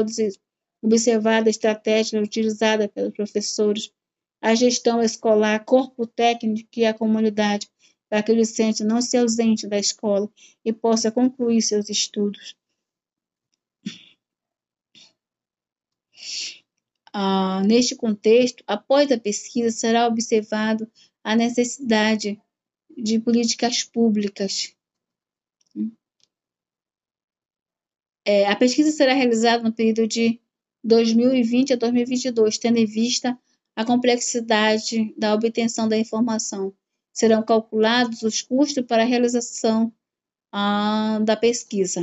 observada 0.83 1.49
a 1.49 1.51
estratégia 1.51 2.23
utilizada 2.23 2.89
pelos 2.89 3.13
professores, 3.13 3.93
a 4.41 4.55
gestão 4.55 5.03
escolar, 5.03 5.63
corpo 5.65 6.07
técnico 6.07 6.71
e 6.75 6.87
a 6.87 6.95
comunidade, 6.95 7.69
para 8.09 8.23
que 8.23 8.33
o 8.33 8.37
docente 8.37 8.83
não 8.83 9.03
se 9.03 9.17
ausente 9.17 9.67
da 9.67 9.79
escola 9.79 10.31
e 10.65 10.73
possa 10.73 11.13
concluir 11.13 11.61
seus 11.61 11.91
estudos. 11.91 12.57
Ah, 17.13 17.63
neste 17.67 17.95
contexto, 17.95 18.65
após 18.67 19.13
a 19.13 19.19
pesquisa, 19.19 19.71
será 19.71 20.07
observado 20.07 20.91
a 21.23 21.37
necessidade 21.37 22.41
de 22.97 23.19
políticas 23.19 23.83
públicas. 23.83 24.75
É, 28.25 28.47
a 28.47 28.55
pesquisa 28.55 28.91
será 28.93 29.15
realizada 29.15 29.63
no 29.63 29.73
período 29.73 30.07
de 30.07 30.41
2020 30.85 31.73
a 31.73 31.77
2022, 31.77 32.59
tendo 32.59 32.79
em 32.79 32.87
vista 32.87 33.39
a 33.75 33.85
complexidade 33.85 35.13
da 35.17 35.35
obtenção 35.35 35.89
da 35.89 35.97
informação. 35.97 36.75
Serão 37.13 37.43
calculados 37.45 38.23
os 38.23 38.43
custos 38.43 38.85
para 38.87 39.03
a 39.03 39.07
realização 39.07 39.93
ah, 40.53 41.19
da 41.25 41.37
pesquisa. 41.37 42.03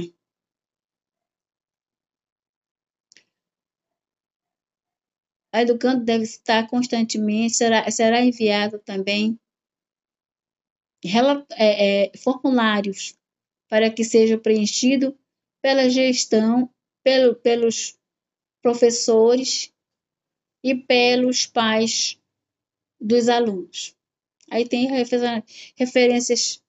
A 5.52 5.62
educando 5.62 6.04
deve 6.06 6.24
estar 6.24 6.68
constantemente, 6.70 7.56
será, 7.56 7.90
será 7.90 8.24
enviado 8.24 8.78
também 8.80 9.40
é, 11.04 12.06
é, 12.06 12.18
formulários 12.18 13.16
para 13.70 13.90
que 13.90 14.04
seja 14.04 14.38
preenchido 14.38 15.18
pela 15.62 15.90
gestão, 15.90 16.70
pelo, 17.04 17.36
pelos 17.36 17.98
professores 18.62 19.74
e 20.64 20.76
pelos 20.76 21.46
pais 21.46 22.20
dos 23.00 23.30
alunos. 23.30 23.96
Aí 24.50 24.68
tem 24.68 24.88
referências 25.76 26.62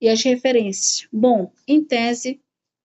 e 0.00 0.08
as 0.08 0.22
referências. 0.22 1.08
Bom, 1.12 1.52
em 1.66 1.84
tese, 1.84 2.40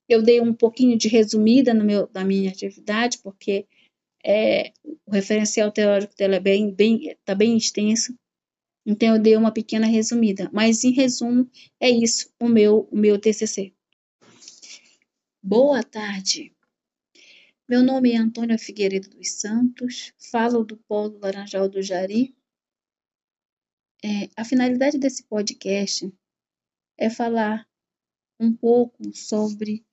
eu 0.07 0.21
dei 0.21 0.39
um 0.39 0.53
pouquinho 0.53 0.97
de 0.97 1.07
resumida 1.07 1.73
no 1.73 1.83
meu, 1.83 2.09
na 2.13 2.23
minha 2.23 2.49
atividade, 2.49 3.17
porque 3.19 3.65
é, 4.23 4.71
o 5.05 5.11
referencial 5.11 5.71
teórico 5.71 6.15
dela 6.15 6.35
é 6.35 6.39
bem, 6.39 6.71
bem, 6.71 7.17
tá 7.25 7.33
bem 7.33 7.57
extenso, 7.57 8.15
então 8.85 9.15
eu 9.15 9.21
dei 9.21 9.35
uma 9.35 9.51
pequena 9.51 9.87
resumida, 9.87 10.49
mas 10.53 10.83
em 10.83 10.91
resumo 10.91 11.49
é 11.79 11.89
isso 11.89 12.31
o 12.39 12.47
meu, 12.47 12.87
o 12.91 12.95
meu 12.95 13.19
TCC. 13.19 13.73
Boa 15.41 15.83
tarde. 15.83 16.55
Meu 17.67 17.81
nome 17.81 18.11
é 18.11 18.17
Antônia 18.17 18.59
Figueiredo 18.59 19.09
dos 19.09 19.31
Santos, 19.31 20.13
falo 20.31 20.63
do 20.63 20.77
Polo 20.77 21.17
Laranjal 21.17 21.67
do 21.67 21.81
Jari. 21.81 22.35
É, 24.03 24.29
a 24.37 24.45
finalidade 24.45 24.99
desse 24.99 25.23
podcast 25.23 26.13
é 26.95 27.09
falar 27.09 27.67
um 28.39 28.55
pouco 28.55 29.11
sobre 29.15 29.83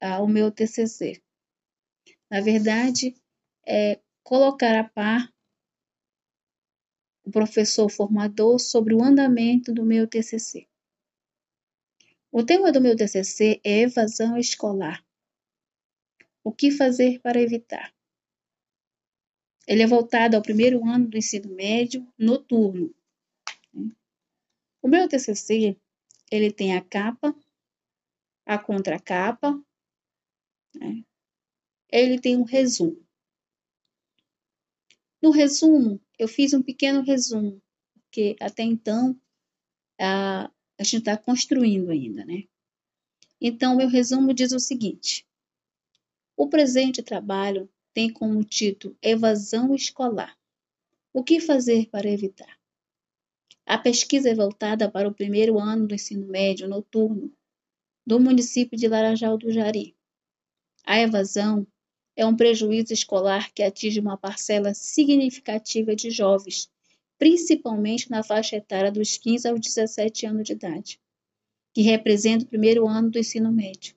ah, 0.00 0.22
o 0.22 0.28
meu 0.28 0.52
TCC. 0.52 1.20
Na 2.30 2.40
verdade, 2.40 3.16
é, 3.66 4.00
colocar 4.22 4.78
a 4.78 4.84
par 4.84 5.32
o 7.26 7.30
professor 7.30 7.90
formador 7.90 8.60
sobre 8.60 8.94
o 8.94 9.02
andamento 9.02 9.74
do 9.74 9.84
meu 9.84 10.06
TCC. 10.06 10.68
O 12.30 12.44
tema 12.44 12.70
do 12.70 12.80
meu 12.80 12.94
TCC 12.94 13.60
é 13.64 13.80
evasão 13.80 14.38
escolar. 14.38 15.04
O 16.44 16.52
que 16.52 16.70
fazer 16.70 17.20
para 17.20 17.42
evitar? 17.42 17.92
Ele 19.66 19.82
é 19.82 19.86
voltado 19.88 20.36
ao 20.36 20.42
primeiro 20.42 20.86
ano 20.86 21.08
do 21.08 21.18
ensino 21.18 21.52
médio 21.52 22.06
noturno. 22.16 22.94
O 24.80 24.86
meu 24.86 25.08
TCC, 25.08 25.76
ele 26.30 26.52
tem 26.52 26.76
a 26.76 26.84
capa, 26.84 27.34
a 28.44 28.56
contracapa, 28.56 29.60
né? 30.76 31.02
ele 31.90 32.20
tem 32.20 32.36
um 32.36 32.44
resumo. 32.44 33.04
No 35.20 35.32
resumo, 35.32 36.00
eu 36.18 36.28
fiz 36.28 36.52
um 36.54 36.62
pequeno 36.62 37.02
resumo, 37.02 37.60
porque 37.94 38.36
até 38.40 38.62
então 38.62 39.18
a, 40.00 40.50
a 40.78 40.82
gente 40.82 40.98
está 40.98 41.16
construindo 41.16 41.90
ainda, 41.90 42.24
né? 42.24 42.44
Então, 43.40 43.76
meu 43.76 43.88
resumo 43.88 44.32
diz 44.32 44.52
o 44.52 44.58
seguinte: 44.58 45.26
o 46.36 46.48
presente 46.48 47.02
trabalho 47.02 47.68
tem 47.92 48.12
como 48.12 48.44
título 48.44 48.96
Evasão 49.02 49.74
Escolar. 49.74 50.36
O 51.12 51.24
que 51.24 51.40
fazer 51.40 51.88
para 51.88 52.10
evitar? 52.10 52.58
A 53.64 53.78
pesquisa 53.78 54.28
é 54.28 54.34
voltada 54.34 54.90
para 54.90 55.08
o 55.08 55.14
primeiro 55.14 55.58
ano 55.58 55.86
do 55.88 55.94
ensino 55.94 56.26
médio 56.26 56.68
noturno 56.68 57.32
do 58.06 58.20
município 58.20 58.78
de 58.78 58.86
Laranjal 58.86 59.36
do 59.36 59.50
Jari. 59.50 59.96
A 60.84 61.00
evasão 61.00 61.66
é 62.16 62.24
um 62.24 62.34
prejuízo 62.34 62.92
escolar 62.92 63.52
que 63.52 63.62
atinge 63.62 64.00
uma 64.00 64.16
parcela 64.16 64.72
significativa 64.72 65.94
de 65.94 66.10
jovens, 66.10 66.70
principalmente 67.18 68.10
na 68.10 68.22
faixa 68.22 68.56
etária 68.56 68.90
dos 68.90 69.18
15 69.18 69.48
aos 69.48 69.60
17 69.60 70.26
anos 70.26 70.44
de 70.44 70.52
idade, 70.54 71.00
que 71.74 71.82
representa 71.82 72.44
o 72.44 72.48
primeiro 72.48 72.88
ano 72.88 73.10
do 73.10 73.18
ensino 73.18 73.52
médio. 73.52 73.94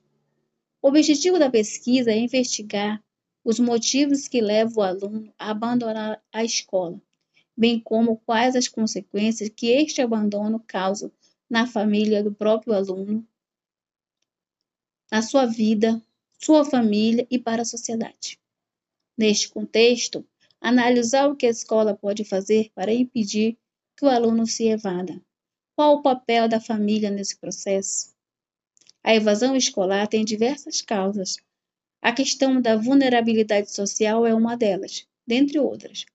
O 0.82 0.88
objetivo 0.88 1.38
da 1.38 1.50
pesquisa 1.50 2.10
é 2.10 2.18
investigar 2.18 3.02
os 3.42 3.58
motivos 3.58 4.28
que 4.28 4.40
levam 4.40 4.76
o 4.76 4.82
aluno 4.82 5.34
a 5.38 5.50
abandonar 5.50 6.22
a 6.30 6.44
escola, 6.44 7.00
bem 7.56 7.80
como 7.80 8.18
quais 8.18 8.54
as 8.54 8.68
consequências 8.68 9.48
que 9.48 9.68
este 9.68 10.02
abandono 10.02 10.62
causa 10.66 11.10
na 11.48 11.66
família 11.66 12.22
do 12.22 12.32
próprio 12.32 12.74
aluno, 12.74 13.26
na 15.10 15.22
sua 15.22 15.46
vida, 15.46 16.00
sua 16.42 16.64
família 16.64 17.26
e 17.30 17.38
para 17.38 17.62
a 17.62 17.66
sociedade. 17.66 18.38
Neste 19.16 19.50
contexto, 19.50 20.26
analisar 20.58 21.28
o 21.28 21.36
que 21.36 21.46
a 21.46 21.50
escola 21.50 21.94
pode 21.94 22.24
fazer 22.24 22.70
para 22.74 22.92
impedir 22.92 23.58
que 23.96 24.06
o 24.06 24.08
aluno 24.08 24.46
se 24.46 24.66
evada. 24.66 25.20
Qual 25.76 25.96
o 25.96 26.02
papel 26.02 26.48
da 26.48 26.58
família 26.58 27.10
nesse 27.10 27.38
processo? 27.38 28.14
A 29.04 29.14
evasão 29.14 29.54
escolar 29.54 30.06
tem 30.08 30.24
diversas 30.24 30.80
causas. 30.80 31.36
A 32.00 32.12
questão 32.12 32.60
da 32.60 32.76
vulnerabilidade 32.76 33.70
social 33.70 34.26
é 34.26 34.34
uma 34.34 34.56
delas, 34.56 35.06
dentre 35.26 35.58
outras. 35.58 36.06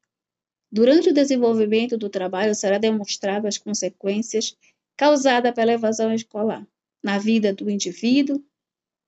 Durante 0.71 1.09
o 1.09 1.13
desenvolvimento 1.13 1.97
do 1.97 2.09
trabalho 2.09 2.55
será 2.55 2.79
demonstrado 2.79 3.47
as 3.47 3.59
consequências 3.59 4.57
causadas 4.97 5.53
pela 5.53 5.73
evasão 5.73 6.11
escolar 6.11 6.67
na 7.03 7.19
vida 7.19 7.53
do 7.53 7.69
indivíduo 7.69 8.43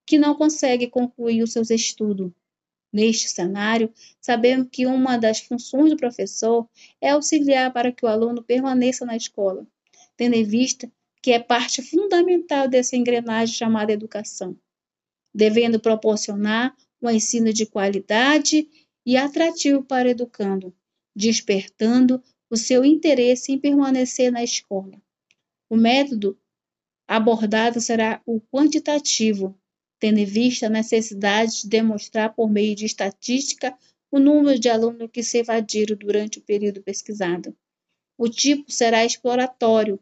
que 0.07 0.17
não 0.17 0.33
consegue 0.33 0.87
concluir 0.87 1.43
os 1.43 1.51
seus 1.51 1.69
estudos. 1.69 2.31
Neste 2.91 3.27
cenário, 3.27 3.93
sabemos 4.21 4.69
que 4.71 4.85
uma 4.85 5.17
das 5.17 5.41
funções 5.41 5.89
do 5.89 5.97
professor 5.97 6.67
é 7.01 7.09
auxiliar 7.09 7.73
para 7.73 7.91
que 7.91 8.05
o 8.05 8.07
aluno 8.07 8.41
permaneça 8.41 9.05
na 9.05 9.17
escola, 9.17 9.67
tendo 10.15 10.35
em 10.35 10.45
vista 10.45 10.89
que 11.21 11.33
é 11.33 11.39
parte 11.39 11.81
fundamental 11.81 12.69
dessa 12.69 12.95
engrenagem 12.95 13.53
chamada 13.53 13.91
educação, 13.91 14.57
devendo 15.35 15.77
proporcionar 15.77 16.73
um 17.01 17.09
ensino 17.09 17.51
de 17.51 17.65
qualidade 17.65 18.67
e 19.05 19.17
atrativo 19.17 19.83
para 19.83 20.07
o 20.07 20.11
educando, 20.11 20.73
despertando 21.13 22.23
o 22.49 22.55
seu 22.55 22.85
interesse 22.85 23.51
em 23.51 23.59
permanecer 23.59 24.31
na 24.31 24.41
escola. 24.41 25.01
O 25.69 25.75
método 25.75 26.39
Abordado 27.05 27.79
será 27.79 28.21
o 28.25 28.41
quantitativo, 28.41 29.57
tendo 29.99 30.19
em 30.19 30.25
vista 30.25 30.67
a 30.67 30.69
necessidade 30.69 31.61
de 31.61 31.69
demonstrar 31.69 32.33
por 32.33 32.49
meio 32.49 32.75
de 32.75 32.85
estatística 32.85 33.77
o 34.11 34.19
número 34.19 34.59
de 34.59 34.69
alunos 34.69 35.09
que 35.11 35.23
se 35.23 35.39
evadiram 35.39 35.95
durante 35.95 36.39
o 36.39 36.41
período 36.41 36.81
pesquisado. 36.81 37.55
O 38.17 38.29
tipo 38.29 38.71
será 38.71 39.05
exploratório, 39.05 39.99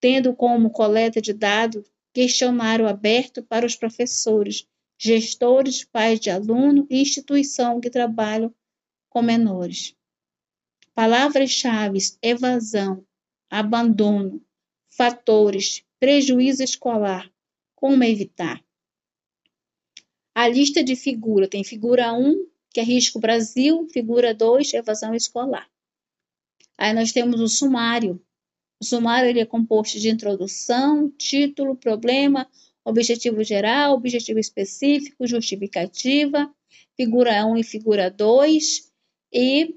tendo 0.00 0.34
como 0.34 0.70
coleta 0.70 1.20
de 1.20 1.32
dados 1.32 1.84
questionário 2.12 2.88
aberto 2.88 3.42
para 3.42 3.66
os 3.66 3.76
professores, 3.76 4.66
gestores, 4.98 5.84
pais 5.84 6.18
de 6.20 6.30
aluno 6.30 6.86
e 6.90 7.00
instituição 7.00 7.80
que 7.80 7.90
trabalham 7.90 8.54
com 9.08 9.22
menores. 9.22 9.94
Palavras-chave: 10.94 11.98
evasão, 12.22 13.04
abandono, 13.48 14.42
fatores, 14.90 15.84
prejuízo 15.98 16.62
escolar, 16.62 17.30
como 17.74 18.02
evitar. 18.04 18.62
A 20.34 20.48
lista 20.48 20.82
de 20.82 20.94
figura 20.96 21.48
tem 21.48 21.64
figura 21.64 22.12
1, 22.12 22.46
que 22.70 22.80
é 22.80 22.82
risco 22.82 23.18
Brasil, 23.18 23.86
figura 23.92 24.32
2, 24.34 24.74
evasão 24.74 25.14
escolar. 25.14 25.68
Aí 26.78 26.92
nós 26.92 27.12
temos 27.12 27.40
o 27.40 27.48
sumário. 27.48 28.22
O 28.80 28.84
sumário 28.84 29.28
ele 29.28 29.40
é 29.40 29.46
composto 29.46 29.98
de 29.98 30.08
introdução, 30.08 31.10
título, 31.10 31.76
problema, 31.76 32.48
objetivo 32.84 33.42
geral, 33.44 33.94
objetivo 33.94 34.38
específico, 34.38 35.26
justificativa, 35.26 36.50
figura 36.96 37.44
1 37.44 37.58
e 37.58 37.64
figura 37.64 38.10
2 38.10 38.90
e 39.32 39.76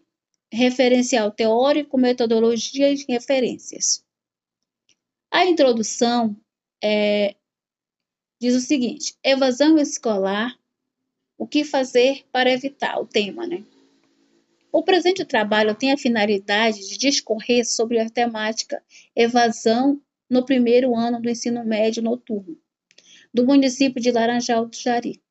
referencial 0.52 1.32
teórico, 1.32 1.98
metodologias 1.98 3.02
e 3.02 3.12
referências. 3.12 4.06
A 5.32 5.46
introdução 5.46 6.38
é, 6.82 7.36
diz 8.44 8.56
o 8.56 8.60
seguinte: 8.60 9.16
evasão 9.24 9.78
escolar, 9.78 10.54
o 11.38 11.48
que 11.48 11.64
fazer 11.64 12.26
para 12.30 12.52
evitar 12.52 13.00
o 13.00 13.06
tema, 13.06 13.48
né? 13.48 13.64
O 14.70 14.84
presente 14.84 15.24
trabalho 15.24 15.74
tem 15.74 15.94
a 15.94 15.98
finalidade 15.98 16.90
de 16.90 16.98
discorrer 16.98 17.66
sobre 17.66 18.00
a 18.00 18.10
temática 18.10 18.84
evasão 19.16 20.02
no 20.30 20.44
primeiro 20.44 20.94
ano 20.94 21.22
do 21.22 21.30
ensino 21.30 21.64
médio 21.64 22.04
noturno 22.04 22.58
do 23.34 23.46
município 23.46 24.02
de 24.02 24.12
Laranjal 24.12 24.68
do 24.68 24.76
Jari, 24.76 25.22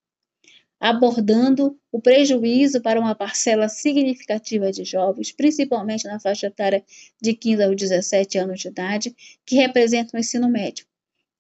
abordando 0.81 1.79
o 1.93 2.01
prejuízo 2.01 2.81
para 2.81 2.99
uma 2.99 3.15
parcela 3.15 3.69
significativa 3.69 4.73
de 4.73 4.85
jovens, 4.85 5.31
principalmente 5.31 6.05
na 6.05 6.19
faixa 6.19 6.47
etária 6.49 6.83
de 7.21 7.35
15 7.35 7.63
a 7.63 7.69
17 7.69 8.39
anos 8.39 8.61
de 8.61 8.69
idade, 8.69 9.15
que 9.45 9.55
representam 9.55 10.19
o 10.19 10.21
ensino 10.21 10.49
médio. 10.49 10.85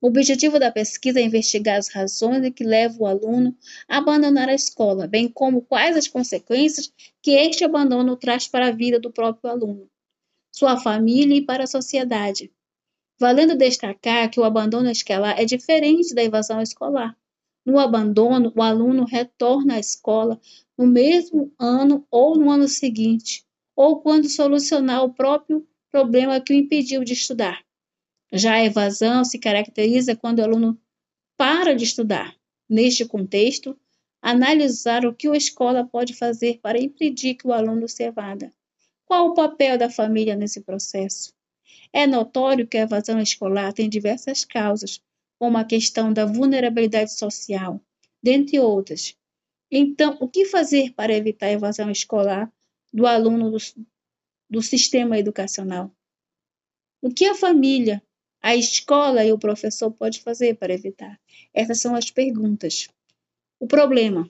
O 0.03 0.09
objetivo 0.09 0.59
da 0.59 0.73
pesquisa 0.73 1.21
é 1.21 1.23
investigar 1.23 1.79
as 1.79 1.87
razões 1.87 2.53
que 2.53 2.65
levam 2.65 3.03
o 3.03 3.07
aluno 3.07 3.57
a 3.89 3.99
abandonar 3.99 4.49
a 4.49 4.55
escola, 4.55 5.07
bem 5.07 5.29
como 5.29 5.63
quais 5.63 5.97
as 5.97 6.09
consequências 6.09 6.93
que 7.23 7.31
este 7.31 7.63
abandono 7.63 8.17
traz 8.17 8.49
para 8.49 8.67
a 8.67 8.73
vida 8.73 8.99
do 8.99 9.13
próprio 9.13 9.49
aluno, 9.49 9.89
sua 10.51 10.77
família 10.77 11.37
e 11.37 11.47
para 11.47 11.63
a 11.63 11.69
sociedade. 11.69 12.51
Valendo 13.17 13.57
destacar 13.57 14.29
que 14.29 14.41
o 14.41 14.45
abandono 14.45 14.91
escolar 14.91 15.41
é 15.41 15.45
diferente 15.45 16.13
da 16.17 16.25
evasão 16.25 16.61
escolar. 16.61 17.17
No 17.65 17.79
abandono, 17.79 18.53
o 18.57 18.61
aluno 18.61 19.05
retorna 19.05 19.75
à 19.75 19.79
escola 19.79 20.41
no 20.77 20.85
mesmo 20.85 21.55
ano 21.57 22.05
ou 22.11 22.37
no 22.37 22.51
ano 22.51 22.67
seguinte, 22.67 23.45
ou 23.77 24.01
quando 24.01 24.29
solucionar 24.29 25.05
o 25.05 25.15
próprio 25.15 25.65
problema 25.93 26.41
que 26.41 26.53
o 26.53 26.57
impediu 26.57 27.05
de 27.05 27.13
estudar. 27.13 27.65
Já 28.33 28.55
a 28.55 28.65
evasão 28.65 29.25
se 29.25 29.39
caracteriza 29.39 30.17
quando 30.17 30.39
o 30.39 30.43
aluno 30.43 30.81
para 31.37 31.75
de 31.75 31.85
estudar. 31.85 32.35
Neste 32.69 33.05
contexto, 33.05 33.79
analisar 34.23 35.05
o 35.05 35.13
que 35.13 35.29
a 35.29 35.37
escola 35.37 35.87
pode 35.87 36.15
fazer 36.15 36.59
para 36.63 36.81
impedir 36.81 37.35
que 37.35 37.47
o 37.47 37.53
aluno 37.53 37.87
se 37.87 38.03
evada. 38.05 38.51
Qual 39.05 39.29
o 39.29 39.35
papel 39.35 39.77
da 39.77 39.91
família 39.91 40.35
nesse 40.35 40.63
processo? 40.63 41.35
É 41.93 42.07
notório 42.07 42.67
que 42.67 42.79
a 42.79 42.83
evasão 42.83 43.21
escolar 43.21 43.73
tem 43.75 43.89
diversas 43.89 44.47
causas, 44.47 45.03
como 45.39 45.59
a 45.59 45.65
questão 45.65 46.11
da 46.11 46.25
vulnerabilidade 46.25 47.13
social, 47.13 47.79
dentre 48.23 48.59
outras. 48.59 49.15
Então, 49.71 50.17
o 50.21 50.29
que 50.29 50.47
fazer 50.47 50.95
para 50.95 51.13
evitar 51.13 51.47
a 51.47 51.53
evasão 51.53 51.91
escolar 51.91 52.51
do 52.91 53.07
aluno 53.07 53.51
do, 53.51 53.59
do 54.49 54.63
sistema 54.63 55.19
educacional? 55.19 55.91
O 57.03 57.13
que 57.13 57.27
a 57.27 57.35
família, 57.35 58.03
a 58.43 58.57
escola 58.57 59.25
e 59.25 59.33
o 59.33 59.39
professor 59.39 59.93
pode 59.93 60.21
fazer 60.21 60.57
para 60.57 60.75
evitar? 60.75 61.19
Essas 61.55 61.81
são 61.81 61.95
as 61.95 62.11
perguntas. 62.11 62.89
O 63.61 63.69
problema. 63.69 64.29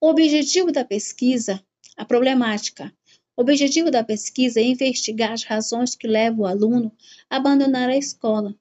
O 0.00 0.08
objetivo 0.08 0.72
da 0.72 0.84
pesquisa, 0.84 1.64
a 1.96 2.04
problemática. 2.04 2.92
O 3.36 3.42
objetivo 3.42 3.90
da 3.90 4.02
pesquisa 4.02 4.58
é 4.58 4.64
investigar 4.64 5.32
as 5.32 5.44
razões 5.44 5.94
que 5.94 6.08
levam 6.08 6.40
o 6.40 6.46
aluno 6.46 6.92
a 7.30 7.36
abandonar 7.36 7.88
a 7.88 7.96
escola, 7.96 8.54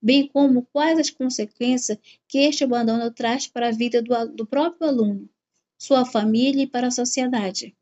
bem 0.00 0.26
como 0.26 0.66
quais 0.72 0.98
as 0.98 1.10
consequências 1.10 1.98
que 2.26 2.38
este 2.38 2.64
abandono 2.64 3.10
traz 3.10 3.46
para 3.46 3.68
a 3.68 3.72
vida 3.72 4.00
do, 4.00 4.28
do 4.28 4.46
próprio 4.46 4.88
aluno, 4.88 5.28
sua 5.78 6.06
família 6.06 6.62
e 6.62 6.66
para 6.66 6.86
a 6.86 6.90
sociedade. 6.90 7.76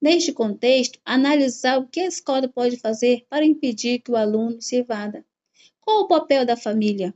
Neste 0.00 0.32
contexto, 0.32 0.98
analisar 1.04 1.78
o 1.78 1.86
que 1.86 2.00
a 2.00 2.06
escola 2.06 2.48
pode 2.48 2.78
fazer 2.78 3.26
para 3.28 3.44
impedir 3.44 4.00
que 4.00 4.10
o 4.10 4.16
aluno 4.16 4.60
se 4.62 4.76
evada. 4.76 5.24
Qual 5.80 6.00
o 6.00 6.08
papel 6.08 6.46
da 6.46 6.56
família 6.56 7.14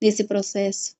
nesse 0.00 0.24
processo? 0.24 0.94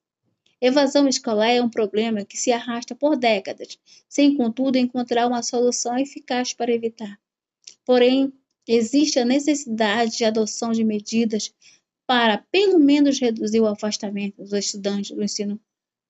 Evasão 0.59 1.07
escolar 1.07 1.51
é 1.51 1.61
um 1.61 1.69
problema 1.69 2.25
que 2.25 2.39
se 2.39 2.51
arrasta 2.51 2.95
por 2.95 3.17
décadas, 3.17 3.79
sem, 4.09 4.35
contudo, 4.35 4.79
encontrar 4.79 5.27
uma 5.27 5.43
solução 5.43 5.99
eficaz 5.99 6.55
para 6.55 6.73
evitar. 6.73 7.21
Porém, 7.85 8.33
existe 8.67 9.19
a 9.19 9.25
necessidade 9.25 10.17
de 10.17 10.25
adoção 10.25 10.73
de 10.73 10.83
medidas 10.83 11.53
para, 12.07 12.39
pelo 12.51 12.79
menos, 12.79 13.21
reduzir 13.21 13.61
o 13.61 13.67
afastamento 13.67 14.39
dos 14.39 14.53
estudantes 14.55 15.15
do 15.15 15.23
ensino 15.23 15.61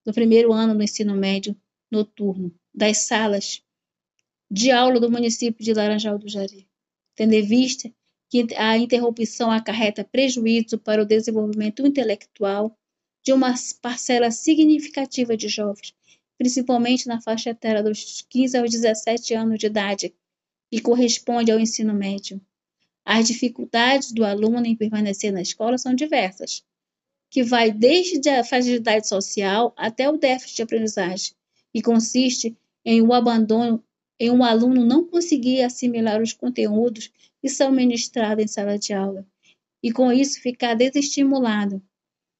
do 0.04 0.12
primeiro 0.12 0.52
ano 0.52 0.72
do 0.72 0.82
ensino 0.84 1.16
médio 1.16 1.56
noturno 1.90 2.54
das 2.72 2.98
salas 2.98 3.60
de 4.50 4.70
aula 4.70 5.00
do 5.00 5.10
município 5.10 5.64
de 5.64 5.74
Laranjal 5.74 6.18
do 6.18 6.28
Jari, 6.28 6.68
tendo 7.14 7.32
em 7.32 7.42
vista 7.42 7.92
que 8.28 8.46
a 8.56 8.76
interrupção 8.76 9.50
acarreta 9.50 10.04
prejuízo 10.04 10.78
para 10.78 11.02
o 11.02 11.06
desenvolvimento 11.06 11.86
intelectual 11.86 12.76
de 13.24 13.32
uma 13.32 13.54
parcela 13.80 14.30
significativa 14.30 15.36
de 15.36 15.48
jovens, 15.48 15.94
principalmente 16.38 17.08
na 17.08 17.20
faixa 17.20 17.50
etária 17.50 17.82
dos 17.82 18.24
15 18.28 18.58
aos 18.58 18.70
17 18.70 19.34
anos 19.34 19.58
de 19.58 19.66
idade, 19.66 20.14
que 20.70 20.80
corresponde 20.80 21.50
ao 21.50 21.58
ensino 21.58 21.94
médio. 21.94 22.40
As 23.04 23.26
dificuldades 23.26 24.12
do 24.12 24.24
aluno 24.24 24.66
em 24.66 24.76
permanecer 24.76 25.32
na 25.32 25.40
escola 25.40 25.78
são 25.78 25.94
diversas, 25.94 26.64
que 27.30 27.42
vai 27.42 27.70
desde 27.70 28.28
a 28.28 28.44
fragilidade 28.44 29.08
social 29.08 29.72
até 29.76 30.08
o 30.08 30.16
déficit 30.16 30.56
de 30.56 30.62
aprendizagem, 30.62 31.32
que 31.72 31.82
consiste 31.82 32.56
em 32.84 33.00
o 33.00 33.08
um 33.08 33.12
abandono 33.12 33.82
em 34.18 34.30
um 34.30 34.42
aluno 34.42 34.84
não 34.84 35.04
conseguir 35.04 35.62
assimilar 35.62 36.22
os 36.22 36.32
conteúdos 36.32 37.10
que 37.40 37.48
são 37.48 37.70
ministrados 37.70 38.44
em 38.44 38.48
sala 38.48 38.78
de 38.78 38.92
aula 38.92 39.26
e 39.82 39.92
com 39.92 40.10
isso 40.12 40.40
ficar 40.40 40.74
desestimulado. 40.74 41.82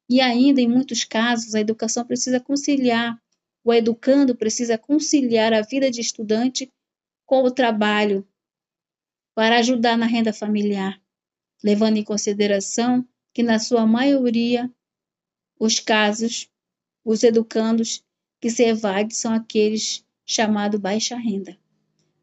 E 0.09 0.21
ainda, 0.21 0.61
em 0.61 0.69
muitos 0.69 1.05
casos, 1.05 1.55
a 1.55 1.61
educação 1.61 2.05
precisa 2.05 2.41
conciliar, 2.41 3.21
o 3.65 3.73
educando 3.73 4.35
precisa 4.35 4.79
conciliar 4.79 5.53
a 5.53 5.63
vida 5.63 5.91
de 5.91 6.01
estudante 6.01 6.73
com 7.27 7.43
o 7.43 7.51
trabalho 7.51 8.27
para 9.35 9.59
ajudar 9.59 9.99
na 9.99 10.07
renda 10.07 10.33
familiar, 10.33 11.01
levando 11.63 11.97
em 11.99 12.05
consideração 12.05 13.07
que, 13.35 13.43
na 13.43 13.59
sua 13.59 13.87
maioria, 13.87 14.73
os 15.59 15.79
casos, 15.79 16.49
os 17.05 17.23
educandos 17.23 18.03
que 18.41 18.49
se 18.49 18.65
evadem 18.65 19.11
são 19.11 19.33
aqueles 19.33 20.05
chamados 20.25 20.81
baixa 20.81 21.17
renda. 21.17 21.59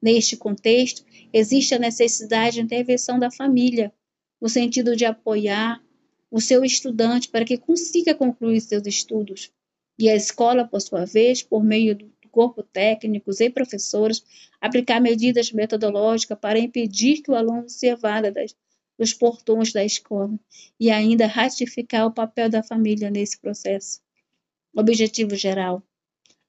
Neste 0.04 0.36
contexto, 0.36 1.06
existe 1.32 1.74
a 1.74 1.80
necessidade 1.80 2.56
de 2.56 2.62
intervenção 2.62 3.18
da 3.18 3.32
família, 3.32 3.90
no 4.42 4.50
sentido 4.50 4.98
de 4.98 5.06
apoiar 5.06 5.82
o 6.30 6.42
seu 6.42 6.66
estudante 6.66 7.30
para 7.30 7.46
que 7.46 7.58
consiga 7.58 8.14
concluir 8.14 8.60
seus 8.60 8.86
estudos. 8.86 9.50
E 9.98 10.10
a 10.10 10.16
escola, 10.16 10.68
por 10.68 10.82
sua 10.82 11.06
vez, 11.06 11.42
por 11.42 11.64
meio 11.64 11.96
do 11.96 12.12
corpo 12.30 12.62
técnicos 12.62 13.40
e 13.40 13.50
professores, 13.50 14.22
aplicar 14.60 15.00
medidas 15.00 15.54
metodológicas 15.54 16.38
para 16.38 16.60
impedir 16.60 17.22
que 17.22 17.32
o 17.32 17.36
aluno 17.36 17.70
se 17.70 17.88
evada 17.88 18.30
das, 18.30 18.54
dos 19.00 19.14
portões 19.14 19.72
da 19.72 19.86
escola 19.86 20.38
e 20.78 20.92
ainda 20.92 21.28
ratificar 21.28 22.06
o 22.08 22.12
papel 22.12 22.50
da 22.50 22.62
família 22.62 23.10
nesse 23.10 23.40
processo. 23.40 24.02
Objetivo 24.76 25.34
geral: 25.38 25.82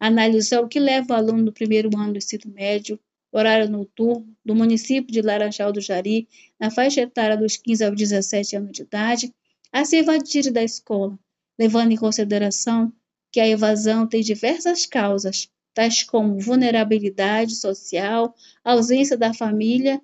analisar 0.00 0.61
o 0.61 0.66
que 0.66 0.80
leva 0.80 1.14
o 1.14 1.16
aluno 1.16 1.44
do 1.44 1.52
primeiro 1.52 1.96
ano 1.96 2.14
do 2.14 2.18
ensino 2.18 2.52
médio 2.52 2.98
horário 3.39 3.68
noturno, 3.68 4.35
do 4.45 4.55
município 4.55 5.12
de 5.12 5.20
Laranjal 5.20 5.72
do 5.72 5.80
Jari, 5.80 6.28
na 6.59 6.70
faixa 6.70 7.01
etária 7.01 7.37
dos 7.37 7.57
15 7.57 7.85
aos 7.85 7.97
17 7.97 8.57
anos 8.57 8.72
de 8.72 8.82
idade, 8.82 9.35
a 9.72 9.85
se 9.85 9.97
evadir 9.97 10.53
da 10.53 10.62
escola, 10.62 11.18
levando 11.59 11.91
em 11.93 11.97
consideração 11.97 12.93
que 13.32 13.41
a 13.41 13.49
evasão 13.49 14.07
tem 14.07 14.22
diversas 14.22 14.87
causas, 14.87 15.51
tais 15.74 16.05
como 16.05 16.39
vulnerabilidade 16.39 17.57
social, 17.57 18.32
ausência 18.62 19.16
da 19.16 19.35
família 19.35 20.01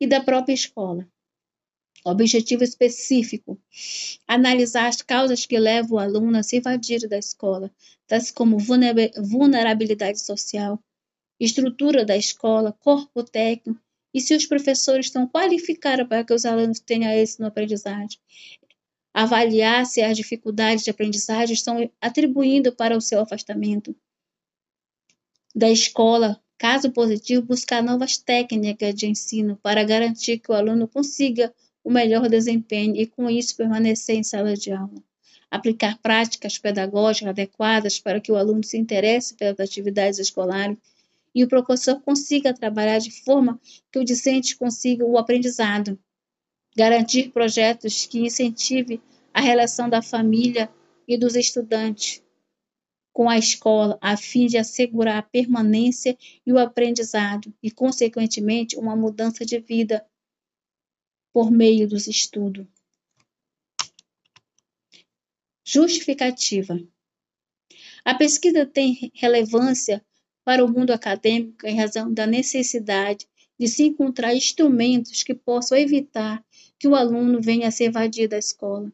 e 0.00 0.06
da 0.06 0.20
própria 0.20 0.54
escola. 0.54 1.08
Objetivo 2.04 2.64
específico: 2.64 3.60
analisar 4.26 4.88
as 4.88 5.02
causas 5.02 5.46
que 5.46 5.58
levam 5.58 5.98
o 5.98 6.00
aluno 6.00 6.38
a 6.38 6.42
se 6.42 6.56
evadir 6.56 7.08
da 7.08 7.18
escola, 7.18 7.70
tais 8.06 8.32
como 8.32 8.58
vulnerabilidade 8.58 10.20
social, 10.20 10.82
estrutura 11.44 12.04
da 12.04 12.16
escola, 12.16 12.72
corpo 12.72 13.22
técnico 13.22 13.80
e 14.12 14.20
se 14.20 14.34
os 14.34 14.46
professores 14.46 15.06
estão 15.06 15.28
qualificados 15.28 16.08
para 16.08 16.24
que 16.24 16.34
os 16.34 16.44
alunos 16.44 16.80
tenham 16.80 17.12
êxito 17.12 17.42
no 17.42 17.48
aprendizagem. 17.48 18.18
Avaliar 19.12 19.86
se 19.86 20.02
as 20.02 20.16
dificuldades 20.16 20.84
de 20.84 20.90
aprendizagem 20.90 21.54
estão 21.54 21.90
atribuindo 22.00 22.72
para 22.72 22.96
o 22.96 23.00
seu 23.00 23.20
afastamento 23.20 23.94
da 25.54 25.70
escola. 25.70 26.40
Caso 26.56 26.90
positivo, 26.90 27.42
buscar 27.42 27.82
novas 27.82 28.18
técnicas 28.18 28.94
de 28.94 29.06
ensino 29.06 29.56
para 29.62 29.84
garantir 29.84 30.38
que 30.38 30.50
o 30.50 30.54
aluno 30.54 30.88
consiga 30.88 31.54
o 31.84 31.90
melhor 31.90 32.28
desempenho 32.28 32.96
e, 32.96 33.06
com 33.06 33.30
isso, 33.30 33.56
permanecer 33.56 34.16
em 34.16 34.24
sala 34.24 34.54
de 34.54 34.72
aula. 34.72 35.02
Aplicar 35.50 35.96
práticas 35.98 36.58
pedagógicas 36.58 37.30
adequadas 37.30 38.00
para 38.00 38.20
que 38.20 38.30
o 38.32 38.36
aluno 38.36 38.64
se 38.64 38.76
interesse 38.76 39.34
pelas 39.34 39.58
atividades 39.60 40.18
escolares 40.18 40.76
e 41.34 41.44
o 41.44 41.48
professor 41.48 42.00
consiga 42.00 42.54
trabalhar 42.54 42.98
de 42.98 43.10
forma 43.10 43.60
que 43.92 43.98
o 43.98 44.04
discente 44.04 44.56
consiga 44.56 45.04
o 45.04 45.18
aprendizado. 45.18 45.98
Garantir 46.76 47.30
projetos 47.30 48.06
que 48.06 48.20
incentive 48.20 49.00
a 49.32 49.40
relação 49.40 49.88
da 49.88 50.02
família 50.02 50.70
e 51.06 51.16
dos 51.16 51.34
estudantes 51.34 52.22
com 53.12 53.28
a 53.28 53.36
escola, 53.36 53.98
a 54.00 54.16
fim 54.16 54.46
de 54.46 54.56
assegurar 54.56 55.18
a 55.18 55.22
permanência 55.22 56.16
e 56.46 56.52
o 56.52 56.58
aprendizado 56.58 57.52
e, 57.60 57.68
consequentemente, 57.68 58.76
uma 58.76 58.94
mudança 58.94 59.44
de 59.44 59.58
vida 59.58 60.06
por 61.32 61.50
meio 61.50 61.88
dos 61.88 62.06
estudos. 62.06 62.66
Justificativa. 65.64 66.80
A 68.04 68.14
pesquisa 68.14 68.64
tem 68.64 69.10
relevância 69.14 70.04
para 70.48 70.64
o 70.64 70.72
mundo 70.72 70.92
acadêmico 70.92 71.66
em 71.66 71.76
razão 71.76 72.10
da 72.10 72.26
necessidade 72.26 73.28
de 73.60 73.68
se 73.68 73.82
encontrar 73.82 74.34
instrumentos 74.34 75.22
que 75.22 75.34
possam 75.34 75.76
evitar 75.76 76.42
que 76.78 76.88
o 76.88 76.94
aluno 76.94 77.38
venha 77.38 77.68
a 77.68 77.70
se 77.70 77.84
evadir 77.84 78.30
da 78.30 78.38
escola. 78.38 78.90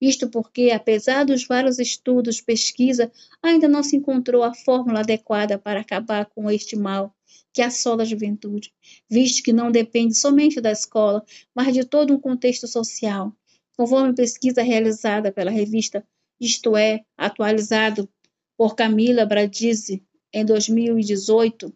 Isto 0.00 0.30
porque, 0.30 0.70
apesar 0.70 1.26
dos 1.26 1.46
vários 1.46 1.78
estudos, 1.78 2.40
pesquisa, 2.40 3.12
ainda 3.42 3.68
não 3.68 3.82
se 3.82 3.94
encontrou 3.94 4.42
a 4.42 4.54
fórmula 4.54 5.00
adequada 5.00 5.58
para 5.58 5.80
acabar 5.80 6.24
com 6.34 6.50
este 6.50 6.74
mal 6.76 7.14
que 7.52 7.60
assola 7.60 8.02
a 8.02 8.06
juventude, 8.06 8.72
visto 9.06 9.42
que 9.42 9.52
não 9.52 9.70
depende 9.70 10.14
somente 10.14 10.62
da 10.62 10.72
escola, 10.72 11.22
mas 11.54 11.74
de 11.74 11.84
todo 11.84 12.14
um 12.14 12.18
contexto 12.18 12.66
social. 12.66 13.36
Conforme 13.76 14.14
pesquisa 14.14 14.62
realizada 14.62 15.30
pela 15.30 15.50
revista 15.50 16.02
Isto 16.40 16.74
É, 16.74 17.04
atualizado 17.18 18.08
por 18.56 18.74
Camila 18.74 19.26
Bradizi, 19.26 20.02
em 20.36 20.44
2018, 20.44 21.74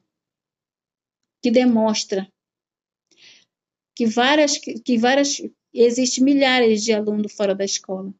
que 1.43 1.51
demonstra 1.51 2.31
que 3.97 4.05
várias, 4.05 4.59
que 4.59 4.99
várias 4.99 5.41
existem 5.73 6.23
milhares 6.23 6.85
de 6.85 6.93
alunos 6.93 7.33
fora 7.33 7.55
da 7.55 7.65
escola. 7.65 8.13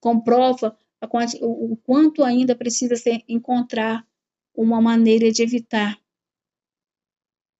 Comprova 0.00 0.78
o 1.42 1.76
quanto 1.78 2.22
ainda 2.22 2.54
precisa 2.54 2.94
se 2.94 3.24
encontrar 3.28 4.06
uma 4.54 4.80
maneira 4.80 5.32
de 5.32 5.42
evitar 5.42 6.00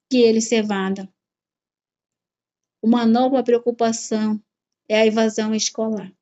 que 0.09 0.19
ele 0.19 0.41
se 0.41 0.55
evada. 0.55 1.13
Uma 2.81 3.05
nova 3.05 3.43
preocupação 3.43 4.41
é 4.89 5.01
a 5.01 5.07
evasão 5.07 5.53
escolar. 5.53 6.15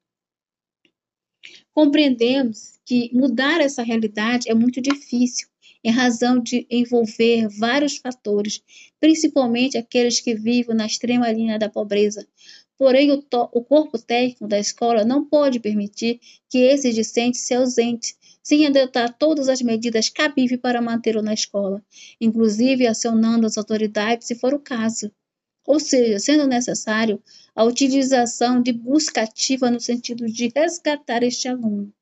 Compreendemos 1.73 2.81
que 2.87 3.15
mudar 3.15 3.61
essa 3.61 3.83
realidade 3.83 4.51
é 4.51 4.55
muito 4.55 4.81
difícil, 4.81 5.49
em 5.85 5.91
razão 5.91 6.41
de 6.41 6.67
envolver 6.71 7.47
vários 7.49 7.99
fatores, 7.99 8.63
principalmente 8.99 9.77
aqueles 9.77 10.19
que 10.19 10.35
vivem 10.35 10.75
na 10.75 10.87
extrema 10.87 11.31
linha 11.31 11.59
da 11.59 11.69
pobreza. 11.69 12.27
Porém, 12.79 13.13
o, 13.13 13.23
o 13.53 13.63
corpo 13.63 13.99
técnico 13.99 14.49
da 14.49 14.59
escola 14.59 15.05
não 15.05 15.25
pode 15.25 15.61
permitir 15.61 16.19
que 16.49 16.59
esse 16.59 16.91
discente 16.93 17.37
se 17.37 17.55
ausente, 17.55 18.17
sem 18.43 18.67
adotar 18.67 19.17
todas 19.17 19.49
as 19.49 19.63
medidas 19.63 20.09
cabíveis 20.09 20.61
para 20.61 20.83
mantê-lo 20.83 21.23
na 21.23 21.35
escola, 21.35 21.85
inclusive 22.21 22.87
acionando 22.87 23.47
as 23.47 23.57
autoridades 23.57 24.27
se 24.27 24.35
for 24.35 24.55
o 24.55 24.59
caso. 24.59 25.13
Ou 25.67 25.79
seja, 25.79 26.19
sendo 26.19 26.47
necessário 26.47 27.23
a 27.55 27.65
utilização 27.65 28.61
de 28.61 28.73
busca 28.73 29.23
ativa 29.23 29.71
no 29.71 29.81
sentido 29.81 30.27
de 30.27 30.53
resgatar 30.55 31.23
este 31.23 31.49
aluno. 31.49 31.93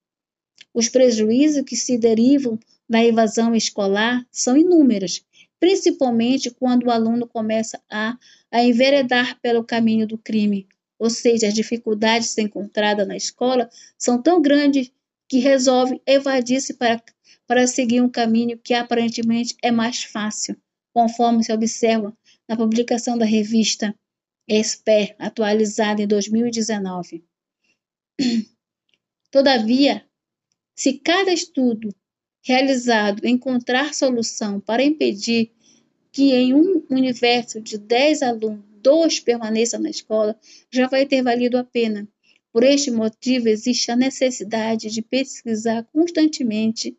Os 0.74 0.89
prejuízos 0.89 1.62
que 1.62 1.76
se 1.76 1.99
derivam 1.99 2.59
da 2.93 3.03
evasão 3.03 3.55
escolar 3.55 4.22
são 4.30 4.55
inúmeras, 4.55 5.24
principalmente 5.59 6.51
quando 6.51 6.84
o 6.84 6.90
aluno 6.90 7.26
começa 7.26 7.82
a, 7.90 8.18
a 8.51 8.62
enveredar 8.62 9.40
pelo 9.40 9.64
caminho 9.64 10.07
do 10.07 10.18
crime, 10.18 10.68
ou 10.99 11.09
seja, 11.09 11.49
as 11.49 11.55
dificuldades 11.55 12.36
encontradas 12.36 13.09
na 13.09 13.16
escola 13.16 13.70
são 13.97 14.20
tão 14.20 14.43
grandes 14.43 14.93
que 15.26 15.38
resolve 15.38 16.03
evadir-se 16.07 16.74
para, 16.74 17.03
para 17.47 17.66
seguir 17.66 18.03
um 18.03 18.11
caminho 18.11 18.59
que 18.59 18.74
aparentemente 18.74 19.57
é 19.62 19.70
mais 19.70 20.05
fácil, 20.05 20.55
conforme 20.93 21.43
se 21.43 21.51
observa 21.51 22.14
na 22.47 22.59
publicação 22.59 23.16
da 23.16 23.24
revista 23.24 23.95
Esper, 24.47 25.16
atualizada 25.18 26.03
em 26.03 26.07
2019. 26.07 27.24
Todavia, 29.30 30.05
se 30.76 30.99
cada 30.99 31.32
estudo 31.32 31.88
realizado 32.43 33.24
encontrar 33.24 33.95
solução 33.95 34.59
para 34.59 34.82
impedir 34.82 35.53
que 36.11 36.32
em 36.32 36.53
um 36.53 36.84
universo 36.90 37.61
de 37.61 37.78
10 37.78 38.22
alunos, 38.22 38.64
dois 38.82 39.20
permaneçam 39.20 39.80
na 39.80 39.88
escola, 39.88 40.38
já 40.70 40.88
vai 40.88 41.07
ter 41.07 41.22
valido 41.22 41.57
a 41.57 41.64
pena. 41.64 42.07
Por 42.53 42.64
este 42.64 42.90
motivo, 42.90 43.49
existe 43.49 43.90
a 43.90 43.97
necessidade 43.97 44.90
de 44.90 45.01
pesquisar 45.01 45.84
constantemente, 45.93 46.99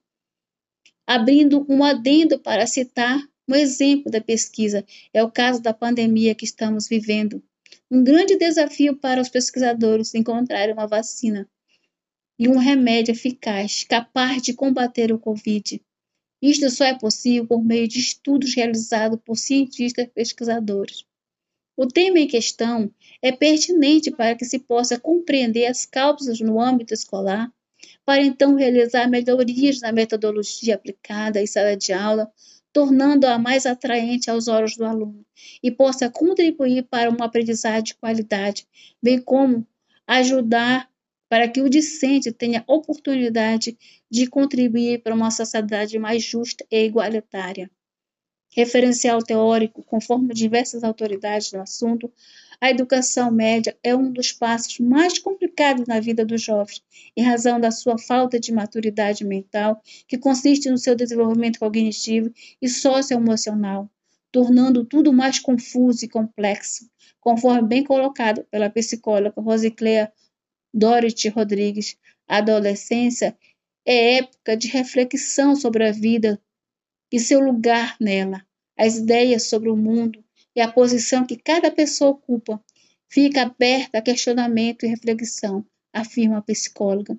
abrindo 1.05 1.65
um 1.69 1.83
adendo 1.83 2.39
para 2.39 2.65
citar 2.65 3.21
um 3.47 3.53
exemplo 3.53 4.09
da 4.09 4.21
pesquisa. 4.21 4.85
É 5.13 5.21
o 5.21 5.29
caso 5.29 5.61
da 5.61 5.73
pandemia 5.73 6.33
que 6.33 6.45
estamos 6.45 6.87
vivendo. 6.87 7.43
Um 7.91 8.03
grande 8.03 8.37
desafio 8.37 8.95
para 8.95 9.21
os 9.21 9.29
pesquisadores 9.29 10.15
encontrar 10.15 10.71
uma 10.71 10.87
vacina 10.87 11.47
e 12.37 12.47
um 12.47 12.57
remédio 12.57 13.11
eficaz 13.11 13.83
capaz 13.83 14.41
de 14.41 14.53
combater 14.53 15.11
o 15.11 15.19
Covid. 15.19 15.81
Isto 16.41 16.69
só 16.69 16.85
é 16.85 16.93
possível 16.93 17.47
por 17.47 17.63
meio 17.63 17.87
de 17.87 17.99
estudos 17.99 18.53
realizados 18.53 19.19
por 19.23 19.37
cientistas 19.37 20.07
pesquisadores. 20.13 21.05
O 21.75 21.87
tema 21.87 22.19
em 22.19 22.27
questão 22.27 22.93
é 23.21 23.31
pertinente 23.31 24.11
para 24.11 24.35
que 24.35 24.45
se 24.45 24.59
possa 24.59 24.99
compreender 24.99 25.65
as 25.65 25.85
causas 25.85 26.39
no 26.39 26.59
âmbito 26.59 26.93
escolar, 26.93 27.51
para 28.05 28.21
então 28.21 28.55
realizar 28.55 29.09
melhorias 29.09 29.81
na 29.81 29.91
metodologia 29.91 30.75
aplicada 30.75 31.41
em 31.41 31.47
sala 31.47 31.75
de 31.75 31.93
aula, 31.93 32.31
tornando-a 32.71 33.39
mais 33.39 33.65
atraente 33.65 34.29
aos 34.29 34.47
olhos 34.47 34.75
do 34.75 34.83
aluno 34.83 35.25
e 35.63 35.71
possa 35.71 36.09
contribuir 36.09 36.83
para 36.83 37.09
uma 37.09 37.25
aprendizagem 37.25 37.83
de 37.83 37.95
qualidade, 37.95 38.67
bem 39.01 39.19
como 39.21 39.65
ajudar 40.05 40.89
para 41.33 41.49
que 41.49 41.63
o 41.63 41.67
discente 41.67 42.31
tenha 42.31 42.63
oportunidade 42.67 43.75
de 44.07 44.27
contribuir 44.27 45.01
para 45.01 45.15
uma 45.15 45.31
sociedade 45.31 45.97
mais 45.97 46.21
justa 46.21 46.63
e 46.69 46.85
igualitária. 46.85 47.71
Referencial 48.55 49.17
teórico, 49.17 49.81
conforme 49.81 50.31
diversas 50.31 50.83
autoridades 50.83 51.49
do 51.49 51.59
assunto, 51.59 52.13
a 52.61 52.69
educação 52.69 53.31
média 53.31 53.75
é 53.81 53.95
um 53.95 54.11
dos 54.11 54.31
passos 54.31 54.77
mais 54.77 55.17
complicados 55.17 55.87
na 55.87 55.99
vida 55.99 56.23
dos 56.23 56.39
jovens, 56.39 56.83
em 57.17 57.23
razão 57.23 57.59
da 57.59 57.71
sua 57.71 57.97
falta 57.97 58.39
de 58.39 58.53
maturidade 58.53 59.25
mental, 59.25 59.81
que 60.07 60.19
consiste 60.19 60.69
no 60.69 60.77
seu 60.77 60.93
desenvolvimento 60.93 61.57
cognitivo 61.57 62.31
e 62.61 62.69
socioemocional, 62.69 63.89
tornando 64.31 64.85
tudo 64.85 65.11
mais 65.11 65.39
confuso 65.39 66.05
e 66.05 66.07
complexo, 66.07 66.87
conforme 67.19 67.67
bem 67.67 67.83
colocado 67.83 68.45
pela 68.51 68.69
psicóloga 68.69 69.41
Rosicléa 69.41 70.13
Dorothy 70.73 71.29
Rodrigues. 71.29 71.97
A 72.27 72.37
adolescência 72.37 73.37
é 73.85 74.17
época 74.17 74.57
de 74.57 74.67
reflexão 74.67 75.55
sobre 75.55 75.87
a 75.87 75.91
vida 75.91 76.41
e 77.11 77.19
seu 77.19 77.39
lugar 77.39 77.95
nela, 77.99 78.45
as 78.77 78.97
ideias 78.97 79.43
sobre 79.43 79.69
o 79.69 79.75
mundo 79.75 80.23
e 80.55 80.61
a 80.61 80.71
posição 80.71 81.25
que 81.25 81.37
cada 81.37 81.69
pessoa 81.69 82.11
ocupa. 82.11 82.63
Fica 83.07 83.43
aberta 83.43 83.99
a 83.99 84.01
questionamento 84.01 84.83
e 84.83 84.89
reflexão, 84.89 85.63
afirma 85.91 86.39
a 86.39 86.41
psicóloga. 86.41 87.17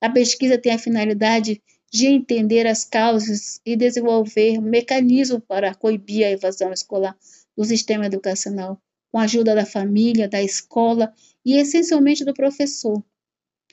A 0.00 0.08
pesquisa 0.08 0.58
tem 0.58 0.72
a 0.72 0.78
finalidade 0.78 1.60
de 1.90 2.06
entender 2.06 2.66
as 2.66 2.84
causas 2.84 3.60
e 3.66 3.76
desenvolver 3.76 4.60
mecanismos 4.60 5.42
para 5.46 5.74
coibir 5.74 6.24
a 6.24 6.30
evasão 6.30 6.72
escolar 6.72 7.16
do 7.56 7.64
sistema 7.64 8.06
educacional, 8.06 8.80
com 9.12 9.18
a 9.18 9.24
ajuda 9.24 9.54
da 9.54 9.66
família, 9.66 10.26
da 10.26 10.42
escola 10.42 11.12
e 11.44 11.56
essencialmente 11.56 12.24
do 12.24 12.32
professor. 12.32 13.04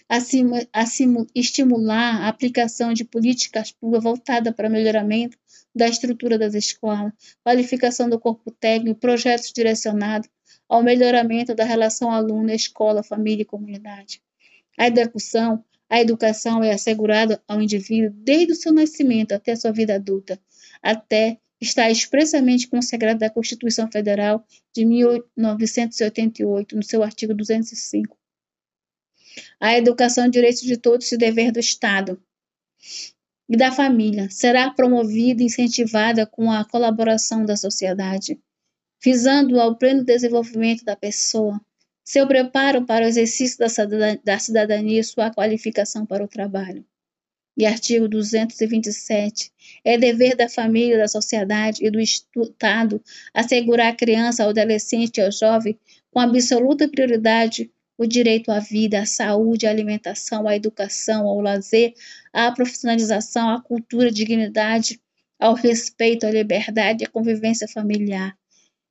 Assim, 0.07 0.43
assim, 0.73 1.27
estimular 1.33 2.23
a 2.23 2.27
aplicação 2.27 2.93
de 2.93 3.05
políticas 3.05 3.71
públicas 3.71 4.03
voltadas 4.03 4.53
para 4.53 4.69
melhoramento 4.69 5.37
da 5.73 5.87
estrutura 5.87 6.37
das 6.37 6.55
escolas, 6.55 7.13
qualificação 7.43 8.09
do 8.09 8.19
corpo 8.19 8.51
técnico, 8.51 8.99
projetos 8.99 9.53
direcionados 9.53 10.27
ao 10.67 10.83
melhoramento 10.83 11.55
da 11.55 11.63
relação 11.63 12.11
aluno, 12.11 12.51
escola, 12.51 13.03
família 13.03 13.43
e 13.43 13.45
comunidade. 13.45 14.21
A 14.77 14.87
educação, 14.87 15.63
a 15.87 16.01
educação 16.01 16.63
é 16.63 16.71
assegurada 16.71 17.41
ao 17.47 17.61
indivíduo 17.61 18.11
desde 18.11 18.53
o 18.53 18.55
seu 18.55 18.73
nascimento 18.73 19.31
até 19.31 19.53
a 19.53 19.55
sua 19.55 19.71
vida 19.71 19.95
adulta, 19.95 20.39
até 20.81 21.39
está 21.61 21.89
expressamente 21.89 22.67
consagrada 22.67 23.25
na 23.25 23.31
Constituição 23.31 23.91
Federal 23.91 24.45
de 24.73 24.85
1988, 24.85 26.75
no 26.75 26.83
seu 26.83 27.03
artigo 27.03 27.33
205. 27.33 28.17
A 29.59 29.77
educação 29.77 30.25
é 30.25 30.29
direito 30.29 30.65
de 30.65 30.77
todos 30.77 31.11
e 31.11 31.17
dever 31.17 31.51
do 31.51 31.59
Estado 31.59 32.21
e 33.47 33.57
da 33.57 33.71
família. 33.71 34.29
Será 34.29 34.69
promovida 34.71 35.41
e 35.41 35.45
incentivada 35.45 36.25
com 36.25 36.51
a 36.51 36.63
colaboração 36.63 37.45
da 37.45 37.57
sociedade, 37.57 38.39
visando 39.03 39.59
ao 39.59 39.75
pleno 39.75 40.03
desenvolvimento 40.03 40.85
da 40.85 40.95
pessoa, 40.95 41.59
seu 42.03 42.27
preparo 42.27 42.85
para 42.85 43.05
o 43.05 43.07
exercício 43.07 43.57
da 44.23 44.39
cidadania 44.39 44.99
e 44.99 45.03
sua 45.03 45.31
qualificação 45.31 46.05
para 46.05 46.23
o 46.23 46.27
trabalho 46.27 46.85
e 47.59 47.65
artigo 47.65 48.07
227, 48.07 49.51
é 49.83 49.97
dever 49.97 50.33
da 50.33 50.47
família, 50.47 50.97
da 50.97 51.09
sociedade 51.09 51.85
e 51.85 51.91
do 51.91 51.99
Estado 51.99 53.03
assegurar 53.33 53.89
à 53.89 53.93
criança, 53.93 54.43
ao 54.43 54.51
adolescente 54.51 55.17
e 55.17 55.21
ao 55.21 55.29
jovem, 55.29 55.77
com 56.09 56.21
absoluta 56.21 56.87
prioridade, 56.87 57.69
o 57.97 58.07
direito 58.07 58.49
à 58.49 58.59
vida, 58.59 59.01
à 59.01 59.05
saúde, 59.05 59.67
à 59.67 59.71
alimentação, 59.71 60.47
à 60.47 60.55
educação, 60.55 61.27
ao 61.27 61.41
lazer, 61.41 61.93
à 62.31 62.49
profissionalização, 62.49 63.49
à 63.49 63.61
cultura, 63.61 64.07
à 64.07 64.11
dignidade, 64.11 64.97
ao 65.37 65.53
respeito, 65.53 66.25
à 66.25 66.31
liberdade 66.31 67.03
e 67.03 67.07
à 67.07 67.09
convivência 67.09 67.67
familiar 67.67 68.37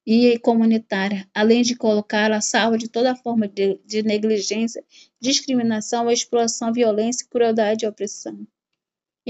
e 0.06 0.38
comunitária, 0.40 1.26
além 1.34 1.62
de 1.62 1.74
colocar 1.74 2.30
a 2.32 2.42
salvo 2.42 2.76
de 2.76 2.88
toda 2.88 3.16
forma 3.16 3.48
de, 3.48 3.80
de 3.86 4.02
negligência, 4.02 4.84
discriminação, 5.18 6.10
exploração, 6.10 6.70
violência, 6.70 7.26
crueldade 7.30 7.86
e 7.86 7.88
opressão. 7.88 8.46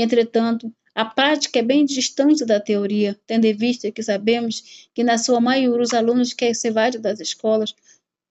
Entretanto, 0.01 0.73
a 0.95 1.05
prática 1.05 1.59
é 1.59 1.63
bem 1.63 1.85
distante 1.85 2.45
da 2.45 2.61
teoria, 2.61 3.19
tendo 3.27 3.47
em 3.47 3.53
vista 3.53 3.91
que 3.91 4.01
sabemos 4.01 4.89
que, 4.95 5.03
na 5.03 5.19
sua 5.19 5.41
maioria, 5.41 5.83
os 5.83 5.93
alunos 5.93 6.33
que 6.33 6.55
se 6.55 6.69
evadem 6.69 7.01
das 7.01 7.19
escolas 7.19 7.75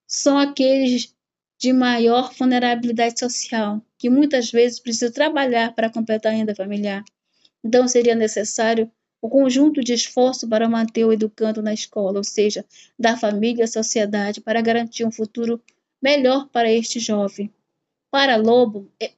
são 0.08 0.38
aqueles 0.38 1.14
de 1.60 1.74
maior 1.74 2.34
vulnerabilidade 2.34 3.20
social, 3.20 3.82
que 3.98 4.10
muitas 4.10 4.50
vezes 4.50 4.80
precisam 4.80 5.12
trabalhar 5.12 5.76
para 5.76 5.90
completar 5.90 6.32
a 6.32 6.36
renda 6.36 6.56
familiar. 6.56 7.04
Então, 7.62 7.86
seria 7.86 8.16
necessário 8.16 8.90
o 9.22 9.28
conjunto 9.28 9.84
de 9.84 9.92
esforço 9.92 10.48
para 10.48 10.70
manter 10.70 11.04
o 11.04 11.12
educando 11.12 11.62
na 11.62 11.74
escola, 11.74 12.20
ou 12.20 12.24
seja, 12.24 12.64
da 12.98 13.18
família 13.18 13.66
à 13.66 13.68
sociedade, 13.68 14.40
para 14.40 14.62
garantir 14.62 15.04
um 15.04 15.12
futuro 15.12 15.62
melhor 16.02 16.48
para 16.48 16.72
este 16.72 16.98
jovem. 16.98 17.52
Para 18.10 18.38
Lobo, 18.38 18.90
é 19.02 19.12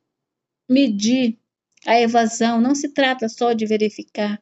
medir 0.67 1.37
a 1.85 1.99
evasão 1.99 2.59
não 2.59 2.75
se 2.75 2.89
trata 2.89 3.29
só 3.29 3.53
de 3.53 3.65
verificar 3.65 4.41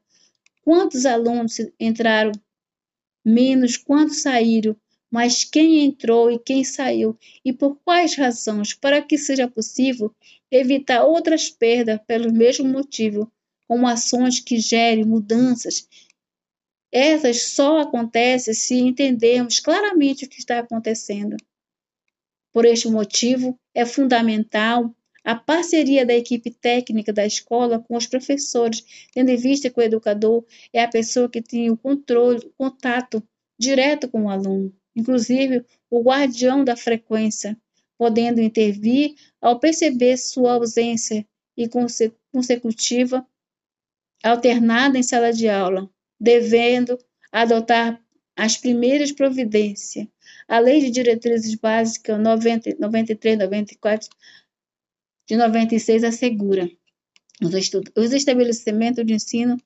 quantos 0.68 1.06
alunos 1.06 1.58
entraram, 1.80 2.34
menos 3.24 3.78
quantos 3.78 4.22
saíram, 4.22 4.76
mas 5.10 5.46
quem 5.46 5.86
entrou 5.86 6.30
e 6.30 6.38
quem 6.38 6.64
saiu 6.64 7.18
e 7.46 7.54
por 7.54 7.78
quais 7.86 8.16
razões, 8.16 8.74
para 8.74 9.02
que 9.02 9.18
seja 9.18 9.48
possível 9.48 10.14
evitar 10.52 11.06
outras 11.06 11.50
perdas 11.50 12.02
pelo 12.06 12.34
mesmo 12.34 12.68
motivo, 12.68 13.32
como 13.66 13.88
ações 13.88 14.42
que 14.42 14.60
gerem 14.60 15.06
mudanças. 15.06 15.88
Essas 16.92 17.44
só 17.44 17.80
acontecem 17.80 18.54
se 18.54 18.76
entendermos 18.76 19.60
claramente 19.60 20.26
o 20.26 20.30
que 20.30 20.40
está 20.40 20.60
acontecendo. 20.60 21.38
Por 22.52 22.66
este 22.66 22.90
motivo, 22.90 23.58
é 23.74 23.86
fundamental 23.86 24.94
a 25.28 25.36
parceria 25.36 26.06
da 26.06 26.14
equipe 26.14 26.50
técnica 26.50 27.12
da 27.12 27.26
escola 27.26 27.84
com 27.86 27.98
os 27.98 28.08
professores, 28.08 29.10
tendo 29.12 29.28
em 29.28 29.36
vista 29.36 29.70
que 29.70 29.78
o 29.78 29.84
educador 29.84 30.46
é 30.72 30.82
a 30.82 30.88
pessoa 30.88 31.28
que 31.28 31.42
tem 31.42 31.70
o 31.70 31.76
controle, 31.76 32.46
o 32.46 32.54
contato 32.58 33.22
direto 33.60 34.08
com 34.08 34.24
o 34.24 34.30
aluno, 34.30 34.74
inclusive 34.96 35.66
o 35.90 36.02
guardião 36.02 36.64
da 36.64 36.78
frequência, 36.78 37.58
podendo 37.98 38.40
intervir 38.40 39.16
ao 39.42 39.60
perceber 39.60 40.16
sua 40.16 40.54
ausência 40.54 41.28
e 41.58 41.68
consecutiva 42.32 43.28
alternada 44.24 44.98
em 44.98 45.04
sala 45.04 45.34
de 45.34 45.50
aula, 45.50 45.90
devendo 46.18 46.98
adotar 47.34 48.02
as 48.34 48.56
primeiras 48.56 49.12
providências. 49.12 50.08
A 50.48 50.60
Lei 50.60 50.80
de 50.80 50.90
Diretrizes 50.90 51.56
Básicas 51.56 52.18
90, 52.18 52.78
93, 52.80 53.40
94 53.40 54.10
de 55.28 55.36
96 55.36 56.04
assegura 56.04 56.70
os 57.42 58.14
estabelecimentos 58.14 59.06
de 59.06 59.14
ensino 59.14 59.58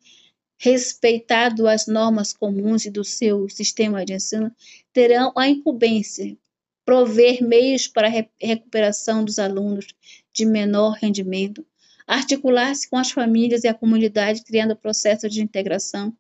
respeitado 0.58 1.68
as 1.68 1.88
normas 1.88 2.34
comuns 2.34 2.86
do 2.88 3.04
seu 3.04 3.48
sistema 3.48 4.04
de 4.04 4.14
ensino 4.14 4.54
terão 4.92 5.32
a 5.38 5.48
incumbência 5.48 6.38
prover 6.86 7.42
meios 7.44 7.88
para 7.88 8.08
a 8.08 8.26
recuperação 8.40 9.24
dos 9.24 9.40
alunos 9.40 9.88
de 10.34 10.46
menor 10.46 10.94
rendimento, 10.94 11.66
articular-se 12.08 12.90
com 12.90 12.98
as 12.98 13.12
famílias 13.12 13.64
e 13.64 13.68
a 13.68 13.74
comunidade 13.74 14.44
criando 14.44 14.76
processo 14.76 15.30
de 15.30 15.42
integração 15.42 16.16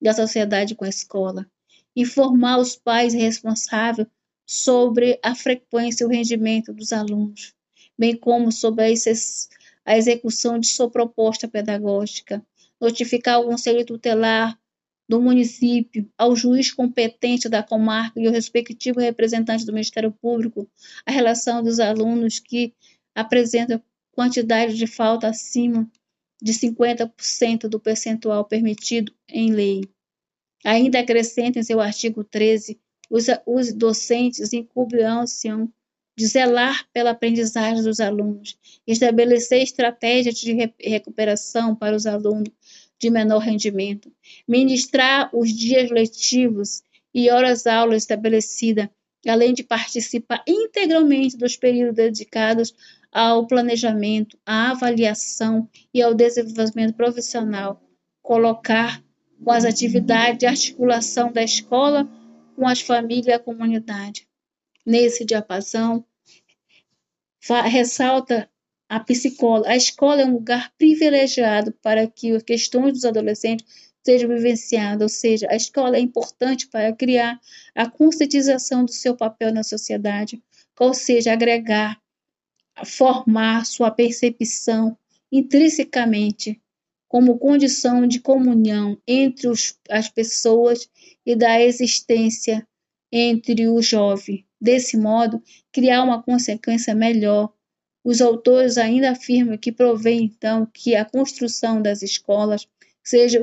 da 0.00 0.12
sociedade 0.12 0.74
com 0.74 0.84
a 0.84 0.88
escola, 0.88 1.46
informar 1.94 2.58
os 2.58 2.76
pais 2.76 3.14
responsáveis 3.14 4.08
sobre 4.44 5.18
a 5.22 5.34
frequência 5.34 6.04
e 6.04 6.06
o 6.06 6.10
rendimento 6.10 6.72
dos 6.72 6.92
alunos, 6.92 7.54
bem 7.98 8.16
como 8.16 8.52
sobre 8.52 8.84
a 9.84 9.96
execução 9.96 10.58
de 10.58 10.66
sua 10.66 10.90
proposta 10.90 11.48
pedagógica, 11.48 12.44
notificar 12.80 13.40
o 13.40 13.46
Conselho 13.46 13.84
Tutelar 13.84 14.58
do 15.08 15.20
município, 15.20 16.10
ao 16.18 16.34
juiz 16.34 16.72
competente 16.72 17.48
da 17.48 17.62
comarca 17.62 18.20
e 18.20 18.26
ao 18.26 18.32
respectivo 18.32 18.98
representante 18.98 19.64
do 19.64 19.72
Ministério 19.72 20.10
Público 20.10 20.68
a 21.04 21.12
relação 21.12 21.62
dos 21.62 21.78
alunos 21.78 22.40
que 22.40 22.74
apresentam 23.14 23.80
quantidade 24.12 24.74
de 24.74 24.86
falta 24.86 25.28
acima 25.28 25.88
de 26.42 26.52
50% 26.52 27.68
do 27.68 27.78
percentual 27.78 28.44
permitido 28.44 29.12
em 29.28 29.52
lei. 29.52 29.82
Ainda 30.64 31.00
acrescenta 31.00 31.58
em 31.58 31.62
seu 31.62 31.80
artigo 31.80 32.24
13, 32.24 32.80
os, 33.08 33.26
os 33.46 33.72
docentes 33.72 34.52
incumbirão-se 34.52 35.48
de 36.16 36.26
zelar 36.26 36.86
pela 36.94 37.10
aprendizagem 37.10 37.84
dos 37.84 38.00
alunos, 38.00 38.58
estabelecer 38.86 39.62
estratégias 39.62 40.36
de 40.36 40.54
recuperação 40.80 41.76
para 41.76 41.94
os 41.94 42.06
alunos 42.06 42.48
de 42.98 43.10
menor 43.10 43.40
rendimento, 43.40 44.10
ministrar 44.48 45.28
os 45.34 45.52
dias 45.52 45.90
letivos 45.90 46.82
e 47.14 47.30
horas-aulas 47.30 48.02
estabelecidas, 48.02 48.88
além 49.26 49.52
de 49.52 49.62
participar 49.62 50.42
integralmente 50.46 51.36
dos 51.36 51.56
períodos 51.56 51.96
dedicados 51.96 52.74
ao 53.12 53.46
planejamento, 53.46 54.38
à 54.46 54.70
avaliação 54.70 55.68
e 55.92 56.00
ao 56.00 56.14
desenvolvimento 56.14 56.94
profissional, 56.94 57.82
colocar 58.22 59.02
com 59.44 59.50
as 59.50 59.66
atividades 59.66 60.38
de 60.38 60.46
articulação 60.46 61.30
da 61.30 61.42
escola 61.42 62.08
com 62.54 62.66
as 62.66 62.80
famílias 62.80 63.26
e 63.26 63.32
a 63.32 63.38
comunidade 63.38 64.26
nesse 64.86 65.24
diapasão, 65.24 66.04
ressalta 67.64 68.48
a 68.88 69.00
psicóloga. 69.00 69.68
A 69.68 69.76
escola 69.76 70.22
é 70.22 70.24
um 70.24 70.34
lugar 70.34 70.72
privilegiado 70.78 71.72
para 71.82 72.06
que 72.06 72.30
as 72.30 72.42
questões 72.42 72.92
dos 72.92 73.04
adolescentes 73.04 73.66
sejam 74.04 74.28
vivenciadas, 74.28 75.02
ou 75.02 75.08
seja, 75.08 75.48
a 75.50 75.56
escola 75.56 75.96
é 75.96 76.00
importante 76.00 76.68
para 76.68 76.92
criar 76.92 77.40
a 77.74 77.90
conscientização 77.90 78.84
do 78.84 78.92
seu 78.92 79.16
papel 79.16 79.52
na 79.52 79.64
sociedade, 79.64 80.40
ou 80.78 80.94
seja, 80.94 81.32
agregar, 81.32 82.00
formar 82.84 83.66
sua 83.66 83.90
percepção 83.90 84.96
intrinsecamente 85.32 86.60
como 87.08 87.38
condição 87.38 88.06
de 88.06 88.20
comunhão 88.20 88.96
entre 89.06 89.48
os, 89.48 89.76
as 89.90 90.08
pessoas 90.08 90.88
e 91.24 91.34
da 91.34 91.60
existência 91.60 92.66
entre 93.16 93.68
o 93.68 93.80
jovem. 93.82 94.44
Desse 94.60 94.96
modo, 94.96 95.42
criar 95.72 96.02
uma 96.02 96.22
consequência 96.22 96.94
melhor, 96.94 97.52
Os 98.08 98.20
autores 98.20 98.78
ainda 98.78 99.10
afirmam 99.10 99.58
que 99.58 99.72
provém, 99.72 100.22
então, 100.26 100.64
que 100.72 100.94
a 100.94 101.04
construção 101.04 101.82
das 101.82 102.02
escolas 102.02 102.68
sejam 103.02 103.42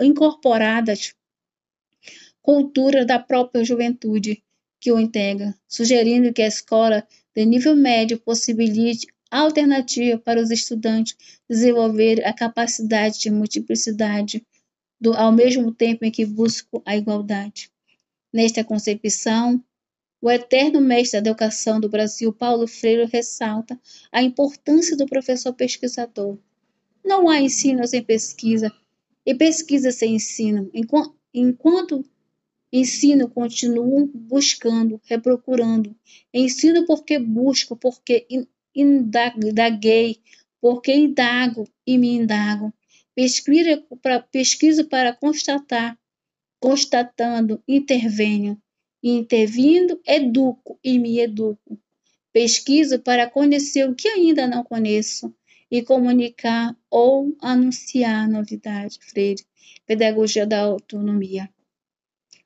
incorporadas 0.00 1.14
cultura 2.40 3.04
da 3.04 3.18
própria 3.18 3.62
juventude 3.62 4.42
que 4.80 4.90
o 4.90 4.98
integra, 4.98 5.54
sugerindo 5.68 6.32
que 6.32 6.40
a 6.40 6.46
escola 6.46 7.06
de 7.36 7.44
nível 7.44 7.76
médio 7.76 8.18
possibilite 8.18 9.06
alternativa 9.30 10.18
para 10.18 10.40
os 10.40 10.50
estudantes 10.50 11.14
desenvolver 11.46 12.26
a 12.26 12.32
capacidade 12.32 13.20
de 13.20 13.30
multiplicidade, 13.30 14.42
do, 14.98 15.12
ao 15.12 15.30
mesmo 15.30 15.70
tempo 15.70 16.02
em 16.06 16.10
que 16.10 16.24
buscam 16.24 16.80
a 16.86 16.96
igualdade. 16.96 17.70
Nesta 18.32 18.62
concepção, 18.62 19.62
o 20.22 20.30
eterno 20.30 20.80
mestre 20.80 21.20
da 21.20 21.30
educação 21.30 21.80
do 21.80 21.88
Brasil, 21.88 22.32
Paulo 22.32 22.66
Freire, 22.66 23.08
ressalta 23.10 23.80
a 24.12 24.22
importância 24.22 24.96
do 24.96 25.06
professor 25.06 25.52
pesquisador. 25.52 26.38
Não 27.04 27.28
há 27.28 27.40
ensino 27.40 27.86
sem 27.86 28.02
pesquisa, 28.02 28.70
e 29.24 29.34
pesquisa 29.34 29.90
sem 29.90 30.14
ensino. 30.14 30.70
Enquanto 31.34 32.04
ensino, 32.72 33.28
continuo 33.28 34.06
buscando, 34.14 35.00
reprocurando. 35.04 35.96
Ensino 36.32 36.86
porque 36.86 37.18
busco, 37.18 37.74
porque 37.74 38.26
indaguei, 38.74 40.20
porque 40.60 40.94
indago 40.94 41.66
e 41.86 41.98
me 41.98 42.14
indago. 42.14 42.72
Pesquiso 44.30 44.84
para 44.88 45.12
constatar, 45.12 45.98
constatando, 46.60 47.62
intervenho. 47.66 48.60
Intervindo, 49.02 49.98
educo 50.06 50.78
e 50.84 50.98
me 50.98 51.18
educo. 51.18 51.80
Pesquiso 52.32 53.00
para 53.00 53.28
conhecer 53.28 53.88
o 53.88 53.94
que 53.94 54.06
ainda 54.06 54.46
não 54.46 54.62
conheço 54.62 55.34
e 55.70 55.82
comunicar 55.82 56.76
ou 56.90 57.34
anunciar 57.40 58.28
novidade. 58.28 58.98
Freire, 59.00 59.42
Pedagogia 59.86 60.46
da 60.46 60.60
Autonomia. 60.60 61.48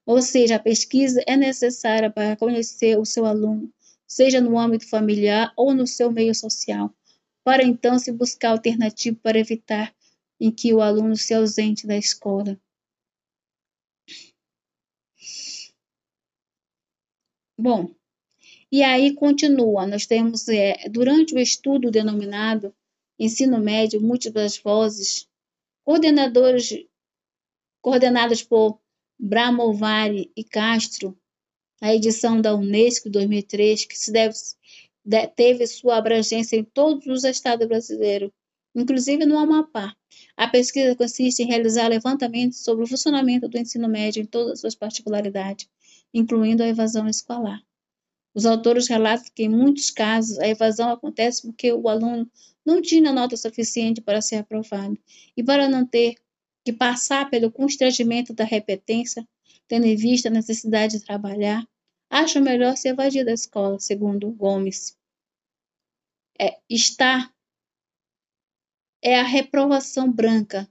Ou 0.07 0.23
seja, 0.23 0.57
a 0.57 0.61
pesquisa 0.61 1.23
é 1.27 1.37
necessária 1.37 2.11
para 2.11 2.37
conhecer 2.37 2.99
o 2.99 3.05
seu 3.05 3.25
aluno, 3.25 3.73
seja 4.07 4.41
no 4.41 4.59
âmbito 4.59 4.89
familiar 4.89 5.53
ou 5.57 5.75
no 5.75 5.87
seu 5.87 6.13
meio 6.13 6.35
social, 6.35 6.95
para 7.43 7.65
então 7.65 7.99
se 7.99 8.13
buscar 8.13 8.51
alternativa 8.51 9.19
para 9.23 9.39
evitar 9.39 9.95
em 10.39 10.51
que 10.51 10.73
o 10.73 10.81
aluno 10.81 11.17
se 11.17 11.33
ausente 11.33 11.87
da 11.87 11.97
escola. 11.97 12.59
Bom, 17.57 17.95
e 18.71 18.83
aí 18.83 19.15
continua, 19.15 19.87
nós 19.87 20.07
temos, 20.07 20.49
é, 20.49 20.89
durante 20.89 21.35
o 21.35 21.39
estudo 21.39 21.91
denominado 21.91 22.75
Ensino 23.19 23.59
Médio 23.61 24.01
Múltiplas 24.01 24.59
Vozes, 24.59 25.29
coordenadores 25.85 26.85
coordenados 27.81 28.43
por 28.43 28.81
Bramovari 29.19 30.33
e 30.37 30.43
Castro, 30.43 31.17
a 31.81 31.95
edição 31.95 32.41
da 32.41 32.55
Unesco 32.55 33.09
2003, 33.09 33.85
que 33.85 33.97
se 33.97 34.11
deve, 34.11 34.35
teve 35.37 35.67
sua 35.67 35.99
abrangência 35.99 36.57
em 36.57 36.65
todos 36.65 37.07
os 37.07 37.25
estados 37.25 37.69
brasileiros, 37.69 38.31
inclusive 38.75 39.25
no 39.25 39.39
Amapá. 39.39 39.95
A 40.37 40.49
pesquisa 40.49 40.97
consiste 40.97 41.43
em 41.43 41.47
realizar 41.47 41.87
levantamentos 41.87 42.65
sobre 42.65 42.85
o 42.85 42.87
funcionamento 42.89 43.49
do 43.49 43.59
ensino 43.59 43.87
médio 43.87 44.23
em 44.23 44.27
todas 44.27 44.55
as 44.55 44.61
suas 44.61 44.75
particularidades, 44.75 45.69
incluindo 46.15 46.63
a 46.63 46.69
evasão 46.69 47.09
escolar. 47.09 47.61
Os 48.35 48.47
autores 48.47 48.89
relatam 48.89 49.31
que, 49.35 49.45
em 49.45 49.49
muitos 49.49 49.91
casos, 49.91 50.39
a 50.39 50.49
evasão 50.49 50.91
acontece 50.91 51.43
porque 51.43 51.73
o 51.73 51.89
aluno 51.89 52.31
não 52.65 52.81
tinha 52.81 53.13
nota 53.13 53.37
suficiente 53.37 54.01
para 54.01 54.23
ser 54.23 54.37
aprovado 54.37 54.99
e 55.37 55.43
para 55.43 55.69
não 55.69 55.85
ter 55.87 56.17
que 56.65 56.73
passar 56.73 57.29
pelo 57.29 57.53
constrangimento 57.53 58.33
da 58.33 58.45
repetência, 58.45 59.27
tendo 59.69 59.87
em 59.87 59.95
vista 59.95 60.29
a 60.29 60.33
necessidade 60.33 60.99
de 60.99 61.05
trabalhar, 61.05 61.67
acha 62.09 62.41
melhor 62.41 62.77
se 62.77 62.89
evadir 62.89 63.25
da 63.25 63.33
escola, 63.33 63.79
segundo 63.79 64.31
Gomes. 64.31 64.97
É, 66.41 66.59
está 66.69 67.31
é 69.03 69.21
a 69.21 69.23
reprovação 69.23 70.11
branca, 70.11 70.67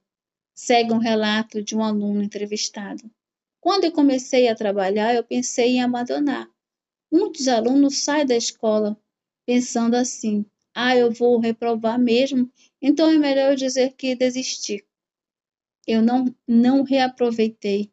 segue 0.56 0.92
um 0.92 0.98
relato 0.98 1.62
de 1.62 1.76
um 1.76 1.84
aluno 1.84 2.24
entrevistado. 2.24 3.04
Quando 3.64 3.86
eu 3.86 3.94
comecei 3.94 4.50
a 4.50 4.56
trabalhar, 4.56 5.16
eu 5.16 5.24
pensei 5.24 5.78
em 5.78 5.82
abandonar. 5.82 6.52
Muitos 7.10 7.48
alunos 7.48 8.00
saem 8.04 8.26
da 8.26 8.36
escola 8.36 9.00
pensando 9.46 9.96
assim: 9.96 10.46
ah, 10.76 10.98
eu 10.98 11.10
vou 11.10 11.40
reprovar 11.40 11.98
mesmo, 11.98 12.52
então 12.82 13.10
é 13.10 13.18
melhor 13.18 13.52
eu 13.52 13.56
dizer 13.56 13.94
que 13.94 14.18
desisti. 14.18 14.86
Eu 15.88 16.02
não, 16.02 16.26
não 16.46 16.84
reaproveitei. 16.84 17.90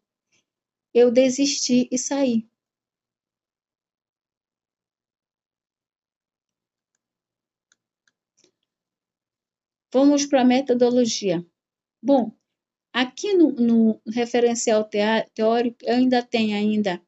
Eu 0.92 1.12
desisti 1.12 1.88
e 1.92 1.96
saí. 1.96 2.48
Vamos 9.92 10.26
para 10.26 10.40
a 10.42 10.44
metodologia. 10.44 11.46
Bom, 12.02 12.32
aqui 12.92 13.34
no, 13.34 13.52
no 13.52 14.00
referencial 14.06 14.88
teórico 15.34 15.78
eu 15.82 15.94
ainda 15.94 16.22
tenho 16.22 16.56
ainda 16.56 17.00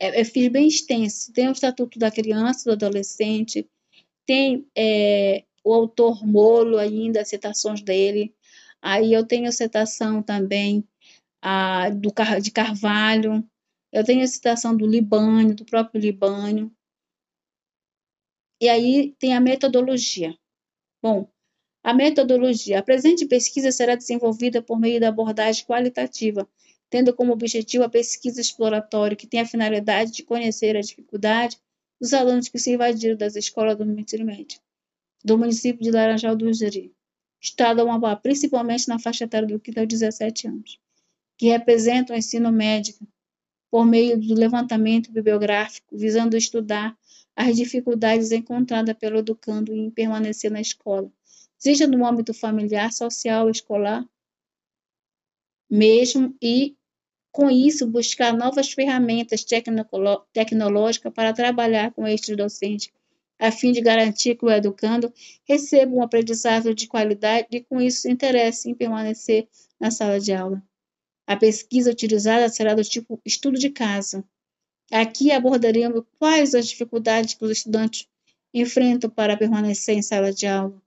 é, 0.00 0.20
eu 0.20 0.24
fiz 0.24 0.48
bem 0.48 0.68
extenso. 0.68 1.32
Tem 1.32 1.48
o 1.48 1.52
Estatuto 1.52 1.98
da 1.98 2.10
Criança, 2.10 2.64
do 2.64 2.72
Adolescente, 2.72 3.68
tem 4.24 4.66
é, 4.76 5.44
o 5.64 5.72
autor 5.74 6.24
Molo 6.24 6.78
ainda, 6.78 7.24
citações 7.24 7.82
dele. 7.82 8.34
Aí 8.80 9.12
eu 9.12 9.26
tenho 9.26 9.50
citação 9.52 10.22
também 10.22 10.86
a, 11.42 11.90
do, 11.90 12.12
de 12.40 12.50
Carvalho, 12.50 13.44
eu 13.92 14.04
tenho 14.04 14.22
a 14.22 14.26
citação 14.26 14.76
do 14.76 14.86
Libânio, 14.86 15.54
do 15.54 15.64
próprio 15.64 16.00
Libânio. 16.00 16.70
E 18.60 18.68
aí 18.68 19.14
tem 19.18 19.34
a 19.34 19.40
metodologia. 19.40 20.36
Bom, 21.02 21.28
a 21.82 21.94
metodologia. 21.94 22.78
A 22.78 22.82
presente 22.82 23.26
pesquisa 23.26 23.72
será 23.72 23.94
desenvolvida 23.94 24.60
por 24.60 24.78
meio 24.78 25.00
da 25.00 25.08
abordagem 25.08 25.64
qualitativa, 25.64 26.48
tendo 26.90 27.14
como 27.14 27.32
objetivo 27.32 27.84
a 27.84 27.88
pesquisa 27.88 28.40
exploratória, 28.40 29.16
que 29.16 29.26
tem 29.26 29.40
a 29.40 29.46
finalidade 29.46 30.12
de 30.12 30.22
conhecer 30.22 30.76
a 30.76 30.80
dificuldade 30.80 31.58
dos 32.00 32.12
alunos 32.12 32.48
que 32.48 32.58
se 32.58 32.72
invadiram 32.72 33.16
das 33.16 33.36
escolas 33.36 33.76
do 33.76 33.84
médio, 33.84 34.60
do 35.24 35.36
município 35.36 35.82
de 35.82 35.90
Laranjal 35.90 36.36
do 36.36 36.52
Jari, 36.52 36.92
estado 37.40 37.82
do 37.82 37.88
Amapá, 37.88 38.16
principalmente 38.16 38.88
na 38.88 38.98
faixa 38.98 39.24
etária 39.24 39.48
do 39.48 39.58
15 39.58 39.80
aos 39.80 39.88
17 39.88 40.48
anos, 40.48 40.80
que 41.36 41.48
representam 41.48 42.14
o 42.14 42.18
ensino 42.18 42.50
médio 42.52 42.94
por 43.70 43.84
meio 43.84 44.18
do 44.18 44.34
levantamento 44.34 45.12
bibliográfico, 45.12 45.96
visando 45.96 46.36
estudar 46.36 46.96
as 47.36 47.56
dificuldades 47.56 48.32
encontradas 48.32 48.96
pelo 48.96 49.18
educando 49.18 49.72
em 49.72 49.90
permanecer 49.90 50.50
na 50.50 50.60
escola, 50.60 51.12
seja 51.58 51.86
no 51.86 52.06
âmbito 52.06 52.32
familiar, 52.32 52.92
social, 52.92 53.50
escolar, 53.50 54.06
mesmo 55.68 56.34
e 56.40 56.78
com 57.30 57.50
isso, 57.50 57.86
buscar 57.86 58.32
novas 58.32 58.72
ferramentas 58.72 59.44
tecnológicas 60.32 61.12
para 61.12 61.32
trabalhar 61.32 61.92
com 61.92 62.06
estes 62.06 62.36
docentes, 62.36 62.90
a 63.38 63.52
fim 63.52 63.70
de 63.70 63.80
garantir 63.80 64.34
que 64.34 64.44
o 64.44 64.50
educando 64.50 65.12
receba 65.46 65.94
um 65.94 66.02
aprendizado 66.02 66.74
de 66.74 66.88
qualidade 66.88 67.46
e, 67.52 67.60
com 67.60 67.80
isso, 67.80 68.02
se 68.02 68.10
interesse 68.10 68.68
em 68.68 68.74
permanecer 68.74 69.46
na 69.78 69.90
sala 69.90 70.18
de 70.18 70.32
aula. 70.32 70.60
A 71.26 71.36
pesquisa 71.36 71.90
utilizada 71.90 72.48
será 72.48 72.74
do 72.74 72.82
tipo 72.82 73.20
estudo 73.24 73.58
de 73.58 73.70
casa. 73.70 74.24
Aqui 74.90 75.30
abordaremos 75.30 76.02
quais 76.18 76.54
as 76.54 76.66
dificuldades 76.66 77.34
que 77.34 77.44
os 77.44 77.50
estudantes 77.50 78.08
enfrentam 78.52 79.10
para 79.10 79.36
permanecer 79.36 79.94
em 79.94 80.02
sala 80.02 80.32
de 80.32 80.46
aula. 80.46 80.82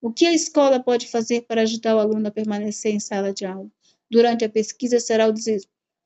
O 0.00 0.12
que 0.12 0.26
a 0.26 0.32
escola 0.32 0.78
pode 0.78 1.08
fazer 1.08 1.42
para 1.42 1.62
ajudar 1.62 1.96
o 1.96 1.98
aluno 1.98 2.28
a 2.28 2.30
permanecer 2.30 2.94
em 2.94 3.00
sala 3.00 3.32
de 3.32 3.46
aula? 3.46 3.70
Durante 4.10 4.44
a 4.44 4.48
pesquisa 4.48 5.00
será 5.00 5.26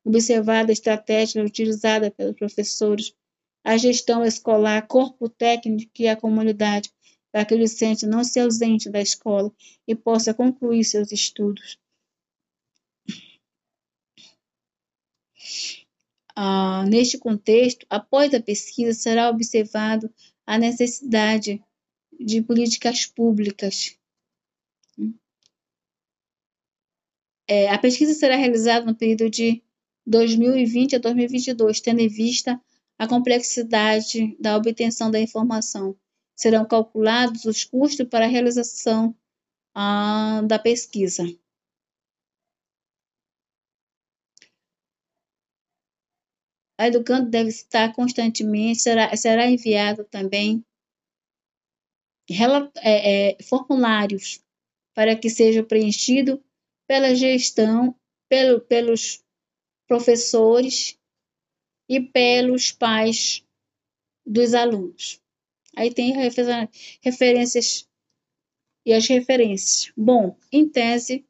observada 0.05 0.71
a 0.71 0.73
estratégia 0.73 1.45
utilizada 1.45 2.11
pelos 2.11 2.37
professores, 2.37 3.13
a 3.65 3.77
gestão 3.77 4.25
escolar, 4.25 4.87
corpo 4.87 5.29
técnico 5.29 5.91
e 5.99 6.09
a 6.09 6.17
comunidade, 6.17 6.91
para 7.31 7.45
que 7.45 7.55
o 7.55 7.59
docente 7.59 8.07
não 8.07 8.25
se 8.25 8.41
ausente 8.41 8.89
da 8.89 9.01
escola 9.01 9.53
e 9.87 9.95
possa 9.95 10.33
concluir 10.33 10.85
seus 10.85 11.13
estudos. 11.13 11.79
Ah, 16.35 16.85
neste 16.89 17.19
contexto, 17.19 17.85
após 17.91 18.33
a 18.33 18.41
pesquisa, 18.41 18.95
será 18.95 19.29
observado 19.29 20.11
a 20.47 20.57
necessidade 20.57 21.63
de 22.21 22.43
políticas 22.43 23.07
públicas. 23.07 23.97
É, 27.49 27.71
a 27.71 27.79
pesquisa 27.79 28.15
será 28.15 28.37
realizada 28.37 28.85
no 28.87 28.95
período 28.95 29.29
de 29.31 29.63
2020 30.07 30.97
a 30.97 30.99
2022, 30.99 31.81
tendo 31.81 32.01
em 32.01 32.09
vista 32.09 32.61
a 32.99 33.09
complexidade 33.09 34.37
da 34.39 34.57
obtenção 34.57 35.11
da 35.11 35.19
informação, 35.19 35.97
serão 36.37 36.67
calculados 36.67 37.45
os 37.47 37.65
custos 37.65 38.07
para 38.07 38.27
a 38.27 38.29
realização 38.29 39.17
ah, 39.75 40.43
da 40.47 40.59
pesquisa. 40.59 41.25
A 46.79 46.87
educando 46.87 47.29
deve 47.31 47.51
estar 47.51 47.93
constantemente, 47.95 48.81
será, 48.81 49.15
será 49.17 49.51
enviado 49.51 50.05
também 50.05 50.65
é, 52.83 53.31
é, 53.31 53.43
formulários 53.43 54.41
para 54.95 55.17
que 55.17 55.31
seja 55.31 55.63
preenchido 55.63 56.43
pela 56.87 57.15
gestão, 57.15 57.95
pelo, 58.29 58.61
pelos 58.61 59.25
professores 59.89 60.99
e 61.89 62.01
pelos 62.01 62.73
pais 62.73 63.45
dos 64.25 64.55
alunos. 64.55 65.21
Aí 65.77 65.93
tem 65.93 66.13
referências 67.03 67.89
e 68.85 68.93
as 68.93 69.07
referências. 69.07 69.93
Bom, 69.97 70.37
em 70.53 70.69
tese, 70.69 71.25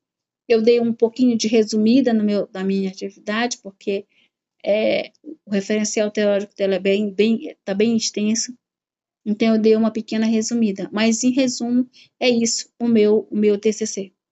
eu 0.49 0.63
dei 0.63 0.81
um 0.81 0.93
pouquinho 0.93 1.37
de 1.37 1.49
resumida 1.49 2.13
no 2.13 2.25
meu, 2.25 2.47
da 2.47 2.65
minha 2.65 2.91
atividade, 2.91 3.59
porque 3.59 4.07
é, 4.65 5.13
o 5.47 5.51
referencial 5.51 6.11
teórico 6.11 6.55
dela 6.55 6.75
é 6.75 6.79
bem, 6.79 7.11
bem, 7.13 7.57
tá 7.65 7.75
bem 7.75 7.97
extenso, 7.97 8.57
então 9.25 9.55
eu 9.55 9.61
dei 9.61 9.77
uma 9.77 9.91
pequena 9.93 10.27
resumida, 10.27 10.89
mas 10.93 11.23
em 11.25 11.31
resumo 11.31 11.89
é 12.19 12.29
isso 12.29 12.69
o 12.79 12.89
meu, 12.89 13.29
o 13.31 13.37
meu 13.37 13.59
TCC. 13.59 14.13